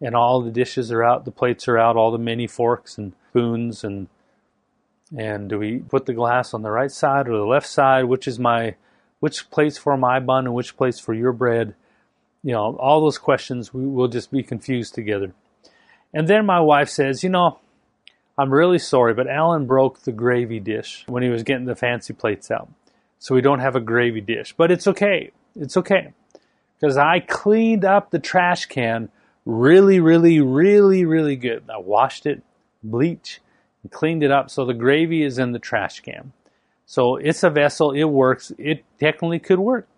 and 0.00 0.14
all 0.14 0.42
the 0.42 0.50
dishes 0.50 0.90
are 0.90 1.04
out, 1.04 1.24
the 1.24 1.30
plates 1.30 1.68
are 1.68 1.78
out, 1.78 1.96
all 1.96 2.10
the 2.10 2.18
mini 2.18 2.46
forks 2.46 2.98
and 2.98 3.12
spoons 3.36 3.84
and 3.84 4.08
and 5.16 5.48
do 5.48 5.58
we 5.58 5.78
put 5.78 6.06
the 6.06 6.12
glass 6.12 6.52
on 6.52 6.62
the 6.62 6.70
right 6.70 6.90
side 6.90 7.28
or 7.28 7.36
the 7.36 7.44
left 7.44 7.66
side? 7.66 8.06
Which 8.06 8.26
is 8.26 8.38
my 8.38 8.74
which 9.20 9.50
place 9.50 9.78
for 9.78 9.96
my 9.96 10.20
bun 10.20 10.46
and 10.46 10.54
which 10.54 10.76
place 10.76 10.98
for 10.98 11.14
your 11.14 11.32
bread? 11.32 11.74
You 12.42 12.52
know, 12.52 12.76
all 12.76 13.00
those 13.00 13.18
questions 13.18 13.72
we 13.72 13.86
will 13.86 14.08
just 14.08 14.30
be 14.30 14.42
confused 14.42 14.94
together. 14.94 15.32
And 16.12 16.28
then 16.28 16.46
my 16.46 16.60
wife 16.60 16.88
says, 16.88 17.22
you 17.22 17.30
know, 17.30 17.58
I'm 18.38 18.52
really 18.52 18.78
sorry, 18.78 19.14
but 19.14 19.28
Alan 19.28 19.66
broke 19.66 20.00
the 20.00 20.12
gravy 20.12 20.60
dish 20.60 21.04
when 21.06 21.22
he 21.22 21.28
was 21.28 21.42
getting 21.42 21.66
the 21.66 21.76
fancy 21.76 22.14
plates 22.14 22.50
out. 22.50 22.68
So 23.18 23.34
we 23.34 23.40
don't 23.40 23.60
have 23.60 23.76
a 23.76 23.80
gravy 23.80 24.20
dish. 24.20 24.54
But 24.56 24.70
it's 24.70 24.86
okay. 24.86 25.30
It's 25.54 25.76
okay. 25.76 26.12
Because 26.78 26.96
I 26.96 27.20
cleaned 27.20 27.84
up 27.84 28.10
the 28.10 28.18
trash 28.18 28.66
can 28.66 29.08
really, 29.44 30.00
really, 30.00 30.40
really, 30.40 31.04
really 31.04 31.36
good. 31.36 31.64
I 31.72 31.78
washed 31.78 32.26
it, 32.26 32.42
bleach, 32.82 33.40
and 33.82 33.92
cleaned 33.92 34.22
it 34.22 34.30
up. 34.30 34.50
So 34.50 34.64
the 34.64 34.74
gravy 34.74 35.22
is 35.22 35.38
in 35.38 35.52
the 35.52 35.58
trash 35.58 36.00
can. 36.00 36.32
So 36.86 37.16
it's 37.16 37.42
a 37.42 37.50
vessel. 37.50 37.92
It 37.92 38.04
works. 38.04 38.52
It 38.58 38.84
technically 38.98 39.38
could 39.38 39.58
work. 39.58 39.88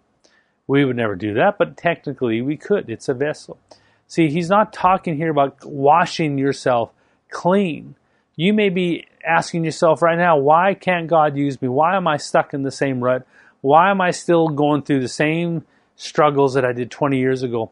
We 0.66 0.84
would 0.84 0.96
never 0.96 1.16
do 1.16 1.34
that, 1.34 1.58
but 1.58 1.76
technically 1.76 2.42
we 2.42 2.56
could. 2.56 2.90
It's 2.90 3.08
a 3.08 3.14
vessel. 3.14 3.58
See, 4.06 4.30
he's 4.30 4.48
not 4.48 4.72
talking 4.72 5.16
here 5.16 5.30
about 5.30 5.64
washing 5.64 6.38
yourself 6.38 6.90
clean. 7.30 7.94
You 8.36 8.54
may 8.54 8.68
be 8.68 9.06
asking 9.26 9.64
yourself 9.64 10.00
right 10.00 10.16
now, 10.16 10.38
why 10.38 10.74
can't 10.74 11.08
God 11.08 11.36
use 11.36 11.60
me? 11.60 11.68
Why 11.68 11.96
am 11.96 12.06
I 12.06 12.16
stuck 12.16 12.54
in 12.54 12.62
the 12.62 12.70
same 12.70 13.02
rut? 13.02 13.26
Why 13.60 13.90
am 13.90 14.00
I 14.00 14.12
still 14.12 14.48
going 14.48 14.82
through 14.82 15.00
the 15.00 15.08
same 15.08 15.64
struggles 15.96 16.54
that 16.54 16.64
I 16.64 16.72
did 16.72 16.90
20 16.90 17.18
years 17.18 17.42
ago? 17.42 17.70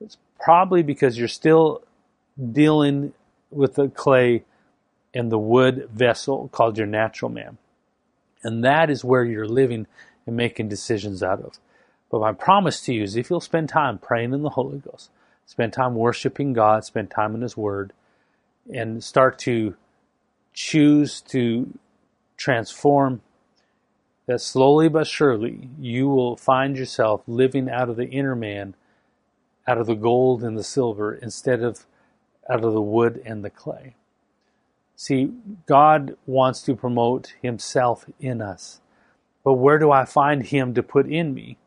It's 0.00 0.16
probably 0.40 0.82
because 0.82 1.18
you're 1.18 1.28
still 1.28 1.82
dealing 2.52 3.12
with 3.50 3.74
the 3.74 3.88
clay 3.88 4.44
and 5.14 5.30
the 5.30 5.38
wood 5.38 5.88
vessel 5.92 6.48
called 6.48 6.76
your 6.76 6.86
natural 6.86 7.30
man. 7.30 7.58
And 8.42 8.62
that 8.64 8.90
is 8.90 9.04
where 9.04 9.24
you're 9.24 9.48
living 9.48 9.86
and 10.26 10.36
making 10.36 10.68
decisions 10.68 11.22
out 11.22 11.40
of. 11.40 11.58
But 12.10 12.20
my 12.20 12.32
promise 12.32 12.80
to 12.82 12.94
you 12.94 13.02
is 13.02 13.16
if 13.16 13.30
you'll 13.30 13.40
spend 13.40 13.68
time 13.68 13.98
praying 13.98 14.32
in 14.32 14.42
the 14.42 14.50
Holy 14.50 14.78
Ghost, 14.78 15.10
spend 15.46 15.72
time 15.72 15.94
worshiping 15.94 16.52
God, 16.52 16.84
spend 16.84 17.10
time 17.10 17.34
in 17.34 17.42
His 17.42 17.56
Word, 17.56 17.92
and 18.72 19.02
start 19.02 19.38
to 19.40 19.74
choose 20.52 21.20
to 21.22 21.78
transform, 22.36 23.22
that 24.26 24.40
slowly 24.40 24.88
but 24.88 25.06
surely 25.06 25.68
you 25.78 26.08
will 26.08 26.36
find 26.36 26.76
yourself 26.76 27.22
living 27.26 27.70
out 27.70 27.88
of 27.88 27.96
the 27.96 28.08
inner 28.08 28.34
man, 28.34 28.74
out 29.66 29.78
of 29.78 29.86
the 29.86 29.94
gold 29.94 30.42
and 30.42 30.58
the 30.58 30.64
silver, 30.64 31.14
instead 31.14 31.62
of 31.62 31.86
out 32.50 32.64
of 32.64 32.72
the 32.72 32.80
wood 32.80 33.22
and 33.24 33.44
the 33.44 33.50
clay. 33.50 33.94
See, 34.94 35.32
God 35.66 36.16
wants 36.26 36.62
to 36.62 36.74
promote 36.74 37.34
Himself 37.42 38.06
in 38.18 38.40
us. 38.40 38.80
But 39.44 39.54
where 39.54 39.78
do 39.78 39.90
I 39.90 40.04
find 40.04 40.42
Him 40.42 40.74
to 40.74 40.82
put 40.82 41.06
in 41.06 41.34
me? 41.34 41.58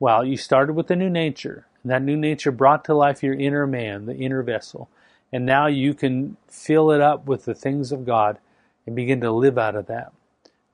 Well, 0.00 0.24
you 0.24 0.36
started 0.36 0.74
with 0.74 0.90
a 0.90 0.96
new 0.96 1.10
nature, 1.10 1.66
and 1.82 1.90
that 1.90 2.02
new 2.02 2.16
nature 2.16 2.52
brought 2.52 2.84
to 2.84 2.94
life 2.94 3.22
your 3.22 3.34
inner 3.34 3.66
man, 3.66 4.06
the 4.06 4.16
inner 4.16 4.42
vessel. 4.42 4.88
And 5.32 5.44
now 5.44 5.66
you 5.66 5.92
can 5.92 6.36
fill 6.46 6.90
it 6.90 7.00
up 7.00 7.26
with 7.26 7.44
the 7.44 7.54
things 7.54 7.92
of 7.92 8.06
God 8.06 8.38
and 8.86 8.94
begin 8.96 9.20
to 9.22 9.32
live 9.32 9.58
out 9.58 9.74
of 9.74 9.86
that. 9.86 10.12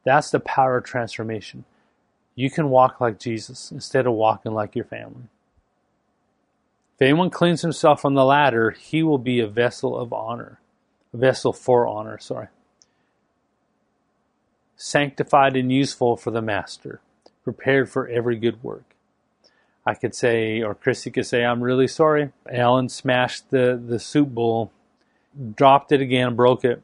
That's 0.04 0.30
the 0.30 0.40
power 0.40 0.76
of 0.76 0.84
transformation. 0.84 1.64
You 2.34 2.50
can 2.50 2.68
walk 2.68 3.00
like 3.00 3.18
Jesus 3.18 3.72
instead 3.72 4.06
of 4.06 4.12
walking 4.12 4.52
like 4.52 4.76
your 4.76 4.84
family. 4.84 5.28
If 6.94 7.02
anyone 7.02 7.30
cleans 7.30 7.62
himself 7.62 8.00
from 8.00 8.14
the 8.14 8.24
latter, 8.24 8.70
he 8.70 9.02
will 9.02 9.18
be 9.18 9.40
a 9.40 9.48
vessel 9.48 9.98
of 9.98 10.12
honor, 10.12 10.60
a 11.12 11.16
vessel 11.16 11.52
for 11.52 11.88
honor, 11.88 12.18
sorry. 12.18 12.48
Sanctified 14.76 15.56
and 15.56 15.72
useful 15.72 16.16
for 16.16 16.30
the 16.30 16.42
master, 16.42 17.00
prepared 17.42 17.88
for 17.88 18.08
every 18.08 18.36
good 18.36 18.62
work. 18.62 18.84
I 19.84 19.94
could 19.94 20.14
say, 20.14 20.62
or 20.62 20.74
Christy 20.74 21.10
could 21.10 21.26
say, 21.26 21.44
I'm 21.44 21.62
really 21.62 21.88
sorry. 21.88 22.30
Alan 22.50 22.88
smashed 22.88 23.50
the, 23.50 23.80
the 23.84 23.98
soup 23.98 24.28
bowl, 24.28 24.70
dropped 25.56 25.92
it 25.92 26.00
again, 26.00 26.36
broke 26.36 26.64
it. 26.64 26.82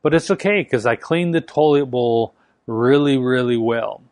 But 0.00 0.14
it's 0.14 0.30
okay 0.30 0.62
because 0.62 0.86
I 0.86 0.96
cleaned 0.96 1.34
the 1.34 1.40
toilet 1.40 1.86
bowl 1.86 2.34
really, 2.66 3.18
really 3.18 3.56
well. 3.56 4.02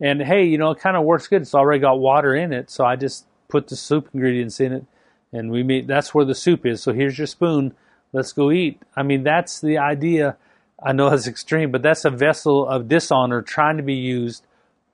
And 0.00 0.22
hey, 0.22 0.44
you 0.44 0.56
know, 0.56 0.70
it 0.70 0.78
kind 0.78 0.96
of 0.96 1.04
works 1.04 1.26
good. 1.26 1.42
It's 1.42 1.54
already 1.54 1.80
got 1.80 1.98
water 1.98 2.34
in 2.34 2.52
it. 2.52 2.70
So 2.70 2.84
I 2.84 2.96
just 2.96 3.26
put 3.54 3.68
the 3.68 3.76
soup 3.76 4.08
ingredients 4.12 4.58
in 4.58 4.72
it 4.72 4.84
and 5.32 5.48
we 5.48 5.62
made, 5.62 5.86
that's 5.86 6.12
where 6.12 6.24
the 6.24 6.34
soup 6.34 6.66
is. 6.66 6.82
So 6.82 6.92
here's 6.92 7.16
your 7.16 7.28
spoon. 7.28 7.72
Let's 8.12 8.32
go 8.32 8.50
eat. 8.50 8.82
I 8.96 9.04
mean, 9.04 9.22
that's 9.22 9.60
the 9.60 9.78
idea. 9.78 10.36
I 10.82 10.92
know 10.92 11.06
it's 11.06 11.28
extreme, 11.28 11.70
but 11.70 11.80
that's 11.80 12.04
a 12.04 12.10
vessel 12.10 12.68
of 12.68 12.88
dishonor 12.88 13.42
trying 13.42 13.76
to 13.76 13.84
be 13.84 13.94
used 13.94 14.44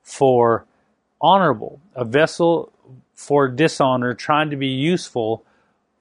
for 0.02 0.66
honorable. 1.22 1.80
A 1.94 2.04
vessel 2.04 2.70
for 3.14 3.48
dishonor, 3.48 4.12
trying 4.12 4.50
to 4.50 4.56
be 4.56 4.68
useful 4.68 5.42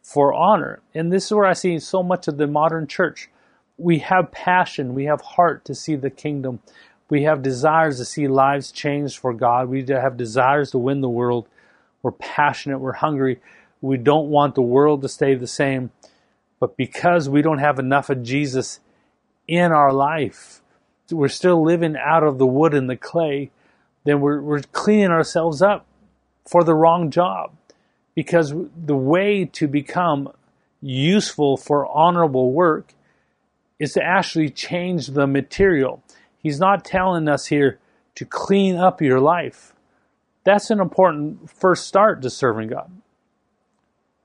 for 0.04 0.34
honor. 0.34 0.82
And 0.94 1.14
this 1.14 1.28
is 1.28 1.32
where 1.32 1.46
I 1.46 1.54
see 1.54 1.80
so 1.80 2.04
much 2.04 2.28
of 2.28 2.36
the 2.36 2.48
modern 2.48 2.88
church. 2.88 3.30
We 3.78 4.00
have 4.00 4.34
passion, 4.34 4.94
we 4.94 5.06
have 5.06 5.22
heart 5.22 5.64
to 5.66 5.74
see 5.74 5.96
the 5.96 6.10
kingdom. 6.10 6.60
We 7.10 7.24
have 7.24 7.42
desires 7.42 7.98
to 8.00 8.06
see 8.06 8.28
lives 8.28 8.72
changed 8.72 9.18
for 9.18 9.34
God. 9.34 9.70
We 9.70 9.86
have 9.88 10.18
desires 10.18 10.72
to 10.72 10.78
win 10.78 11.00
the 11.00 11.10
world. 11.10 11.48
We're 12.02 12.12
passionate, 12.12 12.80
we're 12.80 12.94
hungry. 12.94 13.40
We 13.82 13.98
don't 13.98 14.30
want 14.30 14.56
the 14.56 14.62
world 14.62 15.02
to 15.02 15.10
stay 15.10 15.36
the 15.36 15.48
same. 15.48 15.92
But 16.60 16.76
because 16.76 17.30
we 17.30 17.42
don't 17.42 17.60
have 17.60 17.80
enough 17.80 18.10
of 18.10 18.24
Jesus 18.24 18.80
in 19.48 19.72
our 19.72 19.94
life, 19.94 20.62
we're 21.12 21.28
still 21.28 21.64
living 21.64 21.96
out 21.98 22.24
of 22.24 22.38
the 22.38 22.46
wood 22.46 22.74
and 22.74 22.90
the 22.90 22.98
clay, 22.98 23.52
then 24.04 24.22
we're, 24.22 24.42
we're 24.42 24.62
cleaning 24.62 25.12
ourselves 25.12 25.62
up 25.62 25.86
for 26.48 26.64
the 26.64 26.76
wrong 26.76 27.10
job. 27.12 27.56
Because 28.16 28.54
the 28.76 28.96
way 28.96 29.46
to 29.46 29.68
become 29.68 30.32
useful 30.82 31.58
for 31.58 31.86
honorable 31.86 32.52
work 32.52 32.94
is 33.80 33.94
to 33.94 34.04
actually 34.04 34.50
change 34.50 35.08
the 35.08 35.26
material. 35.26 36.04
He's 36.38 36.60
not 36.60 36.84
telling 36.84 37.28
us 37.28 37.48
here 37.48 37.80
to 38.16 38.26
clean 38.26 38.76
up 38.76 39.02
your 39.02 39.20
life. 39.20 39.74
That's 40.50 40.72
an 40.72 40.80
important 40.80 41.48
first 41.48 41.86
start 41.86 42.24
to 42.24 42.30
serving 42.32 42.70
God. 42.70 42.92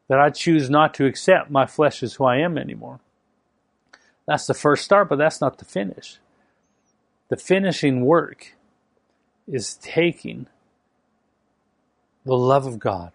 That 0.08 0.20
I 0.20 0.30
choose 0.30 0.70
not 0.70 0.94
to 0.94 1.04
accept 1.04 1.50
my 1.50 1.66
flesh 1.66 2.02
as 2.02 2.14
who 2.14 2.24
I 2.24 2.38
am 2.38 2.56
anymore. 2.56 3.00
That's 4.26 4.46
the 4.46 4.54
first 4.54 4.86
start, 4.86 5.10
but 5.10 5.16
that's 5.16 5.42
not 5.42 5.58
the 5.58 5.66
finish. 5.66 6.20
The 7.28 7.36
finishing 7.36 8.06
work 8.06 8.54
is 9.46 9.74
taking 9.74 10.46
the 12.24 12.38
love 12.38 12.64
of 12.64 12.78
God 12.78 13.12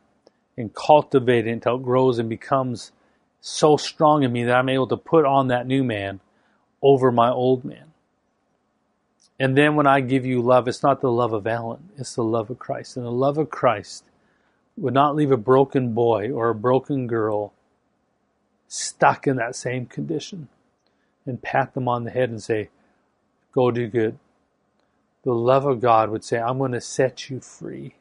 and 0.55 0.71
cultivate 0.71 1.47
it 1.47 1.51
until 1.51 1.77
it 1.77 1.83
grows 1.83 2.19
and 2.19 2.29
becomes 2.29 2.91
so 3.41 3.75
strong 3.75 4.21
in 4.21 4.31
me 4.31 4.43
that 4.43 4.55
I'm 4.55 4.69
able 4.69 4.87
to 4.87 4.97
put 4.97 5.25
on 5.25 5.47
that 5.47 5.65
new 5.65 5.83
man 5.83 6.19
over 6.83 7.11
my 7.11 7.31
old 7.31 7.65
man. 7.65 7.88
And 9.39 9.57
then 9.57 9.75
when 9.75 9.87
I 9.87 10.01
give 10.01 10.25
you 10.25 10.41
love, 10.41 10.67
it's 10.67 10.83
not 10.83 10.99
the 10.99 11.11
love 11.11 11.31
of 11.31 11.47
Alan, 11.47 11.89
it's 11.97 12.15
the 12.15 12.23
love 12.23 12.49
of 12.49 12.59
Christ. 12.59 12.97
And 12.97 13.05
the 13.05 13.11
love 13.11 13.37
of 13.37 13.49
Christ 13.49 14.03
would 14.75 14.93
not 14.93 15.15
leave 15.15 15.31
a 15.31 15.37
broken 15.37 15.93
boy 15.93 16.31
or 16.31 16.49
a 16.49 16.55
broken 16.55 17.07
girl 17.07 17.53
stuck 18.67 19.27
in 19.27 19.37
that 19.37 19.55
same 19.55 19.85
condition 19.85 20.49
and 21.25 21.41
pat 21.41 21.73
them 21.73 21.87
on 21.87 22.03
the 22.03 22.11
head 22.11 22.29
and 22.29 22.43
say, 22.43 22.69
Go 23.51 23.71
do 23.71 23.87
good. 23.87 24.19
The 25.23 25.33
love 25.33 25.65
of 25.65 25.81
God 25.81 26.09
would 26.09 26.23
say, 26.23 26.39
I'm 26.39 26.59
going 26.59 26.71
to 26.73 26.81
set 26.81 27.29
you 27.29 27.39
free. 27.39 27.95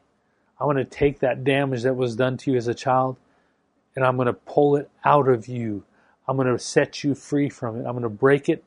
I 0.59 0.65
want 0.65 0.77
to 0.77 0.85
take 0.85 1.19
that 1.19 1.43
damage 1.43 1.83
that 1.83 1.95
was 1.95 2.15
done 2.15 2.37
to 2.37 2.51
you 2.51 2.57
as 2.57 2.67
a 2.67 2.73
child 2.73 3.17
and 3.95 4.05
I'm 4.05 4.15
going 4.15 4.27
to 4.27 4.33
pull 4.33 4.75
it 4.75 4.89
out 5.03 5.27
of 5.27 5.47
you. 5.47 5.83
I'm 6.27 6.37
going 6.37 6.47
to 6.47 6.59
set 6.59 7.03
you 7.03 7.15
free 7.15 7.49
from 7.49 7.77
it. 7.77 7.79
I'm 7.79 7.93
going 7.93 8.03
to 8.03 8.09
break 8.09 8.47
it 8.47 8.63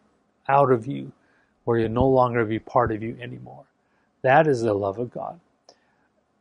out 0.49 0.73
of 0.73 0.87
you 0.87 1.13
where 1.65 1.79
you'll 1.79 1.91
no 1.91 2.07
longer 2.07 2.45
be 2.45 2.59
part 2.59 2.93
of 2.93 3.03
you 3.03 3.17
anymore. 3.21 3.65
That 4.23 4.47
is 4.47 4.63
the 4.63 4.75
love 4.75 4.99
of 4.99 5.11
God. 5.11 5.41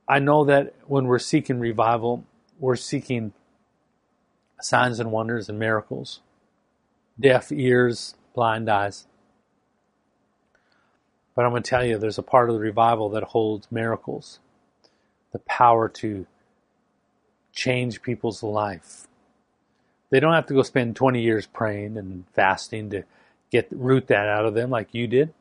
I 0.08 0.20
know 0.20 0.44
that 0.46 0.74
when 0.88 1.06
we're 1.06 1.20
seeking 1.20 1.60
revival, 1.60 2.26
we're 2.60 2.76
seeking 2.76 3.34
signs 4.60 5.00
and 5.00 5.12
wonders 5.12 5.50
and 5.50 5.58
miracles, 5.58 6.22
deaf 7.20 7.52
ears, 7.52 8.16
blind 8.34 8.70
eyes. 8.70 9.06
But 11.36 11.46
I'm 11.46 11.52
going 11.52 11.64
to 11.64 11.70
tell 11.70 11.86
you, 11.86 11.98
there's 11.98 12.18
a 12.18 12.24
part 12.24 12.50
of 12.50 12.56
the 12.56 12.62
revival 12.62 13.10
that 13.10 13.24
holds 13.24 13.72
miracles 13.72 14.40
the 15.32 15.40
power 15.40 15.88
to 15.88 16.26
change 17.54 18.02
people's 18.02 18.44
life. 18.44 19.08
They 20.10 20.20
don't 20.20 20.34
have 20.34 20.48
to 20.48 20.54
go 20.54 20.62
spend 20.62 20.96
20 20.96 21.22
years 21.22 21.46
praying 21.46 21.98
and 21.98 22.26
fasting 22.34 22.90
to 22.90 23.04
get 23.52 23.68
root 23.72 24.08
that 24.08 24.28
out 24.28 24.46
of 24.46 24.54
them 24.54 24.70
like 24.70 24.94
you 24.94 25.08
did. 25.08 25.34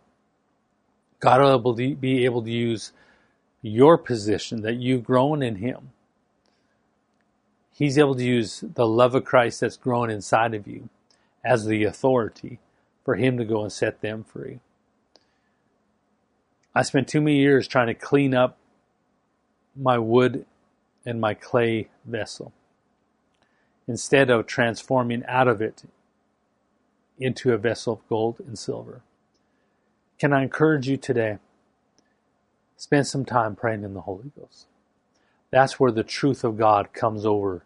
God 1.21 1.65
will 1.65 1.75
be 1.75 2.25
able 2.25 2.43
to 2.43 2.51
use 2.51 2.93
your 3.63 3.99
position, 3.99 4.63
that 4.63 4.77
you've 4.77 5.05
grown 5.05 5.43
in 5.43 5.57
Him. 5.57 5.91
He's 7.73 7.99
able 7.99 8.15
to 8.15 8.25
use 8.25 8.65
the 8.75 8.87
love 8.87 9.15
of 9.15 9.25
Christ 9.25 9.61
that's 9.61 9.77
grown 9.77 10.11
inside 10.11 10.55
of 10.55 10.67
you 10.67 10.89
as 11.45 11.67
the 11.67 11.85
authority 11.85 12.59
for 13.05 13.17
Him 13.17 13.39
to 13.39 13.45
go 13.45 13.63
and 13.63 13.73
set 13.73 14.01
them 14.01 14.25
free. 14.25 14.61
I 16.75 16.83
spent 16.83 17.09
too 17.09 17.21
many 17.21 17.37
years 17.37 17.69
trying 17.69 17.89
to 17.89 17.95
clean 17.95 18.35
up 18.35 18.57
my 19.77 19.99
wood 19.99 20.47
and 21.05 21.21
my 21.21 21.35
clay 21.35 21.89
vessel 22.05 22.53
instead 23.87 24.31
of 24.31 24.47
transforming 24.47 25.25
out 25.27 25.49
of 25.49 25.61
it 25.61 25.83
into 27.21 27.53
a 27.53 27.59
vessel 27.59 27.95
of 27.95 28.09
gold 28.09 28.41
and 28.47 28.59
silver. 28.59 29.03
Can 30.19 30.33
I 30.33 30.43
encourage 30.43 30.89
you 30.89 30.97
today? 30.97 31.39
Spend 32.77 33.07
some 33.07 33.25
time 33.25 33.55
praying 33.55 33.85
in 33.85 33.95
the 33.95 34.01
Holy 34.03 34.33
Ghost. 34.39 34.67
That's 35.51 35.79
where 35.79 35.93
the 35.93 36.03
truth 36.03 36.45
of 36.45 36.57
God 36.57 36.93
comes 36.93 37.27
over 37.27 37.63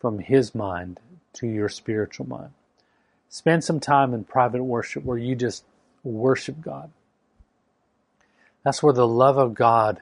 from 0.00 0.18
His 0.18 0.54
mind 0.54 1.00
to 1.34 1.46
your 1.46 1.68
spiritual 1.68 2.28
mind. 2.28 2.50
Spend 3.28 3.62
some 3.62 3.78
time 3.78 4.14
in 4.14 4.24
private 4.24 4.64
worship 4.64 5.04
where 5.04 5.18
you 5.18 5.34
just 5.34 5.64
worship 6.02 6.60
God. 6.60 6.90
That's 8.64 8.82
where 8.82 8.92
the 8.92 9.06
love 9.06 9.38
of 9.38 9.54
God, 9.54 10.00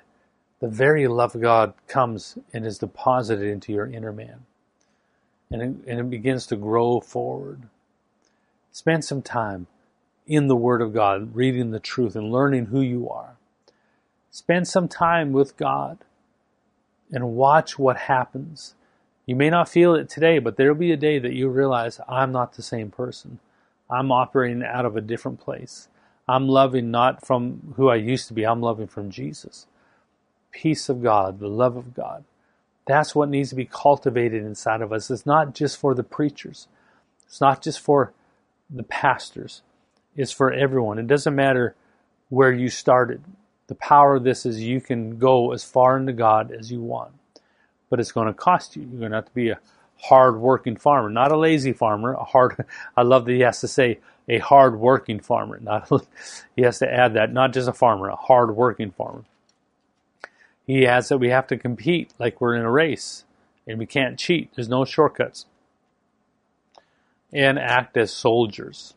the 0.61 0.69
very 0.69 1.09
love 1.09 1.35
of 1.35 1.43
God, 1.43 1.75
comes 1.89 2.39
and 2.53 2.65
is 2.65 2.79
deposited 2.79 3.47
into 3.47 3.73
your 3.73 3.87
inner 3.87 4.13
man. 4.13 4.47
And 5.51 5.63
it, 5.63 5.91
and 5.91 6.01
it 6.01 6.11
begins 6.11 6.47
to 6.49 6.57
grow 6.57 7.01
forward. 7.01 7.63
Spend 8.77 9.07
some 9.07 9.22
time 9.22 9.68
in 10.27 10.49
the 10.49 10.55
Word 10.55 10.83
of 10.83 10.93
God, 10.93 11.35
reading 11.35 11.70
the 11.70 11.81
truth 11.81 12.14
and 12.14 12.31
learning 12.31 12.66
who 12.66 12.83
you 12.83 13.09
are. 13.09 13.39
Spend 14.31 14.68
some 14.68 14.87
time 14.87 15.33
with 15.33 15.57
God 15.57 15.97
and 17.11 17.37
watch 17.37 17.79
what 17.79 17.97
happens. 17.97 18.74
You 19.24 19.35
may 19.35 19.49
not 19.49 19.70
feel 19.70 19.95
it 19.95 20.11
today, 20.11 20.39
but 20.39 20.59
there'll 20.59 20.74
be 20.74 20.93
a 20.93 20.97
day 20.99 21.18
that 21.18 21.33
you 21.33 21.49
realize 21.49 22.03
I'm 22.07 22.33
not 22.33 22.53
the 22.53 22.62
same 22.62 22.91
person. 22.91 23.39
I'm 23.89 24.12
operating 24.12 24.62
out 24.62 24.85
of 24.85 24.95
a 24.95 25.01
different 25.01 25.41
place. 25.41 25.89
I'm 26.29 26.47
loving 26.47 26.91
not 26.91 27.27
from 27.27 27.72
who 27.77 27.89
I 27.89 27.97
used 27.97 28.29
to 28.29 28.35
be, 28.35 28.45
I'm 28.45 28.61
loving 28.61 28.89
from 28.89 29.11
Jesus. 29.11 29.66
Peace 30.51 30.91
of 30.91 31.03
God, 31.03 31.41
the 31.41 31.49
love 31.49 31.79
of 31.79 31.95
God. 31.95 32.24
That's 32.85 33.14
what 33.14 33.31
needs 33.31 33.49
to 33.49 33.57
be 33.57 33.64
cultivated 33.64 34.45
inside 34.45 34.83
of 34.83 34.93
us. 34.93 35.11
It's 35.11 35.24
not 35.24 35.55
just 35.55 35.79
for 35.79 35.95
the 35.95 36.05
preachers, 36.05 36.68
it's 37.27 37.41
not 37.41 37.62
just 37.62 37.81
for 37.81 38.12
the 38.71 38.83
pastors, 38.83 39.62
it's 40.17 40.33
for 40.33 40.53
everyone. 40.53 40.99
It 40.99 41.07
doesn't 41.07 41.35
matter 41.35 41.75
where 42.29 42.53
you 42.53 42.69
started. 42.69 43.23
The 43.69 43.75
power 43.75 44.17
of 44.17 44.25
this 44.25 44.47
is 44.47 44.62
you 44.62 44.81
can 44.81 45.19
go 45.19 45.53
as 45.53 45.64
far 45.64 45.97
into 45.97 46.12
God 46.12 46.53
as 46.53 46.71
you 46.71 46.81
want, 46.81 47.12
but 47.91 48.01
it's 48.01 48.12
going 48.12 48.29
to 48.29 48.35
cost 48.35 48.77
you. 48.77 48.83
You're 48.83 49.01
going 49.01 49.11
to 49.11 49.19
have 49.19 49.27
to 49.27 49.35
be 49.35 49.51
a 49.51 49.61
hard 49.99 50.39
working 50.39 50.77
farmer, 50.77 51.11
not 51.11 51.33
a 51.33 51.39
lazy 51.39 51.73
farmer. 51.73 52.12
A 52.14 52.25
hard. 52.25 52.64
I 52.97 53.03
love 53.03 53.25
that 53.27 53.33
he 53.33 53.41
has 53.41 53.61
to 53.61 53.69
say 53.69 53.99
a 54.29 54.39
hard 54.39 54.79
working 54.79 55.21
farmer. 55.21 55.59
Not 55.61 55.91
he 56.57 56.62
has 56.62 56.79
to 56.81 56.93
add 56.93 57.14
that 57.14 57.33
not 57.33 57.53
just 57.53 57.69
a 57.69 57.73
farmer, 57.73 58.09
a 58.09 58.17
hard 58.17 58.55
working 58.57 58.91
farmer. 58.91 59.25
He 60.67 60.87
adds 60.87 61.09
that 61.09 61.19
we 61.19 61.29
have 61.31 61.47
to 61.49 61.57
compete 61.57 62.12
like 62.19 62.41
we're 62.41 62.57
in 62.57 62.62
a 62.62 62.71
race, 62.71 63.25
and 63.67 63.79
we 63.79 63.87
can't 63.87 64.19
cheat. 64.19 64.51
There's 64.55 64.69
no 64.69 64.85
shortcuts. 64.85 65.47
And 67.33 67.59
act 67.59 67.97
as 67.97 68.12
soldiers 68.12 68.95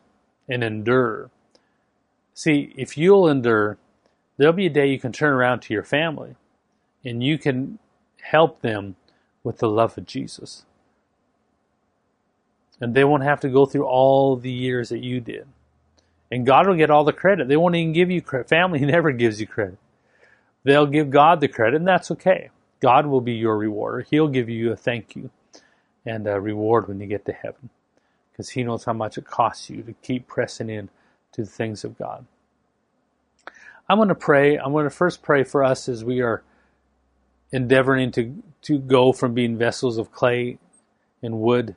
and 0.48 0.64
endure. 0.64 1.30
See, 2.34 2.72
if 2.76 2.96
you'll 2.96 3.28
endure, 3.28 3.78
there'll 4.36 4.52
be 4.52 4.66
a 4.66 4.70
day 4.70 4.88
you 4.88 4.98
can 4.98 5.12
turn 5.12 5.32
around 5.32 5.60
to 5.62 5.74
your 5.74 5.82
family 5.82 6.36
and 7.04 7.22
you 7.22 7.38
can 7.38 7.78
help 8.22 8.60
them 8.62 8.96
with 9.42 9.58
the 9.58 9.68
love 9.68 9.96
of 9.98 10.06
Jesus. 10.06 10.64
And 12.80 12.94
they 12.94 13.04
won't 13.04 13.24
have 13.24 13.40
to 13.40 13.48
go 13.48 13.66
through 13.66 13.86
all 13.86 14.36
the 14.36 14.50
years 14.50 14.88
that 14.88 15.02
you 15.04 15.20
did. 15.20 15.46
And 16.30 16.46
God 16.46 16.66
will 16.66 16.76
get 16.76 16.90
all 16.90 17.04
the 17.04 17.12
credit. 17.12 17.48
They 17.48 17.56
won't 17.56 17.74
even 17.74 17.92
give 17.92 18.10
you 18.10 18.22
credit. 18.22 18.48
Family 18.48 18.80
never 18.80 19.12
gives 19.12 19.40
you 19.40 19.46
credit. 19.46 19.78
They'll 20.62 20.86
give 20.86 21.10
God 21.10 21.40
the 21.40 21.48
credit, 21.48 21.76
and 21.76 21.88
that's 21.88 22.10
okay. 22.10 22.50
God 22.80 23.06
will 23.06 23.20
be 23.20 23.32
your 23.32 23.56
rewarder. 23.56 24.06
He'll 24.10 24.28
give 24.28 24.48
you 24.48 24.72
a 24.72 24.76
thank 24.76 25.16
you 25.16 25.30
and 26.04 26.26
a 26.26 26.40
reward 26.40 26.88
when 26.88 27.00
you 27.00 27.06
get 27.06 27.24
to 27.26 27.32
heaven 27.32 27.70
because 28.40 28.50
He 28.50 28.62
knows 28.62 28.84
how 28.84 28.94
much 28.94 29.18
it 29.18 29.26
costs 29.26 29.68
you 29.68 29.82
to 29.82 29.92
keep 30.02 30.26
pressing 30.26 30.70
in 30.70 30.88
to 31.32 31.42
the 31.42 31.50
things 31.50 31.84
of 31.84 31.98
God. 31.98 32.24
I'm 33.86 33.98
going 33.98 34.08
to 34.08 34.14
pray. 34.14 34.56
I'm 34.56 34.72
going 34.72 34.84
to 34.84 34.90
first 34.90 35.20
pray 35.20 35.44
for 35.44 35.62
us 35.62 35.88
as 35.90 36.02
we 36.02 36.22
are 36.22 36.42
endeavoring 37.52 38.12
to, 38.12 38.42
to 38.62 38.78
go 38.78 39.12
from 39.12 39.34
being 39.34 39.58
vessels 39.58 39.98
of 39.98 40.10
clay 40.10 40.58
and 41.22 41.40
wood 41.40 41.76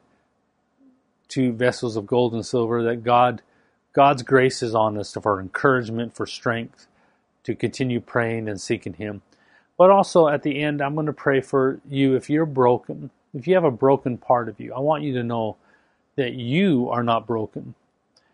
to 1.30 1.52
vessels 1.52 1.98
of 1.98 2.06
gold 2.06 2.34
and 2.34 2.46
silver, 2.46 2.84
that 2.84 3.04
God, 3.04 3.42
God's 3.92 4.22
grace 4.22 4.64
is 4.64 4.74
on 4.76 4.98
us 4.98 5.18
for 5.22 5.42
encouragement, 5.42 6.16
for 6.16 6.26
strength, 6.26 6.88
to 7.44 7.56
continue 7.56 8.00
praying 8.00 8.48
and 8.48 8.62
seeking 8.62 8.94
Him. 8.94 9.22
But 9.78 9.90
also 9.90 10.30
at 10.30 10.44
the 10.44 10.62
end, 10.62 10.82
I'm 10.82 10.94
going 10.94 11.08
to 11.08 11.14
pray 11.14 11.42
for 11.42 11.82
you 11.90 12.16
if 12.16 12.30
you're 12.30 12.46
broken, 12.46 13.10
if 13.34 13.48
you 13.48 13.56
have 13.56 13.64
a 13.64 13.72
broken 13.72 14.18
part 14.18 14.48
of 14.48 14.60
you, 14.60 14.74
I 14.74 14.80
want 14.80 15.04
you 15.04 15.14
to 15.16 15.24
know 15.24 15.58
that 16.16 16.34
you 16.34 16.90
are 16.90 17.04
not 17.04 17.28
broken. 17.28 17.76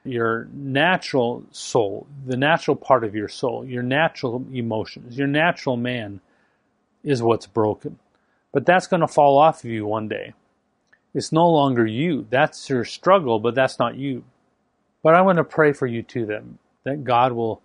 Your 0.03 0.47
natural 0.53 1.43
soul, 1.51 2.07
the 2.25 2.37
natural 2.37 2.75
part 2.75 3.03
of 3.03 3.15
your 3.15 3.27
soul, 3.27 3.65
your 3.65 3.83
natural 3.83 4.45
emotions, 4.53 5.17
your 5.17 5.27
natural 5.27 5.77
man 5.77 6.21
is 7.03 7.21
what's 7.21 7.47
broken. 7.47 7.99
But 8.51 8.65
that's 8.65 8.87
going 8.87 9.01
to 9.01 9.07
fall 9.07 9.37
off 9.37 9.63
of 9.63 9.69
you 9.69 9.85
one 9.85 10.07
day. 10.07 10.33
It's 11.13 11.31
no 11.31 11.49
longer 11.49 11.85
you. 11.85 12.27
That's 12.29 12.69
your 12.69 12.85
struggle, 12.85 13.39
but 13.39 13.55
that's 13.55 13.79
not 13.79 13.95
you. 13.95 14.23
But 15.01 15.15
I 15.15 15.21
want 15.21 15.37
to 15.37 15.43
pray 15.43 15.73
for 15.73 15.87
you 15.87 16.03
too 16.03 16.25
that, 16.27 16.43
that 16.83 17.03
God 17.03 17.31
will 17.33 17.61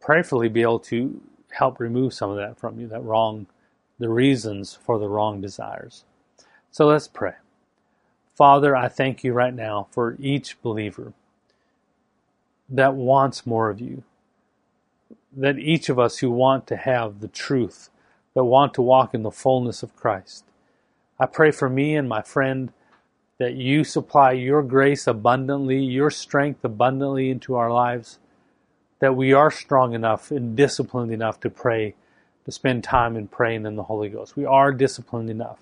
prayerfully 0.00 0.48
be 0.48 0.62
able 0.62 0.80
to 0.80 1.20
help 1.50 1.80
remove 1.80 2.14
some 2.14 2.30
of 2.30 2.36
that 2.36 2.58
from 2.58 2.80
you, 2.80 2.88
that 2.88 3.02
wrong, 3.02 3.46
the 3.98 4.08
reasons 4.08 4.74
for 4.74 4.98
the 4.98 5.08
wrong 5.08 5.40
desires. 5.40 6.04
So 6.70 6.86
let's 6.86 7.08
pray. 7.08 7.34
Father, 8.34 8.74
I 8.74 8.88
thank 8.88 9.22
you 9.22 9.32
right 9.32 9.54
now 9.54 9.88
for 9.90 10.16
each 10.18 10.60
believer 10.62 11.12
that 12.68 12.94
wants 12.94 13.46
more 13.46 13.68
of 13.68 13.80
you. 13.80 14.02
That 15.36 15.58
each 15.58 15.88
of 15.88 15.98
us 15.98 16.18
who 16.18 16.30
want 16.30 16.66
to 16.68 16.76
have 16.76 17.20
the 17.20 17.28
truth, 17.28 17.90
that 18.34 18.44
want 18.44 18.74
to 18.74 18.82
walk 18.82 19.14
in 19.14 19.22
the 19.22 19.30
fullness 19.30 19.82
of 19.82 19.96
Christ. 19.96 20.44
I 21.18 21.26
pray 21.26 21.50
for 21.50 21.68
me 21.68 21.94
and 21.94 22.08
my 22.08 22.22
friend 22.22 22.72
that 23.38 23.54
you 23.54 23.84
supply 23.84 24.32
your 24.32 24.62
grace 24.62 25.06
abundantly, 25.06 25.78
your 25.78 26.10
strength 26.10 26.64
abundantly 26.64 27.30
into 27.30 27.54
our 27.54 27.70
lives, 27.70 28.18
that 29.00 29.16
we 29.16 29.32
are 29.32 29.50
strong 29.50 29.94
enough 29.94 30.30
and 30.30 30.56
disciplined 30.56 31.12
enough 31.12 31.40
to 31.40 31.50
pray, 31.50 31.94
to 32.44 32.52
spend 32.52 32.84
time 32.84 33.16
in 33.16 33.28
praying 33.28 33.66
in 33.66 33.76
the 33.76 33.84
Holy 33.84 34.08
Ghost. 34.08 34.36
We 34.36 34.44
are 34.44 34.72
disciplined 34.72 35.28
enough 35.28 35.58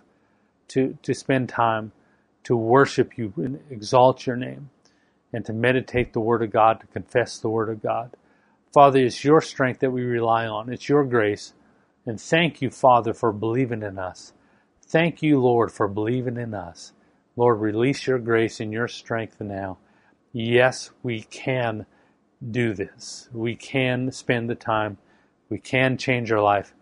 to, 0.69 0.99
to 1.03 1.15
spend 1.15 1.49
time 1.49 1.93
to 2.45 2.57
worship 2.57 3.17
you 3.17 3.33
and 3.37 3.61
exalt 3.71 4.27
your 4.27 4.37
name, 4.37 4.71
and 5.33 5.45
to 5.45 5.53
meditate 5.53 6.13
the 6.13 6.21
Word 6.21 6.43
of 6.43 6.51
God, 6.51 6.81
to 6.81 6.87
confess 6.87 7.39
the 7.39 7.49
Word 7.49 7.69
of 7.69 7.83
God. 7.83 8.17
Father, 8.73 9.01
it's 9.01 9.25
your 9.25 9.41
strength 9.41 9.81
that 9.81 9.91
we 9.91 10.03
rely 10.03 10.47
on. 10.47 10.73
It's 10.73 10.89
your 10.89 11.05
grace. 11.05 11.53
And 12.07 12.21
thank 12.21 12.63
you, 12.63 12.71
Father, 12.71 13.13
for 13.13 13.33
believing 13.33 13.83
in 13.83 13.99
us. 13.99 14.33
Thank 14.83 15.23
you, 15.23 15.41
Lord, 15.41 15.71
for 15.71 15.87
believing 15.87 16.37
in 16.37 16.55
us. 16.55 16.93
Lord, 17.37 17.61
release 17.61 18.07
your 18.07 18.19
grace 18.19 18.61
and 18.61 18.73
your 18.73 18.89
strength 18.89 19.41
now. 19.41 19.79
Yes, 20.33 20.91
we 21.03 21.23
can 21.23 21.87
do 22.51 22.75
this. 22.75 23.29
We 23.33 23.55
can 23.55 24.11
spend 24.13 24.49
the 24.49 24.55
time. 24.55 24.99
We 25.49 25.59
can 25.59 25.97
change 25.97 26.33
our 26.33 26.43
life 26.43 26.75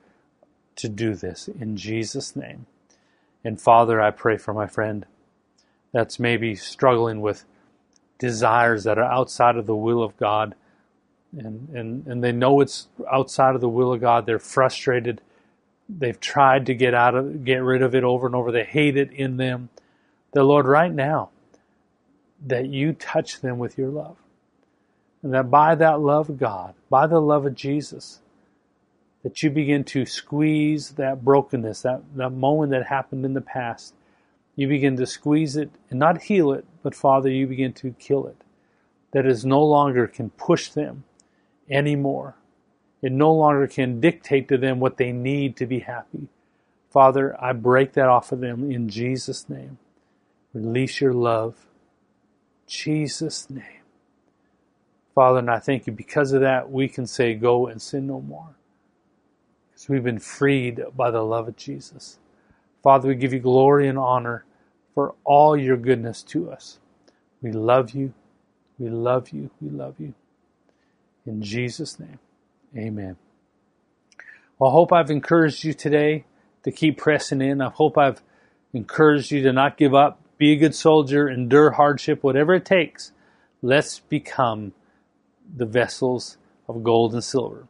to 0.76 0.88
do 0.88 1.14
this 1.14 1.48
in 1.48 1.76
Jesus' 1.76 2.36
name. 2.36 2.66
And 3.44 3.61
Father, 3.61 4.00
I 4.00 4.11
pray 4.11 4.36
for 4.36 4.52
my 4.52 4.66
friend 4.66 5.06
that's 5.93 6.18
maybe 6.18 6.55
struggling 6.55 7.20
with 7.20 7.45
desires 8.18 8.84
that 8.84 8.99
are 8.99 9.11
outside 9.11 9.57
of 9.57 9.66
the 9.66 9.76
will 9.76 10.03
of 10.03 10.16
God. 10.16 10.55
And, 11.36 11.68
and, 11.70 12.07
and 12.07 12.24
they 12.24 12.32
know 12.32 12.61
it's 12.61 12.89
outside 13.11 13.55
of 13.55 13.61
the 13.61 13.68
will 13.68 13.93
of 13.93 14.01
God. 14.01 14.26
They're 14.26 14.39
frustrated 14.39 15.20
They've 15.89 16.18
tried 16.20 16.66
to 16.66 16.74
get 16.74 16.93
out 16.93 17.14
of 17.14 17.45
get 17.45 17.62
rid 17.62 17.80
of 17.82 17.95
it 17.95 18.05
over 18.05 18.26
and 18.26 18.36
over. 18.36 18.53
They 18.53 18.64
hate 18.64 18.97
it 18.97 19.11
in 19.12 19.39
them. 19.39 19.70
The 20.32 20.45
Lord 20.45 20.66
right 20.66 20.93
now 20.93 21.30
that 22.47 22.66
you 22.66 22.93
touch 22.93 23.41
them 23.41 23.59
with 23.59 23.78
your 23.78 23.89
love. 23.89 24.16
And 25.22 25.32
that 25.32 25.51
by 25.51 25.74
that 25.74 26.01
love 26.01 26.28
of 26.28 26.39
God, 26.39 26.74
by 26.91 27.07
the 27.07 27.20
love 27.20 27.47
of 27.47 27.55
Jesus, 27.55 28.20
that 29.22 29.43
you 29.43 29.51
begin 29.51 29.82
to 29.84 30.07
squeeze 30.07 30.91
that 30.91 31.24
brokenness, 31.24 31.82
that, 31.82 32.03
that 32.14 32.30
moment 32.30 32.70
that 32.70 32.86
happened 32.86 33.24
in 33.24 33.34
the 33.34 33.41
past. 33.41 33.95
You 34.59 34.68
begin 34.68 34.98
to 34.98 35.06
squeeze 35.06 35.56
it 35.56 35.70
and 35.90 36.00
not 36.00 36.24
heal 36.24 36.52
it, 36.52 36.66
but 36.84 36.94
Father, 36.94 37.30
you 37.30 37.48
begin 37.48 37.74
to 37.74 37.92
kill 38.00 38.28
it. 38.28 38.38
That 39.12 39.26
is 39.26 39.44
no 39.44 39.62
longer 39.64 40.06
can 40.09 40.30
push 40.30 40.70
them 40.70 41.04
anymore 41.70 42.36
It 43.02 43.12
no 43.12 43.32
longer 43.34 43.66
can 43.66 44.00
dictate 44.00 44.48
to 44.48 44.59
them 44.59 44.80
what 44.80 44.98
they 44.98 45.12
need 45.12 45.56
to 45.59 45.66
be 45.66 45.80
happy. 45.80 46.28
Father, 46.90 47.36
I 47.42 47.52
break 47.52 47.94
that 47.94 48.09
off 48.09 48.32
of 48.32 48.40
them 48.40 48.70
in 48.70 48.88
Jesus' 48.88 49.48
name. 49.50 49.78
Release 50.54 51.00
your 51.00 51.14
love. 51.14 51.56
Jesus' 52.66 53.50
name. 53.50 53.82
Father, 55.14 55.40
and 55.40 55.50
I 55.50 55.59
thank 55.61 55.86
you 55.86 55.94
because 55.94 56.32
of 56.32 56.42
that, 56.42 56.70
we 56.70 56.88
can 56.88 57.06
say, 57.06 57.34
Go 57.34 57.66
and 57.68 57.82
sin 57.82 58.06
no 58.06 58.20
more. 58.20 58.56
Because 59.70 59.88
we've 59.88 60.04
been 60.04 60.20
freed 60.20 60.82
by 60.96 61.11
the 61.11 61.22
love 61.22 61.48
of 61.48 61.56
Jesus. 61.56 62.18
Father, 62.82 63.09
we 63.09 63.16
give 63.16 63.32
you 63.34 63.40
glory 63.40 63.88
and 63.88 63.98
honor 63.98 64.44
for 64.99 65.14
all 65.22 65.57
your 65.57 65.76
goodness 65.76 66.24
to 66.24 66.51
us. 66.51 66.80
We 67.40 67.53
love 67.53 67.92
you. 67.92 68.14
We 68.80 68.88
love 68.88 69.28
you. 69.30 69.49
We 69.61 69.70
love 69.70 69.94
you. 70.01 70.12
In 71.24 71.40
Jesus' 71.40 72.01
name, 72.01 72.18
amen. 72.76 73.16
Well, 74.59 74.70
I 74.70 74.72
hope 74.72 74.92
I've 74.92 75.12
encouraged 75.12 75.62
you 75.62 75.72
today 75.72 76.24
to 76.64 76.72
keep 76.72 76.99
pressing 76.99 77.40
in. 77.40 77.61
I 77.61 77.68
hope 77.68 77.96
I've 77.96 78.20
encouraged 78.72 79.30
you 79.30 79.40
to 79.44 79.53
not 79.53 79.76
give 79.76 79.94
up. 79.94 80.20
Be 80.36 80.55
a 80.55 80.57
good 80.57 80.74
soldier, 80.74 81.28
endure 81.28 81.70
hardship, 81.70 82.24
whatever 82.24 82.55
it 82.55 82.64
takes. 82.64 83.12
Let's 83.62 84.01
become 84.01 84.72
the 85.57 85.66
vessels 85.66 86.38
of 86.68 86.82
gold 86.82 87.12
and 87.12 87.22
silver 87.22 87.68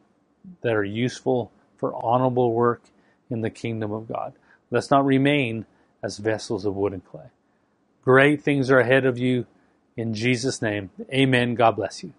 that 0.61 0.73
are 0.73 0.83
useful 0.83 1.51
for 1.77 1.93
honorable 2.03 2.53
work 2.53 2.85
in 3.29 3.41
the 3.41 3.51
kingdom 3.51 3.91
of 3.91 4.07
God. 4.07 4.33
Let's 4.71 4.89
not 4.89 5.05
remain 5.05 5.67
as 6.03 6.17
vessels 6.17 6.65
of 6.65 6.75
wood 6.75 6.93
and 6.93 7.05
clay. 7.05 7.29
Great 8.03 8.41
things 8.41 8.71
are 8.71 8.79
ahead 8.79 9.05
of 9.05 9.17
you. 9.17 9.45
In 9.97 10.13
Jesus' 10.13 10.61
name, 10.61 10.91
amen. 11.13 11.55
God 11.55 11.75
bless 11.75 12.03
you. 12.03 12.13